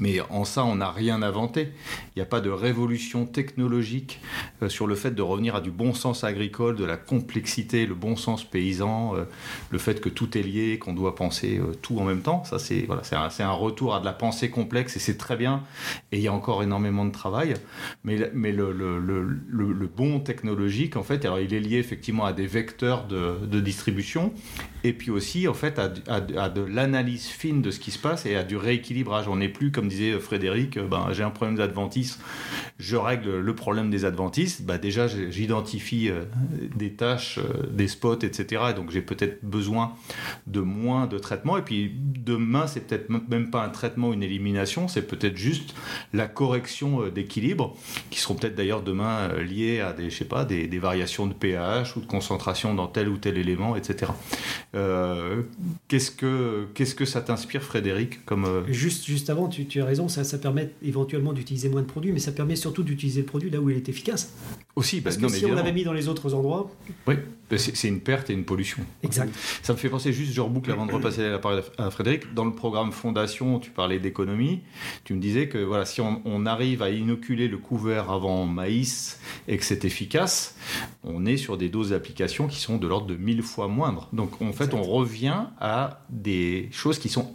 Mais 0.00 0.18
en 0.30 0.44
ça, 0.44 0.64
on 0.64 0.76
n'a 0.76 0.90
rien 0.90 1.22
inventé. 1.22 1.68
Il 2.16 2.18
n'y 2.18 2.22
a 2.22 2.26
pas 2.26 2.40
de 2.40 2.48
révolution 2.48 3.26
technologique 3.26 4.20
euh, 4.62 4.68
sur 4.70 4.86
le 4.86 4.94
fait 4.94 5.10
de 5.10 5.22
revenir 5.22 5.54
à 5.54 5.60
du 5.60 5.70
bon 5.70 5.92
sens 5.92 6.24
agricole, 6.24 6.74
de 6.76 6.84
la 6.84 6.96
complexité, 6.96 7.86
le 7.86 7.94
bon 7.94 8.16
sens 8.16 8.42
paysan, 8.42 9.14
euh, 9.14 9.24
le 9.70 9.78
fait 9.78 10.00
que 10.00 10.08
tout 10.08 10.38
est 10.38 10.42
lié, 10.42 10.78
qu'on 10.78 10.94
doit 10.94 11.14
penser 11.14 11.58
euh, 11.58 11.74
tout 11.82 11.98
en 11.98 12.04
même 12.04 12.22
temps. 12.22 12.42
Ça, 12.44 12.58
c'est 12.58 12.86
voilà, 12.86 13.02
c'est 13.04 13.42
un, 13.42 13.50
retour 13.50 13.94
à 13.94 14.00
de 14.00 14.06
la 14.06 14.14
pensée 14.14 14.48
complexe 14.48 14.96
et 14.96 15.00
c'est 15.00 15.18
très 15.18 15.36
bien. 15.36 15.64
Et 16.12 16.16
il 16.16 16.22
y 16.22 16.28
a 16.28 16.32
encore 16.32 16.62
énormément 16.62 17.04
de 17.04 17.12
travail. 17.12 17.54
Mais, 18.02 18.30
mais 18.32 18.52
le, 18.52 19.90
bon 19.94 20.20
technologique, 20.20 20.96
en 20.96 21.02
fait, 21.02 21.26
alors 21.26 21.40
il 21.40 21.52
est 21.52 21.60
lié 21.60 21.76
effectivement 21.76 22.24
à 22.24 22.32
des 22.32 22.46
vecteurs 22.46 23.06
de, 23.06 23.36
de 23.44 23.60
distribution 23.60 24.32
et 24.82 24.94
puis 24.94 25.10
aussi, 25.10 25.46
en 25.46 25.54
fait, 25.54 25.78
à, 25.78 25.92
à 26.08 26.48
de 26.48 26.62
l'analyse 26.62 27.26
fine 27.26 27.60
de 27.60 27.70
ce 27.70 27.78
qui 27.78 27.90
se 27.90 27.98
passe 27.98 28.24
et 28.24 28.34
à 28.36 28.44
du 28.44 28.56
rééquilibrage. 28.56 29.28
On 29.28 29.36
n'est 29.36 29.48
plus 29.48 29.72
comme 29.72 29.89
disait 29.90 30.18
Frédéric, 30.18 30.76
euh, 30.76 30.86
ben, 30.86 31.08
j'ai 31.12 31.22
un 31.22 31.30
problème 31.30 31.56
d'adventice, 31.56 32.18
je 32.78 32.96
règle 32.96 33.38
le 33.38 33.54
problème 33.54 33.90
des 33.90 34.04
adventistes. 34.04 34.62
Ben, 34.62 34.78
déjà, 34.78 35.06
j'identifie 35.06 36.08
euh, 36.08 36.24
des 36.74 36.94
tâches, 36.94 37.38
euh, 37.38 37.66
des 37.70 37.88
spots, 37.88 38.20
etc. 38.22 38.62
Et 38.70 38.74
donc, 38.74 38.90
j'ai 38.90 39.02
peut-être 39.02 39.44
besoin 39.44 39.92
de 40.46 40.60
moins 40.60 41.06
de 41.06 41.18
traitement. 41.18 41.58
Et 41.58 41.62
puis, 41.62 41.92
demain, 41.94 42.66
c'est 42.66 42.86
peut-être 42.86 43.10
même 43.10 43.50
pas 43.50 43.62
un 43.62 43.68
traitement, 43.68 44.12
une 44.12 44.22
élimination, 44.22 44.88
c'est 44.88 45.06
peut-être 45.06 45.36
juste 45.36 45.74
la 46.14 46.26
correction 46.26 47.08
d'équilibre, 47.08 47.76
qui 48.10 48.20
seront 48.20 48.34
peut-être 48.34 48.54
d'ailleurs 48.54 48.82
demain 48.82 49.28
liées 49.34 49.80
à 49.80 49.92
des, 49.92 50.08
je 50.10 50.16
sais 50.16 50.24
pas, 50.24 50.44
des, 50.44 50.80
variations 50.80 51.26
de 51.26 51.34
pH 51.34 51.96
ou 51.96 52.00
de 52.00 52.06
concentration 52.06 52.74
dans 52.74 52.86
tel 52.86 53.08
ou 53.08 53.18
tel 53.18 53.36
élément, 53.36 53.76
etc. 53.76 54.12
qu'est-ce 54.72 56.10
que 56.10 56.66
qu'est-ce 56.72 56.94
que 56.94 57.04
ça 57.04 57.20
t'inspire, 57.20 57.62
Frédéric, 57.62 58.24
comme 58.24 58.64
juste 58.68 59.04
juste 59.04 59.28
avant, 59.28 59.48
tu, 59.48 59.66
tu 59.66 59.79
raison, 59.82 60.08
ça, 60.08 60.24
ça 60.24 60.38
permet 60.38 60.70
éventuellement 60.82 61.32
d'utiliser 61.32 61.68
moins 61.68 61.82
de 61.82 61.86
produits, 61.86 62.12
mais 62.12 62.18
ça 62.18 62.32
permet 62.32 62.56
surtout 62.56 62.82
d'utiliser 62.82 63.20
le 63.20 63.26
produit 63.26 63.50
là 63.50 63.60
où 63.60 63.70
il 63.70 63.76
est 63.76 63.88
efficace. 63.88 64.32
Aussi, 64.76 65.00
parce 65.00 65.16
que 65.16 65.28
si 65.28 65.44
on 65.44 65.54
l'avait 65.54 65.72
mis 65.72 65.84
dans 65.84 65.92
les 65.92 66.08
autres 66.08 66.34
endroits. 66.34 66.70
Oui, 67.06 67.16
c'est 67.56 67.88
une 67.88 68.00
perte 68.00 68.30
et 68.30 68.32
une 68.32 68.44
pollution. 68.44 68.78
Exact. 69.02 69.34
Ça 69.62 69.72
me 69.72 69.78
fait 69.78 69.88
penser 69.88 70.12
juste, 70.12 70.32
je 70.32 70.40
reboucle 70.40 70.70
avant 70.70 70.86
de 70.86 70.92
repasser 70.92 71.28
la 71.28 71.38
parole 71.38 71.62
à 71.78 71.90
Frédéric. 71.90 72.32
Dans 72.34 72.44
le 72.44 72.52
programme 72.52 72.92
Fondation, 72.92 73.58
tu 73.58 73.70
parlais 73.70 73.98
d'économie. 73.98 74.60
Tu 75.04 75.14
me 75.14 75.20
disais 75.20 75.48
que 75.48 75.58
voilà, 75.58 75.84
si 75.84 76.00
on, 76.00 76.46
arrive 76.46 76.82
à 76.82 76.90
inoculer 76.90 77.48
le 77.48 77.58
couvert 77.58 78.10
avant 78.10 78.46
maïs 78.46 79.20
et 79.46 79.58
que 79.58 79.64
c'est 79.64 79.84
efficace, 79.84 80.56
on 81.04 81.26
est 81.26 81.36
sur 81.36 81.58
des 81.58 81.68
doses 81.68 81.90
d'application 81.90 82.46
qui 82.46 82.58
sont 82.58 82.78
de 82.78 82.86
l'ordre 82.86 83.06
de 83.06 83.16
1000 83.16 83.42
fois 83.42 83.68
moindres. 83.68 84.08
Donc 84.12 84.40
en 84.40 84.52
fait, 84.52 84.72
on 84.72 84.82
revient 84.82 85.44
à 85.60 86.02
des 86.08 86.68
choses 86.72 86.98
qui 86.98 87.08
sont 87.08 87.30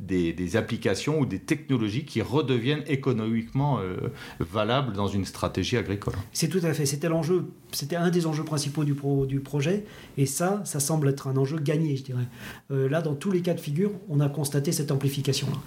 des, 0.00 0.32
des 0.32 0.56
applications 0.56 1.20
ou 1.20 1.26
des 1.26 1.40
technologies 1.40 1.75
qui 2.06 2.22
redeviennent 2.22 2.84
économiquement 2.86 3.78
euh, 3.78 3.96
valables 4.38 4.92
dans 4.92 5.08
une 5.08 5.24
stratégie 5.24 5.76
agricole. 5.76 6.14
C'est 6.32 6.48
tout 6.48 6.60
à 6.62 6.72
fait. 6.72 6.86
C'était 6.86 7.08
l'enjeu. 7.08 7.44
C'était 7.72 7.96
un 7.96 8.10
des 8.10 8.26
enjeux 8.26 8.44
principaux 8.44 8.84
du, 8.84 8.94
pro, 8.94 9.26
du 9.26 9.40
projet. 9.40 9.84
Et 10.16 10.26
ça, 10.26 10.62
ça 10.64 10.80
semble 10.80 11.08
être 11.08 11.28
un 11.28 11.36
enjeu 11.36 11.58
gagné, 11.58 11.96
je 11.96 12.02
dirais. 12.02 12.26
Euh, 12.70 12.88
là, 12.88 13.02
dans 13.02 13.14
tous 13.14 13.30
les 13.30 13.42
cas 13.42 13.54
de 13.54 13.60
figure, 13.60 13.90
on 14.08 14.20
a 14.20 14.28
constaté 14.28 14.72
cette 14.72 14.90
amplification-là. 14.90 15.58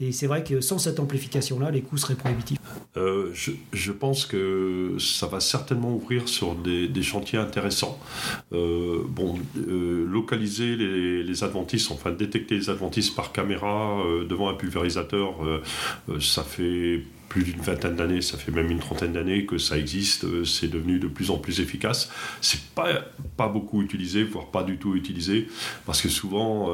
Et 0.00 0.12
c'est 0.12 0.26
vrai 0.26 0.44
que 0.44 0.60
sans 0.60 0.78
cette 0.78 0.98
amplification-là, 1.00 1.70
les 1.70 1.82
coûts 1.82 1.96
seraient 1.96 2.14
prohibitifs. 2.14 2.58
Euh, 2.96 3.30
je, 3.32 3.52
je, 3.72 3.92
pense 3.92 4.26
que 4.26 4.96
ça 4.98 5.26
va 5.26 5.40
certainement 5.40 5.94
ouvrir 5.94 6.28
sur 6.28 6.54
des, 6.54 6.88
des 6.88 7.02
chantiers 7.02 7.38
intéressants. 7.38 7.98
bon, 8.50 9.38
localiser 9.54 10.76
les, 10.76 11.22
les, 11.22 11.44
adventistes, 11.44 11.90
enfin 11.92 12.10
détecter 12.10 12.54
les 12.56 12.70
adventistes 12.70 13.14
par 13.14 13.32
caméra 13.32 14.02
devant 14.28 14.48
un 14.48 14.54
pulvérisateur 14.54 15.36
ça 16.20 16.42
fait 16.42 17.02
plus 17.32 17.44
d'une 17.44 17.62
vingtaine 17.62 17.96
d'années, 17.96 18.20
ça 18.20 18.36
fait 18.36 18.52
même 18.52 18.70
une 18.70 18.78
trentaine 18.78 19.14
d'années 19.14 19.46
que 19.46 19.56
ça 19.56 19.78
existe, 19.78 20.24
euh, 20.24 20.44
c'est 20.44 20.68
devenu 20.68 20.98
de 20.98 21.08
plus 21.08 21.30
en 21.30 21.38
plus 21.38 21.60
efficace. 21.60 22.10
C'est 22.42 22.60
pas, 22.74 22.88
pas 23.38 23.48
beaucoup 23.48 23.80
utilisé, 23.80 24.22
voire 24.22 24.48
pas 24.48 24.62
du 24.62 24.76
tout 24.76 24.94
utilisé, 24.94 25.48
parce 25.86 26.02
que 26.02 26.10
souvent, 26.10 26.68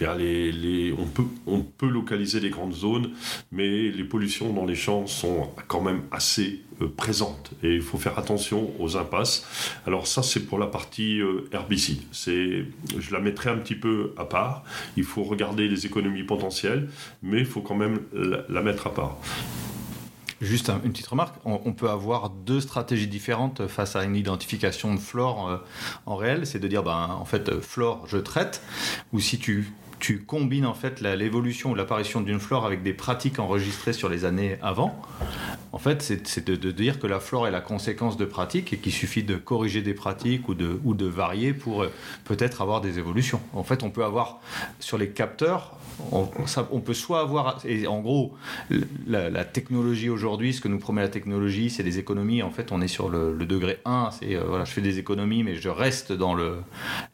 les, 0.00 0.94
on, 0.98 1.06
peut, 1.06 1.24
on 1.46 1.60
peut 1.62 1.88
localiser 1.88 2.40
les 2.40 2.50
grandes 2.50 2.74
zones, 2.74 3.10
mais 3.50 3.90
les 3.90 4.04
pollutions 4.04 4.52
dans 4.52 4.66
les 4.66 4.74
champs 4.74 5.06
sont 5.06 5.48
quand 5.66 5.80
même 5.80 6.02
assez 6.10 6.62
euh, 6.80 6.88
présentes 6.88 7.50
et 7.62 7.74
il 7.74 7.82
faut 7.82 7.98
faire 7.98 8.18
attention 8.18 8.70
aux 8.78 8.96
impasses. 8.96 9.46
Alors 9.86 10.06
ça, 10.06 10.22
c'est 10.22 10.46
pour 10.46 10.58
la 10.58 10.66
partie 10.66 11.20
euh, 11.20 11.48
herbicide. 11.52 12.02
Je 12.12 13.12
la 13.12 13.20
mettrai 13.20 13.50
un 13.50 13.56
petit 13.56 13.74
peu 13.74 14.12
à 14.16 14.24
part. 14.24 14.62
Il 14.96 15.04
faut 15.04 15.24
regarder 15.24 15.68
les 15.68 15.86
économies 15.86 16.22
potentielles, 16.22 16.88
mais 17.22 17.40
il 17.40 17.46
faut 17.46 17.60
quand 17.60 17.74
même 17.74 18.00
la, 18.48 18.62
mettre 18.62 18.86
à 18.86 18.94
part. 18.94 19.16
Juste 20.40 20.70
une 20.84 20.92
petite 20.92 21.08
remarque, 21.08 21.34
on, 21.44 21.72
peut 21.72 21.90
avoir 21.90 22.30
deux 22.30 22.60
stratégies 22.60 23.08
différentes 23.08 23.66
face 23.66 23.96
à 23.96 24.04
une 24.04 24.14
identification 24.14 24.94
de 24.94 25.00
flore 25.00 25.48
euh, 25.48 25.56
en 26.06 26.14
réel, 26.14 26.46
c'est 26.46 26.60
de 26.60 26.68
dire, 26.68 26.84
ben, 26.84 27.08
en 27.18 27.24
fait, 27.24 27.60
flore, 27.60 28.06
je 28.06 28.18
traite, 28.18 28.62
ou 29.12 29.18
si 29.18 29.38
tu 29.38 29.72
tu 29.98 30.20
combines 30.20 30.66
en 30.66 30.74
fait 30.74 31.00
l'évolution 31.00 31.72
ou 31.72 31.74
l'apparition 31.74 32.20
d'une 32.20 32.40
flore 32.40 32.64
avec 32.64 32.82
des 32.82 32.92
pratiques 32.92 33.38
enregistrées 33.38 33.92
sur 33.92 34.08
les 34.08 34.24
années 34.24 34.56
avant. 34.62 35.00
En 35.72 35.78
fait, 35.78 36.02
c'est 36.02 36.48
de, 36.48 36.70
dire 36.70 36.98
que 36.98 37.06
la 37.06 37.20
flore 37.20 37.46
est 37.46 37.50
la 37.50 37.60
conséquence 37.60 38.16
de 38.16 38.24
pratiques 38.24 38.72
et 38.72 38.78
qu'il 38.78 38.92
suffit 38.92 39.22
de 39.22 39.36
corriger 39.36 39.82
des 39.82 39.94
pratiques 39.94 40.48
ou 40.48 40.54
de, 40.54 40.80
ou 40.84 40.94
de 40.94 41.06
varier 41.06 41.52
pour 41.52 41.82
euh, 41.82 41.92
peut-être 42.24 42.62
avoir 42.62 42.80
des 42.80 42.98
évolutions. 42.98 43.40
En 43.52 43.64
fait, 43.64 43.82
on 43.82 43.90
peut 43.90 44.04
avoir 44.04 44.40
sur 44.80 44.96
les 44.96 45.10
capteurs 45.10 45.76
on, 46.12 46.80
peut 46.80 46.94
soit 46.94 47.20
avoir, 47.20 47.60
et 47.64 47.86
en 47.86 48.00
gros, 48.00 48.34
la, 49.06 49.44
technologie 49.44 50.08
aujourd'hui, 50.08 50.52
ce 50.52 50.60
que 50.60 50.68
nous 50.68 50.78
promet 50.78 51.02
la 51.02 51.08
technologie, 51.08 51.70
c'est 51.70 51.82
des 51.82 51.98
économies. 51.98 52.42
En 52.42 52.50
fait, 52.50 52.72
on 52.72 52.80
est 52.80 52.88
sur 52.88 53.08
le, 53.08 53.34
degré 53.46 53.78
1, 53.84 54.10
c'est 54.12 54.34
euh, 54.34 54.44
voilà, 54.46 54.64
je 54.64 54.72
fais 54.72 54.80
des 54.80 54.98
économies, 54.98 55.42
mais 55.42 55.56
je 55.56 55.68
reste 55.68 56.12
dans 56.12 56.34
le, 56.34 56.58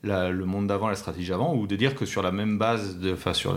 le 0.03 0.45
monde 0.45 0.67
d'avant, 0.67 0.89
la 0.89 0.97
stratégie 0.97 1.31
d'avant, 1.31 1.55
ou 1.55 1.67
de 1.67 1.77
dire 1.77 1.95
que 1.95 2.07
sur 2.07 2.23
la 2.23 2.33
même 2.33 2.59
base, 2.59 2.99
de, 2.99 3.13
enfin, 3.13 3.33
sur 3.33 3.55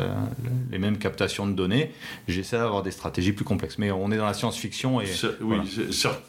les 0.71 0.79
mêmes 0.79 0.97
captations 0.97 1.47
de 1.47 1.53
données, 1.53 1.91
j'essaie 2.27 2.57
d'avoir 2.57 2.83
des 2.83 2.91
stratégies 2.91 3.33
plus 3.33 3.45
complexes. 3.45 3.77
Mais 3.77 3.91
on 3.91 4.11
est 4.11 4.17
dans 4.17 4.25
la 4.25 4.33
science-fiction. 4.33 5.01
Et, 5.01 5.07
oui, 5.41 5.57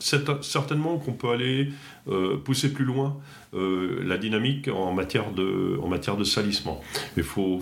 c'est 0.00 0.20
certainement 0.40 0.98
qu'on 0.98 1.12
peut 1.12 1.30
aller 1.30 1.70
euh, 2.08 2.36
pousser 2.38 2.72
plus 2.72 2.84
loin 2.84 3.16
euh, 3.54 4.02
la 4.04 4.18
dynamique 4.18 4.68
en 4.68 4.92
matière 4.92 5.32
de, 5.32 5.78
en 5.82 6.24
salissement. 6.24 6.82
Il 7.16 7.22
faut, 7.22 7.60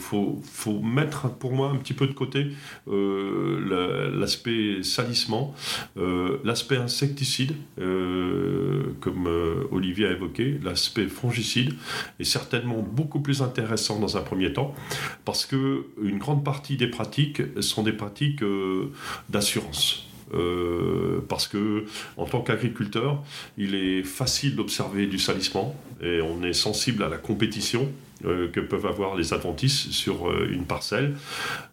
mettre 0.83 1.31
pour 1.31 1.53
moi 1.53 1.71
un 1.71 1.77
petit 1.77 1.95
peu 1.95 2.07
de 2.07 2.13
côté 2.13 2.49
euh, 2.89 4.11
l'aspect 4.19 4.83
salissement, 4.83 5.55
l'aspect 6.45 6.77
insecticide, 6.77 7.55
comme 7.77 9.29
Olivier 9.71 10.07
a 10.07 10.13
évoqué, 10.13 10.59
l'aspect 10.63 11.07
fongicide 11.07 11.75
est 12.19 12.25
certainement 12.25 12.83
beaucoup 12.83 13.21
plus 13.21 13.43
intéressant 13.43 13.99
dans 13.99 14.17
un 14.17 14.23
premier 14.23 14.53
temps, 14.53 14.75
parce 15.25 15.47
que 15.47 15.87
une 16.03 16.19
grande 16.19 16.45
partie 16.45 16.77
des 16.77 16.89
pratiques 16.89 17.43
sont 17.61 17.83
des 17.83 17.93
pratiques 17.93 18.43
d'assurance. 19.29 20.06
Euh, 20.37 21.25
parce 21.29 21.47
que 21.47 21.85
en 22.17 22.27
tant 22.27 22.43
qu'agriculteur, 22.43 23.23
il 23.57 23.75
est 23.75 24.03
facile 24.03 24.57
d'observer 24.57 25.07
du 25.07 25.19
salissement 25.19 25.75
et 26.03 26.21
on 26.21 26.43
est 26.43 26.53
sensible 26.53 27.03
à 27.03 27.09
la 27.09 27.17
compétition 27.17 27.91
euh, 28.25 28.49
que 28.49 28.61
peuvent 28.61 28.87
avoir 28.87 29.15
les 29.15 29.35
adventices 29.35 29.91
sur 29.91 30.31
euh, 30.31 30.49
une 30.51 30.65
parcelle, 30.65 31.17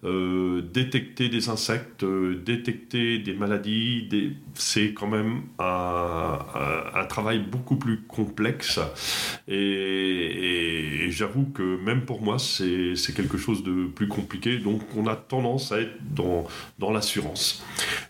euh, 0.04 0.62
détecter 0.62 1.30
des 1.30 1.48
insectes, 1.48 2.04
détecter 2.04 3.20
des 3.20 3.34
maladies, 3.34 4.36
c'est 4.54 4.94
quand 4.94 5.08
même 5.08 5.44
un, 5.58 7.06
travail 7.08 7.40
beaucoup 7.40 7.78
plus 7.78 8.02
complexe. 8.02 8.80
Et, 9.48 11.08
j'avoue 11.12 11.46
que 11.46 11.78
même 11.82 12.02
pour 12.02 12.22
moi, 12.22 12.38
c'est 12.40 13.14
quelque 13.16 13.38
chose 13.38 13.64
de 13.64 13.86
plus 13.86 14.08
compliqué. 14.08 14.58
Donc 14.58 14.82
on 14.98 15.08
a 15.08 15.16
tendance 15.16 15.72
à 15.72 15.80
être 15.80 15.96
dans, 16.14 16.46
l'assurance. 16.92 17.64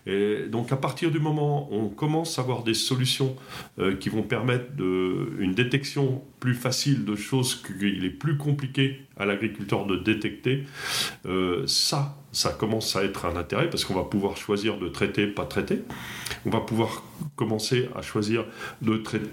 Et 0.06 0.46
donc 0.50 0.72
à 0.72 0.76
partir 0.76 1.10
du 1.10 1.20
moment 1.20 1.68
où 1.70 1.76
on 1.76 1.88
commence 1.88 2.38
à 2.38 2.42
avoir 2.42 2.64
des 2.64 2.74
solutions 2.74 3.36
qui 4.00 4.08
vont 4.08 4.22
permettre 4.22 4.66
une 4.78 5.52
détection 5.54 6.22
plus 6.44 6.54
facile 6.54 7.06
de 7.06 7.16
choses 7.16 7.54
qu'il 7.54 8.04
est 8.04 8.10
plus 8.10 8.36
compliqué 8.36 9.00
à 9.16 9.24
l'agriculteur 9.24 9.86
de 9.86 9.96
détecter, 9.96 10.64
ça, 11.66 12.18
ça 12.32 12.50
commence 12.50 12.94
à 12.96 13.02
être 13.02 13.24
un 13.24 13.36
intérêt 13.36 13.70
parce 13.70 13.86
qu'on 13.86 13.94
va 13.94 14.04
pouvoir 14.04 14.36
choisir 14.36 14.76
de 14.76 14.88
traiter, 14.88 15.26
pas 15.26 15.46
traiter. 15.46 15.78
On 16.44 16.50
va 16.50 16.60
pouvoir 16.60 17.02
commencer 17.34 17.88
à 17.96 18.02
choisir 18.02 18.44
de 18.82 18.98
traiter 18.98 19.30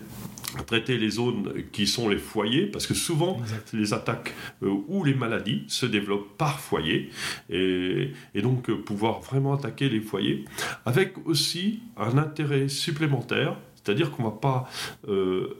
traiter 0.67 0.97
les 0.97 1.09
zones 1.11 1.63
qui 1.71 1.87
sont 1.87 2.09
les 2.09 2.17
foyers, 2.17 2.65
parce 2.65 2.87
que 2.87 2.93
souvent 2.93 3.41
les 3.73 3.93
attaques 3.93 4.33
euh, 4.63 4.69
ou 4.87 5.03
les 5.03 5.13
maladies 5.13 5.63
se 5.67 5.85
développent 5.85 6.37
par 6.37 6.59
foyer, 6.59 7.09
et, 7.49 8.11
et 8.35 8.41
donc 8.41 8.69
euh, 8.69 8.75
pouvoir 8.75 9.21
vraiment 9.21 9.53
attaquer 9.53 9.87
les 9.87 10.01
foyers, 10.01 10.45
avec 10.85 11.13
aussi 11.25 11.81
un 11.95 12.17
intérêt 12.17 12.67
supplémentaire 12.67 13.57
c'est-à-dire 13.83 14.11
qu'on 14.11 14.23
ne 14.23 14.27
va 14.29 14.35
pas 14.35 14.69
euh, 15.07 15.55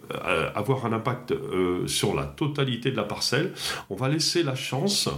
avoir 0.56 0.86
un 0.86 0.94
impact 0.94 1.32
euh, 1.32 1.88
sur 1.88 2.16
la 2.16 2.26
totalité 2.26 2.92
de 2.92 2.98
la 2.98 3.04
parcelle. 3.04 3.54
On 3.90 3.96
va 3.96 4.10
laisser 4.10 4.44
la 4.44 4.56
chance 4.56 5.10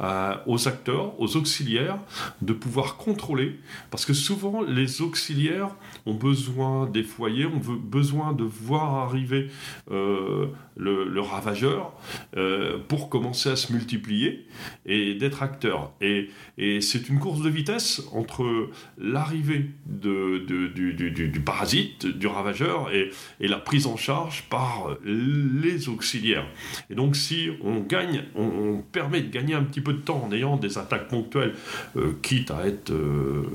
euh, 0.00 0.34
aux 0.46 0.68
acteurs, 0.68 1.18
aux 1.20 1.36
auxiliaires, 1.36 1.98
de 2.42 2.52
pouvoir 2.52 2.96
contrôler. 2.96 3.58
Parce 3.90 4.04
que 4.04 4.12
souvent, 4.12 4.62
les 4.62 5.00
auxiliaires 5.00 5.70
ont 6.06 6.14
besoin 6.14 6.86
des 6.86 7.02
foyers, 7.02 7.46
ont 7.46 7.60
besoin 7.60 8.32
de 8.32 8.44
voir 8.44 8.94
arriver 8.96 9.48
le, 9.90 11.20
ravageur 11.20 11.92
pour 12.88 13.08
commencer 13.08 13.50
à 13.50 13.56
se 13.56 13.72
multiplier 13.72 14.46
et 14.86 15.14
d'être 15.14 15.42
acteur. 15.42 15.92
Et, 16.00 16.30
c'est 16.80 17.08
une 17.08 17.18
course 17.18 17.42
de 17.42 17.48
vitesse 17.48 18.02
entre 18.12 18.68
l'arrivée 18.98 19.70
du, 19.86 21.40
parasite, 21.44 22.06
du 22.06 22.26
ravageur, 22.26 22.41
et, 22.92 23.48
la 23.48 23.58
prise 23.58 23.86
en 23.86 23.96
charge 23.96 24.44
par 24.48 24.96
les 25.04 25.88
auxiliaires. 25.88 26.46
Et 26.90 26.94
donc 26.94 27.16
si 27.16 27.50
on 27.62 27.80
gagne, 27.80 28.24
on, 28.34 28.82
permet 28.92 29.20
de 29.20 29.30
gagner 29.30 29.54
un 29.54 29.62
petit 29.62 29.80
peu 29.80 29.92
de 29.92 30.00
temps 30.00 30.22
en 30.24 30.32
ayant 30.32 30.56
des 30.56 30.78
attaques 30.78 31.08
ponctuelles, 31.08 31.54
euh, 31.96 32.12
quitte 32.22 32.50
à 32.50 32.66
être 32.66 32.90
euh, 32.90 33.46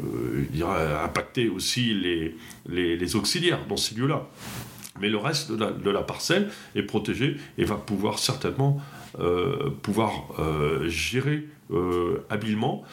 impacter 1.04 1.50
aussi 1.50 1.94
les, 1.94 2.36
les, 2.68 3.16
auxiliaires 3.16 3.66
dans 3.68 3.78
ces 3.78 3.96
lieux-là. 3.96 4.28
Mais 5.00 5.10
le 5.10 5.18
reste 5.18 5.52
de 5.52 5.90
la, 5.90 6.02
parcelle 6.02 6.50
est 6.76 6.82
protégé 6.82 7.38
et 7.58 7.66
va 7.66 7.76
pouvoir 7.76 8.18
certainement 8.20 8.82
euh, 9.20 9.70
pouvoir 9.82 10.12
gérer 10.88 11.48
habilement 12.30 12.84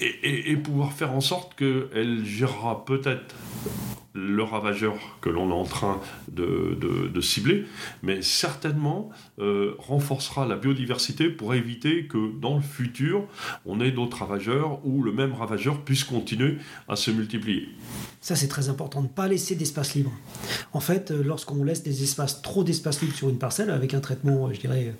et, 0.00 0.52
et, 0.52 0.56
pouvoir 0.56 0.92
faire 0.92 1.12
en 1.12 1.20
sorte 1.20 1.54
qu'elle 1.54 2.24
gérera 2.24 2.84
peut-être 2.84 3.34
le 4.18 4.42
ravageur 4.42 4.94
que 5.20 5.28
l'on 5.28 5.50
est 5.50 5.54
en 5.54 5.64
train 5.64 6.00
de, 6.30 7.20
cibler, 7.20 7.64
mais 8.02 8.22
certainement 8.22 9.10
euh, 9.38 9.74
renforcera 9.78 10.46
la 10.46 10.56
biodiversité 10.56 11.28
pour 11.28 11.54
éviter 11.54 12.06
que 12.06 12.32
dans 12.40 12.56
le 12.56 12.62
futur, 12.62 13.24
on 13.66 13.80
ait 13.80 13.90
d'autres 13.90 14.18
ravageurs 14.18 14.80
ou 14.84 15.02
le 15.02 15.12
même 15.12 15.32
ravageur 15.32 15.80
puisse 15.82 16.04
continuer 16.04 16.58
à 16.88 16.96
se 16.96 17.10
multiplier. 17.10 17.68
Ça, 18.20 18.36
c'est 18.36 18.48
très 18.48 18.68
important, 18.68 19.00
de 19.00 19.06
ne 19.06 19.12
pas 19.12 19.28
laisser 19.28 19.56
d'espace 19.56 19.94
libre. 19.94 20.12
En 20.72 20.80
fait, 20.80 21.10
euh, 21.10 21.22
lorsqu'on 21.22 21.64
laisse 21.64 21.82
des 21.82 22.02
espaces, 22.02 22.40
trop 22.40 22.64
d'espace 22.64 23.00
libre 23.02 23.14
sur 23.14 23.28
une 23.28 23.38
parcelle, 23.38 23.70
avec 23.70 23.94
un 23.94 24.00
traitement, 24.00 24.52
je 24.52 24.60
dirais, 24.60 24.94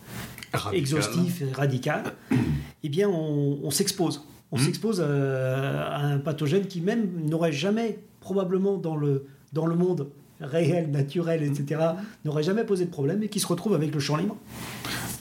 exhaustif 0.72 1.42
et 1.42 1.52
radical, 1.52 2.14
eh 2.82 2.88
bien, 2.88 3.08
on, 3.08 3.70
s'expose. 3.70 4.22
On 4.50 4.56
hmm. 4.56 4.60
s'expose 4.60 5.00
à, 5.00 5.98
un 5.98 6.18
pathogène 6.18 6.66
qui 6.66 6.80
même 6.80 7.08
n'aurait 7.26 7.52
jamais 7.52 7.98
probablement 8.20 8.76
dans 8.76 8.96
le, 8.96 9.26
dans 9.52 9.66
le 9.66 9.76
monde 9.76 10.08
réel, 10.40 10.90
naturel, 10.90 11.42
etc., 11.42 11.80
n'aurait 12.24 12.42
jamais 12.42 12.64
posé 12.64 12.84
de 12.84 12.90
problème 12.90 13.22
et 13.22 13.28
qui 13.28 13.40
se 13.40 13.46
retrouve 13.46 13.74
avec 13.74 13.92
le 13.92 14.00
champ 14.00 14.16
libre 14.16 14.36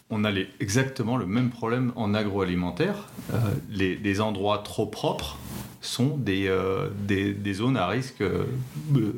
on 0.10 0.24
a 0.24 0.32
exactement 0.60 1.18
le 1.18 1.26
même 1.26 1.50
problème 1.50 1.92
en 1.96 2.14
agroalimentaire. 2.14 3.10
Euh, 3.34 3.38
les, 3.70 4.22
endroits 4.22 4.60
trop 4.60 4.86
propres 4.86 5.38
sont 5.82 6.18
des, 6.18 6.48
euh, 6.48 6.90
des, 7.08 7.54
zones 7.54 7.78
à 7.78 7.88
risque 7.88 8.22
euh, 8.22 8.46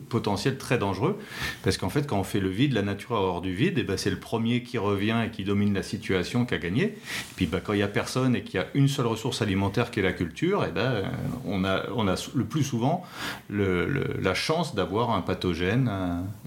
potentiel 0.10 0.58
très 0.58 0.78
dangereux. 0.78 1.18
Parce 1.64 1.78
qu'en 1.78 1.90
fait, 1.90 2.06
quand 2.08 2.20
on 2.20 2.24
fait 2.24 2.40
le 2.40 2.50
vide, 2.50 2.74
la 2.74 2.82
nature 2.82 3.16
a 3.16 3.22
hors 3.22 3.42
du 3.42 3.54
vide, 3.54 3.78
et 3.78 3.84
ben 3.84 3.98
c'est 3.98 4.10
le 4.10 4.20
premier 4.20 4.64
qui 4.64 4.78
revient 4.78 5.18
et 5.26 5.30
qui 5.30 5.44
domine 5.44 5.74
la 5.74 5.84
situation 5.84 6.46
qui 6.46 6.54
a 6.54 6.58
gagné. 6.58 6.84
Et 6.84 6.98
puis 7.36 7.46
ben, 7.46 7.62
quand 7.64 7.74
il 7.74 7.78
n'y 7.78 7.84
a 7.84 7.88
personne 7.88 8.36
et 8.36 8.44
qu'il 8.44 8.60
y 8.60 8.64
a 8.64 8.68
une 8.74 8.88
seule 8.88 9.08
ressource 9.08 9.42
alimentaire 9.42 9.92
qui 9.92 10.00
est 10.00 10.04
la 10.04 10.14
culture, 10.14 10.66
et 10.66 10.72
ben, 10.72 11.04
on, 11.46 11.64
a, 11.64 11.90
on 11.96 12.08
a 12.08 12.16
le 12.36 12.46
plus 12.46 12.64
souvent 12.64 13.04
la 13.50 14.34
chance 14.34 14.76
d'avoir 14.76 15.12
un 15.12 15.22
pathogène, 15.22 15.90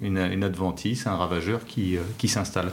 une, 0.00 0.18
adventice, 0.44 1.06
un 1.06 1.16
ravageur 1.16 1.64
qui, 1.64 1.96
euh, 1.96 2.00
qui 2.18 2.28
s'installe. 2.28 2.70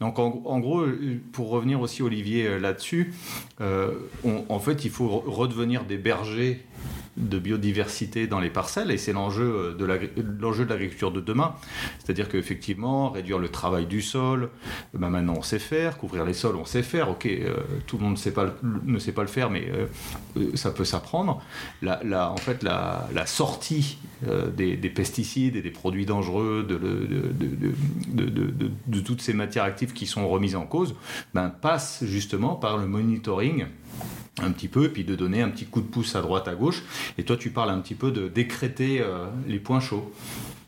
Donc 0.00 0.18
en, 0.18 0.58
gros, 0.58 0.84
pour 1.32 1.50
revenir 1.50 1.80
aussi 1.80 2.02
Olivier 2.02 2.58
là-dessus, 2.58 3.12
en 3.60 4.58
fait, 4.58 4.84
il 4.84 4.90
faut 4.90 5.08
redevenir 5.26 5.84
des 5.84 5.96
bergers 5.96 6.64
de 7.16 7.38
biodiversité 7.38 8.26
dans 8.26 8.40
les 8.40 8.50
parcelles 8.50 8.90
et 8.90 8.98
c'est 8.98 9.12
l'enjeu 9.12 9.76
de 9.78 9.84
l'agriculture 9.84 11.10
de 11.10 11.20
demain. 11.20 11.54
C'est-à-dire 11.98 12.28
qu'effectivement, 12.28 13.10
réduire 13.10 13.38
le 13.38 13.48
travail 13.48 13.86
du 13.86 14.02
sol, 14.02 14.50
ben 14.94 15.10
maintenant 15.10 15.34
on 15.36 15.42
sait 15.42 15.58
faire, 15.58 15.98
couvrir 15.98 16.24
les 16.24 16.34
sols 16.34 16.56
on 16.56 16.64
sait 16.64 16.82
faire, 16.82 17.10
ok, 17.10 17.26
euh, 17.26 17.56
tout 17.86 17.98
le 17.98 18.04
monde 18.04 18.12
ne 18.12 18.18
sait 18.18 18.32
pas, 18.32 18.54
ne 18.62 18.98
sait 18.98 19.12
pas 19.12 19.22
le 19.22 19.28
faire, 19.28 19.50
mais 19.50 19.68
euh, 19.70 20.50
ça 20.54 20.70
peut 20.70 20.84
s'apprendre. 20.84 21.42
En 21.84 22.36
fait, 22.36 22.62
la, 22.62 23.26
sortie 23.26 23.98
euh, 24.26 24.50
des, 24.50 24.76
pesticides 24.88 25.56
et 25.56 25.62
des 25.62 25.70
produits 25.70 26.06
dangereux, 26.06 26.64
de, 26.68 26.76
de, 26.76 28.70
de, 28.86 29.00
toutes 29.00 29.20
ces 29.20 29.32
matières 29.32 29.64
actives 29.64 29.92
qui 29.92 30.06
sont 30.06 30.28
remises 30.28 30.56
en 30.56 30.66
cause, 30.66 30.94
ben, 31.34 31.48
passe 31.48 32.04
justement 32.04 32.54
par 32.54 32.78
le 32.78 32.86
monitoring 32.86 33.66
un 34.42 34.50
petit 34.52 34.68
peu, 34.68 34.84
et 34.84 34.88
puis 34.88 35.04
de 35.04 35.14
donner 35.14 35.42
un 35.42 35.50
petit 35.50 35.66
coup 35.66 35.80
de 35.80 35.86
pouce 35.86 36.14
à 36.16 36.22
droite, 36.22 36.48
à 36.48 36.54
gauche. 36.54 36.82
Et 37.16 37.24
toi, 37.24 37.36
tu 37.36 37.50
parles 37.50 37.70
un 37.70 37.80
petit 37.80 37.94
peu 37.94 38.10
de 38.10 38.28
décréter 38.28 39.00
euh, 39.00 39.26
les 39.46 39.58
points 39.58 39.80
chauds. 39.80 40.12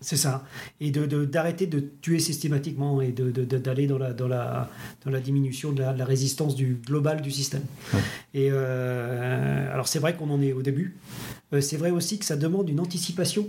C'est 0.03 0.17
ça. 0.17 0.45
Et 0.81 0.91
d'arrêter 0.91 1.67
de, 1.67 1.81
de, 1.81 1.91
tuer 2.01 2.21
systématiquement 2.21 3.03
et 3.03 3.13
d'aller 3.13 3.87
dans 3.87 3.99
la, 3.99 4.15
dans, 4.15 4.29
la, 4.29 4.71
dans 5.05 5.11
la 5.11 5.21
diminution 5.21 5.73
de 5.73 5.83
la, 5.83 6.05
résistance 6.05 6.55
du 6.55 6.81
global 6.87 7.21
du 7.21 7.31
système. 7.31 7.65
Et 8.33 8.49
euh, 8.51 9.73
alors, 9.73 9.89
c'est 9.89 9.99
vrai 9.99 10.17
qu'on 10.17 10.31
en 10.31 10.41
est 10.41 10.55
au 10.55 10.63
début. 10.63 10.97
Euh, 11.53 11.61
c'est 11.61 11.77
vrai 11.77 11.91
aussi 11.91 12.19
que 12.19 12.25
ça 12.25 12.37
demande 12.37 12.71
une 12.71 12.81
anticipation 12.81 13.49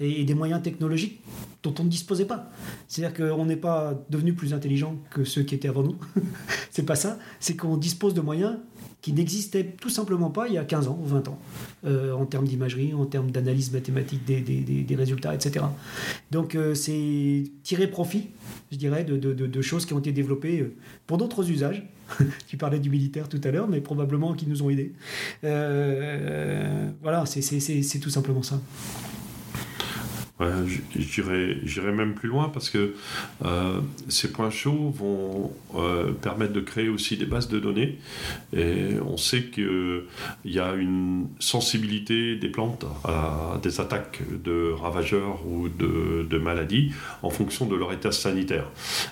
et, 0.00 0.24
des 0.24 0.34
moyens 0.34 0.62
technologiques 0.62 1.22
dont 1.62 1.74
on 1.78 1.84
ne 1.84 1.88
disposait 1.88 2.26
pas. 2.26 2.50
C'est-à-dire 2.86 3.16
qu'on 3.16 3.46
n'est 3.46 3.56
pas 3.56 3.94
devenu 4.10 4.34
plus 4.34 4.52
intelligent 4.52 4.96
que 5.10 5.24
ceux 5.24 5.42
qui 5.42 5.54
étaient 5.54 5.68
avant 5.68 5.82
nous. 5.82 5.96
c'est 6.70 6.84
pas 6.84 6.96
ça. 6.96 7.18
C'est 7.38 7.56
qu'on 7.56 7.78
dispose 7.78 8.12
de 8.12 8.20
moyens 8.20 8.56
qui 9.02 9.12
n'existait 9.12 9.64
tout 9.64 9.88
simplement 9.88 10.30
pas 10.30 10.48
il 10.48 10.54
y 10.54 10.58
a 10.58 10.64
15 10.64 10.88
ans 10.88 10.98
ou 11.02 11.06
20 11.06 11.28
ans, 11.28 11.38
euh, 11.84 12.12
en 12.12 12.26
termes 12.26 12.46
d'imagerie, 12.46 12.92
en 12.94 13.06
termes 13.06 13.30
d'analyse 13.30 13.72
mathématique 13.72 14.24
des, 14.24 14.40
des, 14.40 14.60
des, 14.60 14.96
résultats, 14.96 15.34
etc. 15.34 15.64
Donc 16.30 16.54
euh, 16.54 16.74
c'est 16.74 17.44
tirer 17.62 17.86
profit, 17.86 18.28
je 18.70 18.76
dirais, 18.76 19.04
de, 19.04 19.16
de, 19.16 19.32
de, 19.32 19.62
choses 19.62 19.86
qui 19.86 19.94
ont 19.94 19.98
été 19.98 20.12
développées 20.12 20.60
euh, 20.60 20.74
pour 21.06 21.18
d'autres 21.18 21.50
usages. 21.50 21.82
tu 22.48 22.56
parlais 22.56 22.78
du 22.78 22.90
militaire 22.90 23.28
tout 23.28 23.40
à 23.44 23.50
l'heure, 23.50 23.68
mais 23.68 23.80
probablement 23.80 24.34
qui 24.34 24.46
nous 24.46 24.62
ont 24.62 24.70
aidés. 24.70 24.92
voilà, 25.42 27.24
c'est 27.26 27.98
tout 28.00 28.10
simplement 28.10 28.42
ça. 28.42 28.60
J'irai 30.96 31.92
même 31.92 32.14
plus 32.14 32.28
loin 32.28 32.48
parce 32.48 32.70
que 32.70 32.94
euh, 33.44 33.80
ces 34.08 34.32
points 34.32 34.50
chauds 34.50 34.90
vont 34.96 35.52
euh, 35.76 36.12
permettre 36.12 36.52
de 36.52 36.60
créer 36.60 36.88
aussi 36.88 37.16
des 37.16 37.26
bases 37.26 37.48
de 37.48 37.58
données. 37.58 37.98
Et 38.56 38.94
on 39.06 39.16
sait 39.16 39.44
qu'il 39.44 40.02
y 40.44 40.58
a 40.58 40.74
une 40.74 41.28
sensibilité 41.38 42.36
des 42.36 42.48
plantes 42.48 42.86
à 43.04 43.58
des 43.62 43.80
attaques 43.80 44.22
de 44.42 44.72
ravageurs 44.72 45.46
ou 45.46 45.68
de, 45.68 46.26
de, 46.28 46.38
maladies 46.38 46.92
en 47.22 47.30
fonction 47.30 47.66
de 47.66 47.76
leur 47.76 47.92
état 47.92 48.12
sanitaire. 48.12 48.64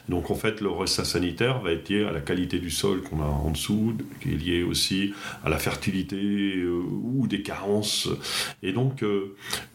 Donc 0.08 0.30
en 0.30 0.34
fait, 0.34 0.60
leur 0.60 0.82
état 0.82 1.04
sanitaire 1.04 1.60
va 1.60 1.72
être 1.72 1.90
lié 1.90 2.04
à 2.04 2.12
la 2.12 2.20
qualité 2.20 2.58
du 2.58 2.70
sol 2.70 3.02
qu'on 3.02 3.20
a 3.20 3.26
en 3.26 3.50
dessous, 3.50 3.94
qui 4.22 4.32
est 4.32 4.36
lié 4.36 4.62
aussi 4.62 5.12
à 5.44 5.50
la 5.50 5.58
fertilité 5.58 6.16
euh, 6.16 6.80
ou 7.02 7.26
des 7.26 7.42
carences. 7.42 8.08
Et 8.62 8.72
donc 8.72 9.04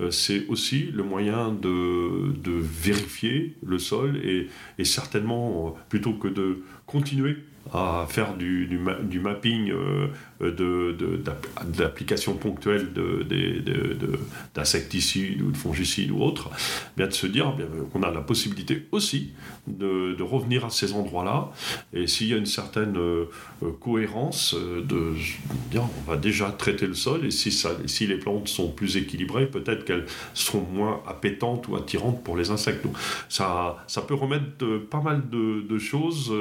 c'est 0.09 0.47
aussi 0.47 0.89
le 0.93 1.03
moyen 1.03 1.42
de, 1.51 2.33
vérifier 2.45 3.55
le 3.65 3.79
sol 3.79 4.17
et, 4.17 4.85
certainement, 4.85 5.75
plutôt 5.89 6.13
que 6.13 6.27
de 6.27 6.63
continuer 6.85 7.37
à 7.71 8.05
faire 8.09 8.35
du, 8.35 8.67
du, 8.67 9.19
mapping 9.19 9.71
euh, 9.71 10.07
d'applications 11.65 12.33
de, 12.33 12.37
ponctuelles 12.37 12.89
d'insecticides 14.53 15.41
ou 15.41 15.51
de 15.51 15.57
fongicides 15.57 16.11
ou 16.11 16.21
autres, 16.21 16.49
bien 16.97 17.07
de 17.07 17.13
se 17.13 17.25
dire 17.25 17.55
qu'on 17.91 18.03
a 18.03 18.11
la 18.11 18.21
possibilité 18.21 18.87
aussi 18.91 19.31
de, 19.67 20.21
revenir 20.21 20.65
à 20.65 20.69
ces 20.69 20.93
endroits-là. 20.93 21.51
Et 21.93 22.07
s'il 22.07 22.27
y 22.27 22.33
a 22.33 22.37
une 22.37 22.45
certaine 22.45 22.97
euh, 22.97 23.25
cohérence, 23.79 24.55
euh, 24.55 24.81
de, 24.81 25.13
bien, 25.69 25.89
on 25.99 26.11
va 26.11 26.17
déjà 26.17 26.51
traiter 26.51 26.87
le 26.87 26.93
sol 26.93 27.25
et 27.25 27.31
si, 27.31 27.51
ça, 27.51 27.71
si 27.85 28.07
les 28.07 28.17
plantes 28.17 28.47
sont 28.47 28.69
plus 28.69 28.97
équilibrées, 28.97 29.47
peut-être 29.47 29.85
qu'elles 29.85 30.05
seront 30.33 30.65
moins 30.71 31.01
appétantes 31.07 31.67
ou 31.67 31.75
attirantes 31.75 32.23
pour 32.23 32.37
les 32.37 32.51
insectes. 32.51 32.83
Donc, 32.83 32.95
ça, 33.29 33.83
ça 33.87 34.01
peut 34.01 34.13
remettre 34.13 34.65
pas 34.89 35.01
mal 35.01 35.29
de, 35.29 35.77
choses 35.77 36.33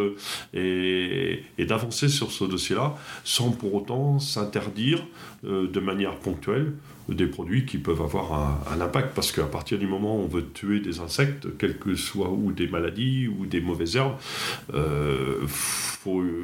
et, 0.55 1.12
d'avancer 1.59 2.09
sur 2.09 2.31
ce 2.33 2.45
dossier-là 2.45 2.95
sans 3.25 3.51
pour 3.51 3.75
autant 3.75 4.19
s'interdire 4.19 5.05
euh, 5.45 5.69
de 5.69 5.81
manière 5.81 6.17
ponctuelle 6.17 6.73
des 7.09 7.27
produits 7.27 7.67
qui 7.67 7.79
peuvent 7.79 8.01
avoir 8.01 8.63
un, 8.73 8.81
impact 8.81 9.15
parce 9.15 9.33
qu'à 9.33 9.45
partir 9.45 9.77
du 9.79 9.87
moment 9.87 10.17
où 10.17 10.21
on 10.21 10.29
veut 10.29 10.47
tuer 10.55 10.79
des 10.81 11.01
insectes, 11.01 11.59
quelles 11.59 11.77
que 11.77 11.97
soient 11.97 12.31
ou 12.31 12.53
des 12.53 12.69
maladies 12.69 13.27
ou 13.27 13.45
des 13.47 13.61
mauvaises 13.61 13.97
herbes, 13.97 14.17
euh, 14.73 15.41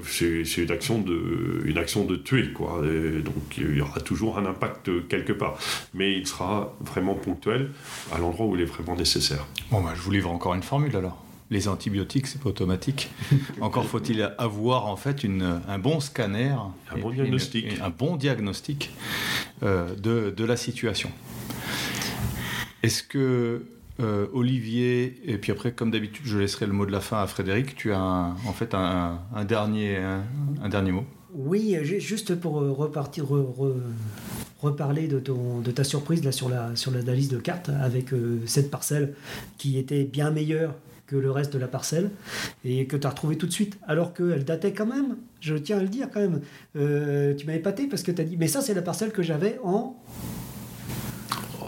c'est 0.04 0.56
une 0.58 0.70
action 0.70 0.98
de 1.00 1.62
une 1.64 1.78
action 1.78 2.04
de 2.04 2.16
tuer 2.16 2.52
quoi. 2.52 2.82
donc 3.24 3.56
il 3.56 3.76
y 3.76 3.80
aura 3.80 4.00
toujours 4.00 4.36
un 4.38 4.46
impact 4.46 4.90
quelque 5.08 5.32
part, 5.32 5.58
mais 5.94 6.18
il 6.18 6.26
sera 6.26 6.74
vraiment 6.80 7.14
ponctuel 7.14 7.70
à 8.12 8.18
l'endroit 8.18 8.46
où 8.46 8.56
il 8.56 8.62
est 8.62 8.66
vraiment 8.66 8.96
nécessaire. 8.96 9.46
Bon 9.70 9.80
bah, 9.80 9.92
je 9.94 10.00
vous 10.00 10.10
livre 10.10 10.30
encore 10.30 10.54
une 10.54 10.62
formule 10.62 10.96
alors 10.96 11.27
les 11.50 11.68
antibiotiques, 11.68 12.26
c'est 12.26 12.40
pas 12.40 12.50
automatique. 12.50 13.10
Encore 13.60 13.84
faut-il 13.84 14.22
avoir 14.38 14.86
en 14.86 14.96
fait 14.96 15.24
une, 15.24 15.60
un 15.66 15.78
bon 15.78 16.00
scanner, 16.00 16.54
un 16.92 16.98
bon 16.98 17.10
diagnostic, 17.10 17.80
un 17.80 17.90
bon 17.90 18.16
diagnostic 18.16 18.92
euh, 19.62 19.94
de, 19.94 20.30
de, 20.30 20.44
la 20.44 20.56
situation. 20.56 21.10
Est-ce 22.82 23.02
que 23.02 23.64
euh, 24.00 24.26
Olivier, 24.32 25.20
et 25.24 25.38
puis 25.38 25.50
après, 25.50 25.72
comme 25.72 25.90
d'habitude, 25.90 26.26
je 26.26 26.38
laisserai 26.38 26.66
le 26.66 26.72
mot 26.72 26.86
de 26.86 26.92
la 26.92 27.00
fin 27.00 27.22
à 27.22 27.26
Frédéric, 27.26 27.74
tu 27.76 27.92
as 27.92 28.00
en 28.00 28.52
fait 28.52 28.74
un, 28.74 29.20
un 29.34 29.44
dernier, 29.44 29.96
un, 29.96 30.68
dernier 30.68 30.92
mot? 30.92 31.04
Oui, 31.32 31.76
juste 31.82 32.34
pour 32.34 32.60
euh, 32.60 32.72
repartir, 32.72 33.26
reparler 34.60 35.08
de, 35.08 35.18
ton, 35.18 35.60
de 35.60 35.70
ta 35.70 35.84
surprise 35.84 36.24
là, 36.24 36.32
sur, 36.32 36.48
la, 36.48 36.76
sur 36.76 36.90
l'analyse 36.90 37.28
de 37.28 37.38
cartes 37.38 37.70
avec 37.70 38.08
cette 38.44 38.70
parcelle 38.70 39.14
qui 39.56 39.78
était 39.78 40.04
bien 40.04 40.30
meilleure 40.30 40.74
que 41.08 41.16
le 41.16 41.30
reste 41.30 41.52
de 41.52 41.58
la 41.58 41.66
parcelle 41.66 42.10
et 42.64 42.86
que 42.86 42.96
tu 42.96 43.06
as 43.06 43.10
retrouvé 43.10 43.36
tout 43.36 43.46
de 43.46 43.52
suite, 43.52 43.78
alors 43.88 44.14
qu'elle 44.14 44.44
datait 44.44 44.72
quand 44.72 44.86
même, 44.86 45.16
je 45.40 45.54
tiens 45.56 45.78
à 45.78 45.82
le 45.82 45.88
dire 45.88 46.08
quand 46.12 46.20
même. 46.20 46.40
Euh, 46.76 47.34
tu 47.34 47.46
m'as 47.46 47.54
épaté 47.54 47.88
parce 47.88 48.02
que 48.02 48.12
tu 48.12 48.20
as 48.20 48.24
dit, 48.24 48.36
mais 48.36 48.46
ça 48.46 48.60
c'est 48.60 48.74
la 48.74 48.82
parcelle 48.82 49.10
que 49.10 49.22
j'avais 49.22 49.58
en... 49.64 49.96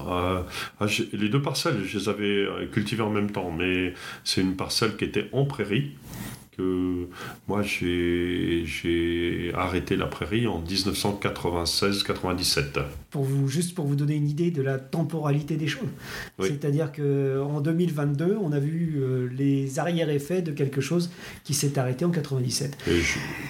Euh, 0.06 0.42
ah, 0.80 0.86
les 1.12 1.28
deux 1.28 1.42
parcelles, 1.42 1.82
je 1.84 1.98
les 1.98 2.08
avais 2.08 2.46
cultivées 2.70 3.02
en 3.02 3.10
même 3.10 3.30
temps, 3.30 3.50
mais 3.50 3.94
c'est 4.24 4.40
une 4.40 4.56
parcelle 4.56 4.96
qui 4.96 5.04
était 5.04 5.28
en 5.32 5.44
prairie 5.44 5.92
moi 7.48 7.62
j'ai 7.62 9.52
arrêté 9.54 9.96
la 9.96 10.06
prairie 10.06 10.46
en 10.46 10.62
1996-97. 10.62 12.82
Pour 13.10 13.24
vous, 13.24 13.48
juste 13.48 13.74
pour 13.74 13.86
vous 13.86 13.96
donner 13.96 14.14
une 14.14 14.28
idée 14.28 14.50
de 14.50 14.62
la 14.62 14.78
temporalité 14.78 15.56
des 15.56 15.66
choses. 15.66 15.88
C'est-à-dire 16.38 16.92
qu'en 16.92 17.60
2022, 17.60 18.36
on 18.40 18.52
a 18.52 18.58
vu 18.58 18.98
euh, 18.98 19.28
les 19.36 19.78
arrière-effets 19.78 20.42
de 20.42 20.52
quelque 20.52 20.80
chose 20.80 21.10
qui 21.44 21.54
s'est 21.54 21.78
arrêté 21.78 22.04
en 22.04 22.10
97. 22.10 22.76
Et 22.86 23.00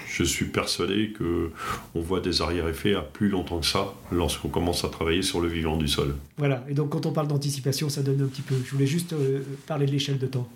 je, 0.07 0.23
suis 0.23 0.45
persuadé 0.45 1.13
que 1.17 1.51
on 1.95 2.01
voit 2.01 2.21
des 2.21 2.41
arrière-effets 2.41 2.95
à 2.95 3.01
plus 3.01 3.29
longtemps 3.29 3.59
que 3.59 3.65
ça 3.65 3.93
lorsqu'on 4.11 4.49
commence 4.49 4.83
à 4.83 4.89
travailler 4.89 5.21
sur 5.21 5.41
le 5.41 5.47
vivant 5.47 5.77
du 5.77 5.87
sol. 5.87 6.15
Voilà, 6.37 6.65
et 6.69 6.73
donc 6.73 6.89
quand 6.89 7.05
on 7.05 7.11
parle 7.11 7.27
d'anticipation, 7.27 7.89
ça 7.89 8.01
donne 8.01 8.21
un 8.21 8.27
petit 8.27 8.41
peu. 8.41 8.55
Je 8.63 8.71
voulais 8.71 8.87
juste 8.87 9.13
euh, 9.13 9.41
parler 9.67 9.85
de 9.85 9.91
l'échelle 9.91 10.17
de 10.17 10.27
temps. 10.27 10.47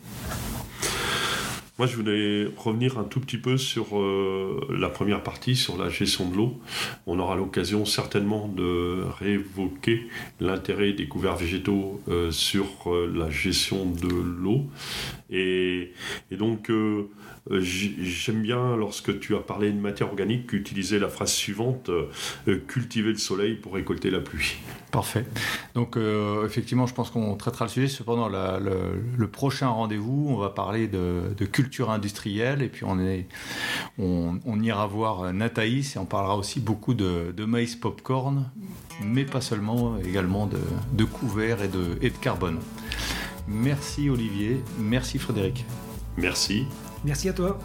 Moi, 1.77 1.87
je 1.87 1.97
voulais 1.97 2.47
revenir 2.55 2.97
un 2.97 3.03
tout 3.03 3.19
petit 3.19 3.37
peu 3.37 3.57
sur 3.57 3.99
euh, 3.99 4.65
la 4.79 4.87
première 4.87 5.21
partie, 5.21 5.57
sur 5.57 5.77
la 5.77 5.89
gestion 5.89 6.29
de 6.29 6.37
l'eau. 6.37 6.57
On 7.05 7.19
aura 7.19 7.35
l'occasion 7.35 7.83
certainement 7.83 8.47
de 8.47 9.03
réévoquer 9.19 10.07
l'intérêt 10.39 10.93
des 10.93 11.09
couverts 11.09 11.35
végétaux 11.35 12.01
euh, 12.07 12.31
sur 12.31 12.65
euh, 12.87 13.11
la 13.13 13.29
gestion 13.29 13.85
de 13.85 14.07
l'eau. 14.07 14.67
Et, 15.29 15.91
donc, 16.31 16.71
j'aime 17.51 18.41
bien 18.41 18.75
lorsque 18.75 19.19
tu 19.19 19.35
as 19.35 19.39
parlé 19.39 19.71
de 19.71 19.79
matière 19.79 20.07
organique 20.07 20.51
utiliser 20.53 20.97
la 20.97 21.09
phrase 21.09 21.31
suivante 21.31 21.89
euh, 21.89 22.09
euh, 22.47 22.57
cultiver 22.67 23.11
le 23.11 23.17
soleil 23.17 23.55
pour 23.55 23.73
récolter 23.73 24.09
la 24.09 24.19
pluie. 24.19 24.55
Parfait. 24.91 25.25
Donc 25.73 25.97
effectivement, 26.45 26.87
je 26.87 26.93
pense 26.93 27.09
qu'on 27.09 27.35
traitera 27.35 27.65
le 27.65 27.69
sujet. 27.69 27.87
Cependant, 27.89 28.29
le, 28.29 29.27
prochain 29.27 29.67
rendez-vous, 29.67 30.27
on 30.29 30.37
va 30.37 30.49
parler 30.51 30.87
de, 30.87 31.33
culture 31.51 31.89
industrielle 31.89 32.61
et 32.61 32.69
puis 32.69 32.85
on, 32.85 32.97
est, 33.01 33.27
on, 33.99 34.39
ira 34.61 34.87
voir 34.87 35.33
Nathaïs 35.33 35.97
et 35.97 35.99
on 35.99 36.05
parlera 36.05 36.37
aussi 36.37 36.61
beaucoup 36.61 36.93
de, 36.93 37.45
maïs 37.45 37.75
popcorn, 37.75 38.49
mais 39.03 39.25
pas 39.25 39.41
seulement, 39.41 39.97
également 39.97 40.47
de, 40.47 40.59
de 40.93 41.03
couverts 41.03 41.61
et 41.61 41.67
de, 41.67 41.97
et 42.01 42.09
de 42.09 42.17
carbone. 42.17 42.59
Merci 43.49 44.09
Olivier, 44.09 44.63
merci 44.79 45.19
Frédéric. 45.19 45.65
Merci. 46.17 46.67
Merci 47.05 47.29
à 47.29 47.33
toi. 47.33 47.59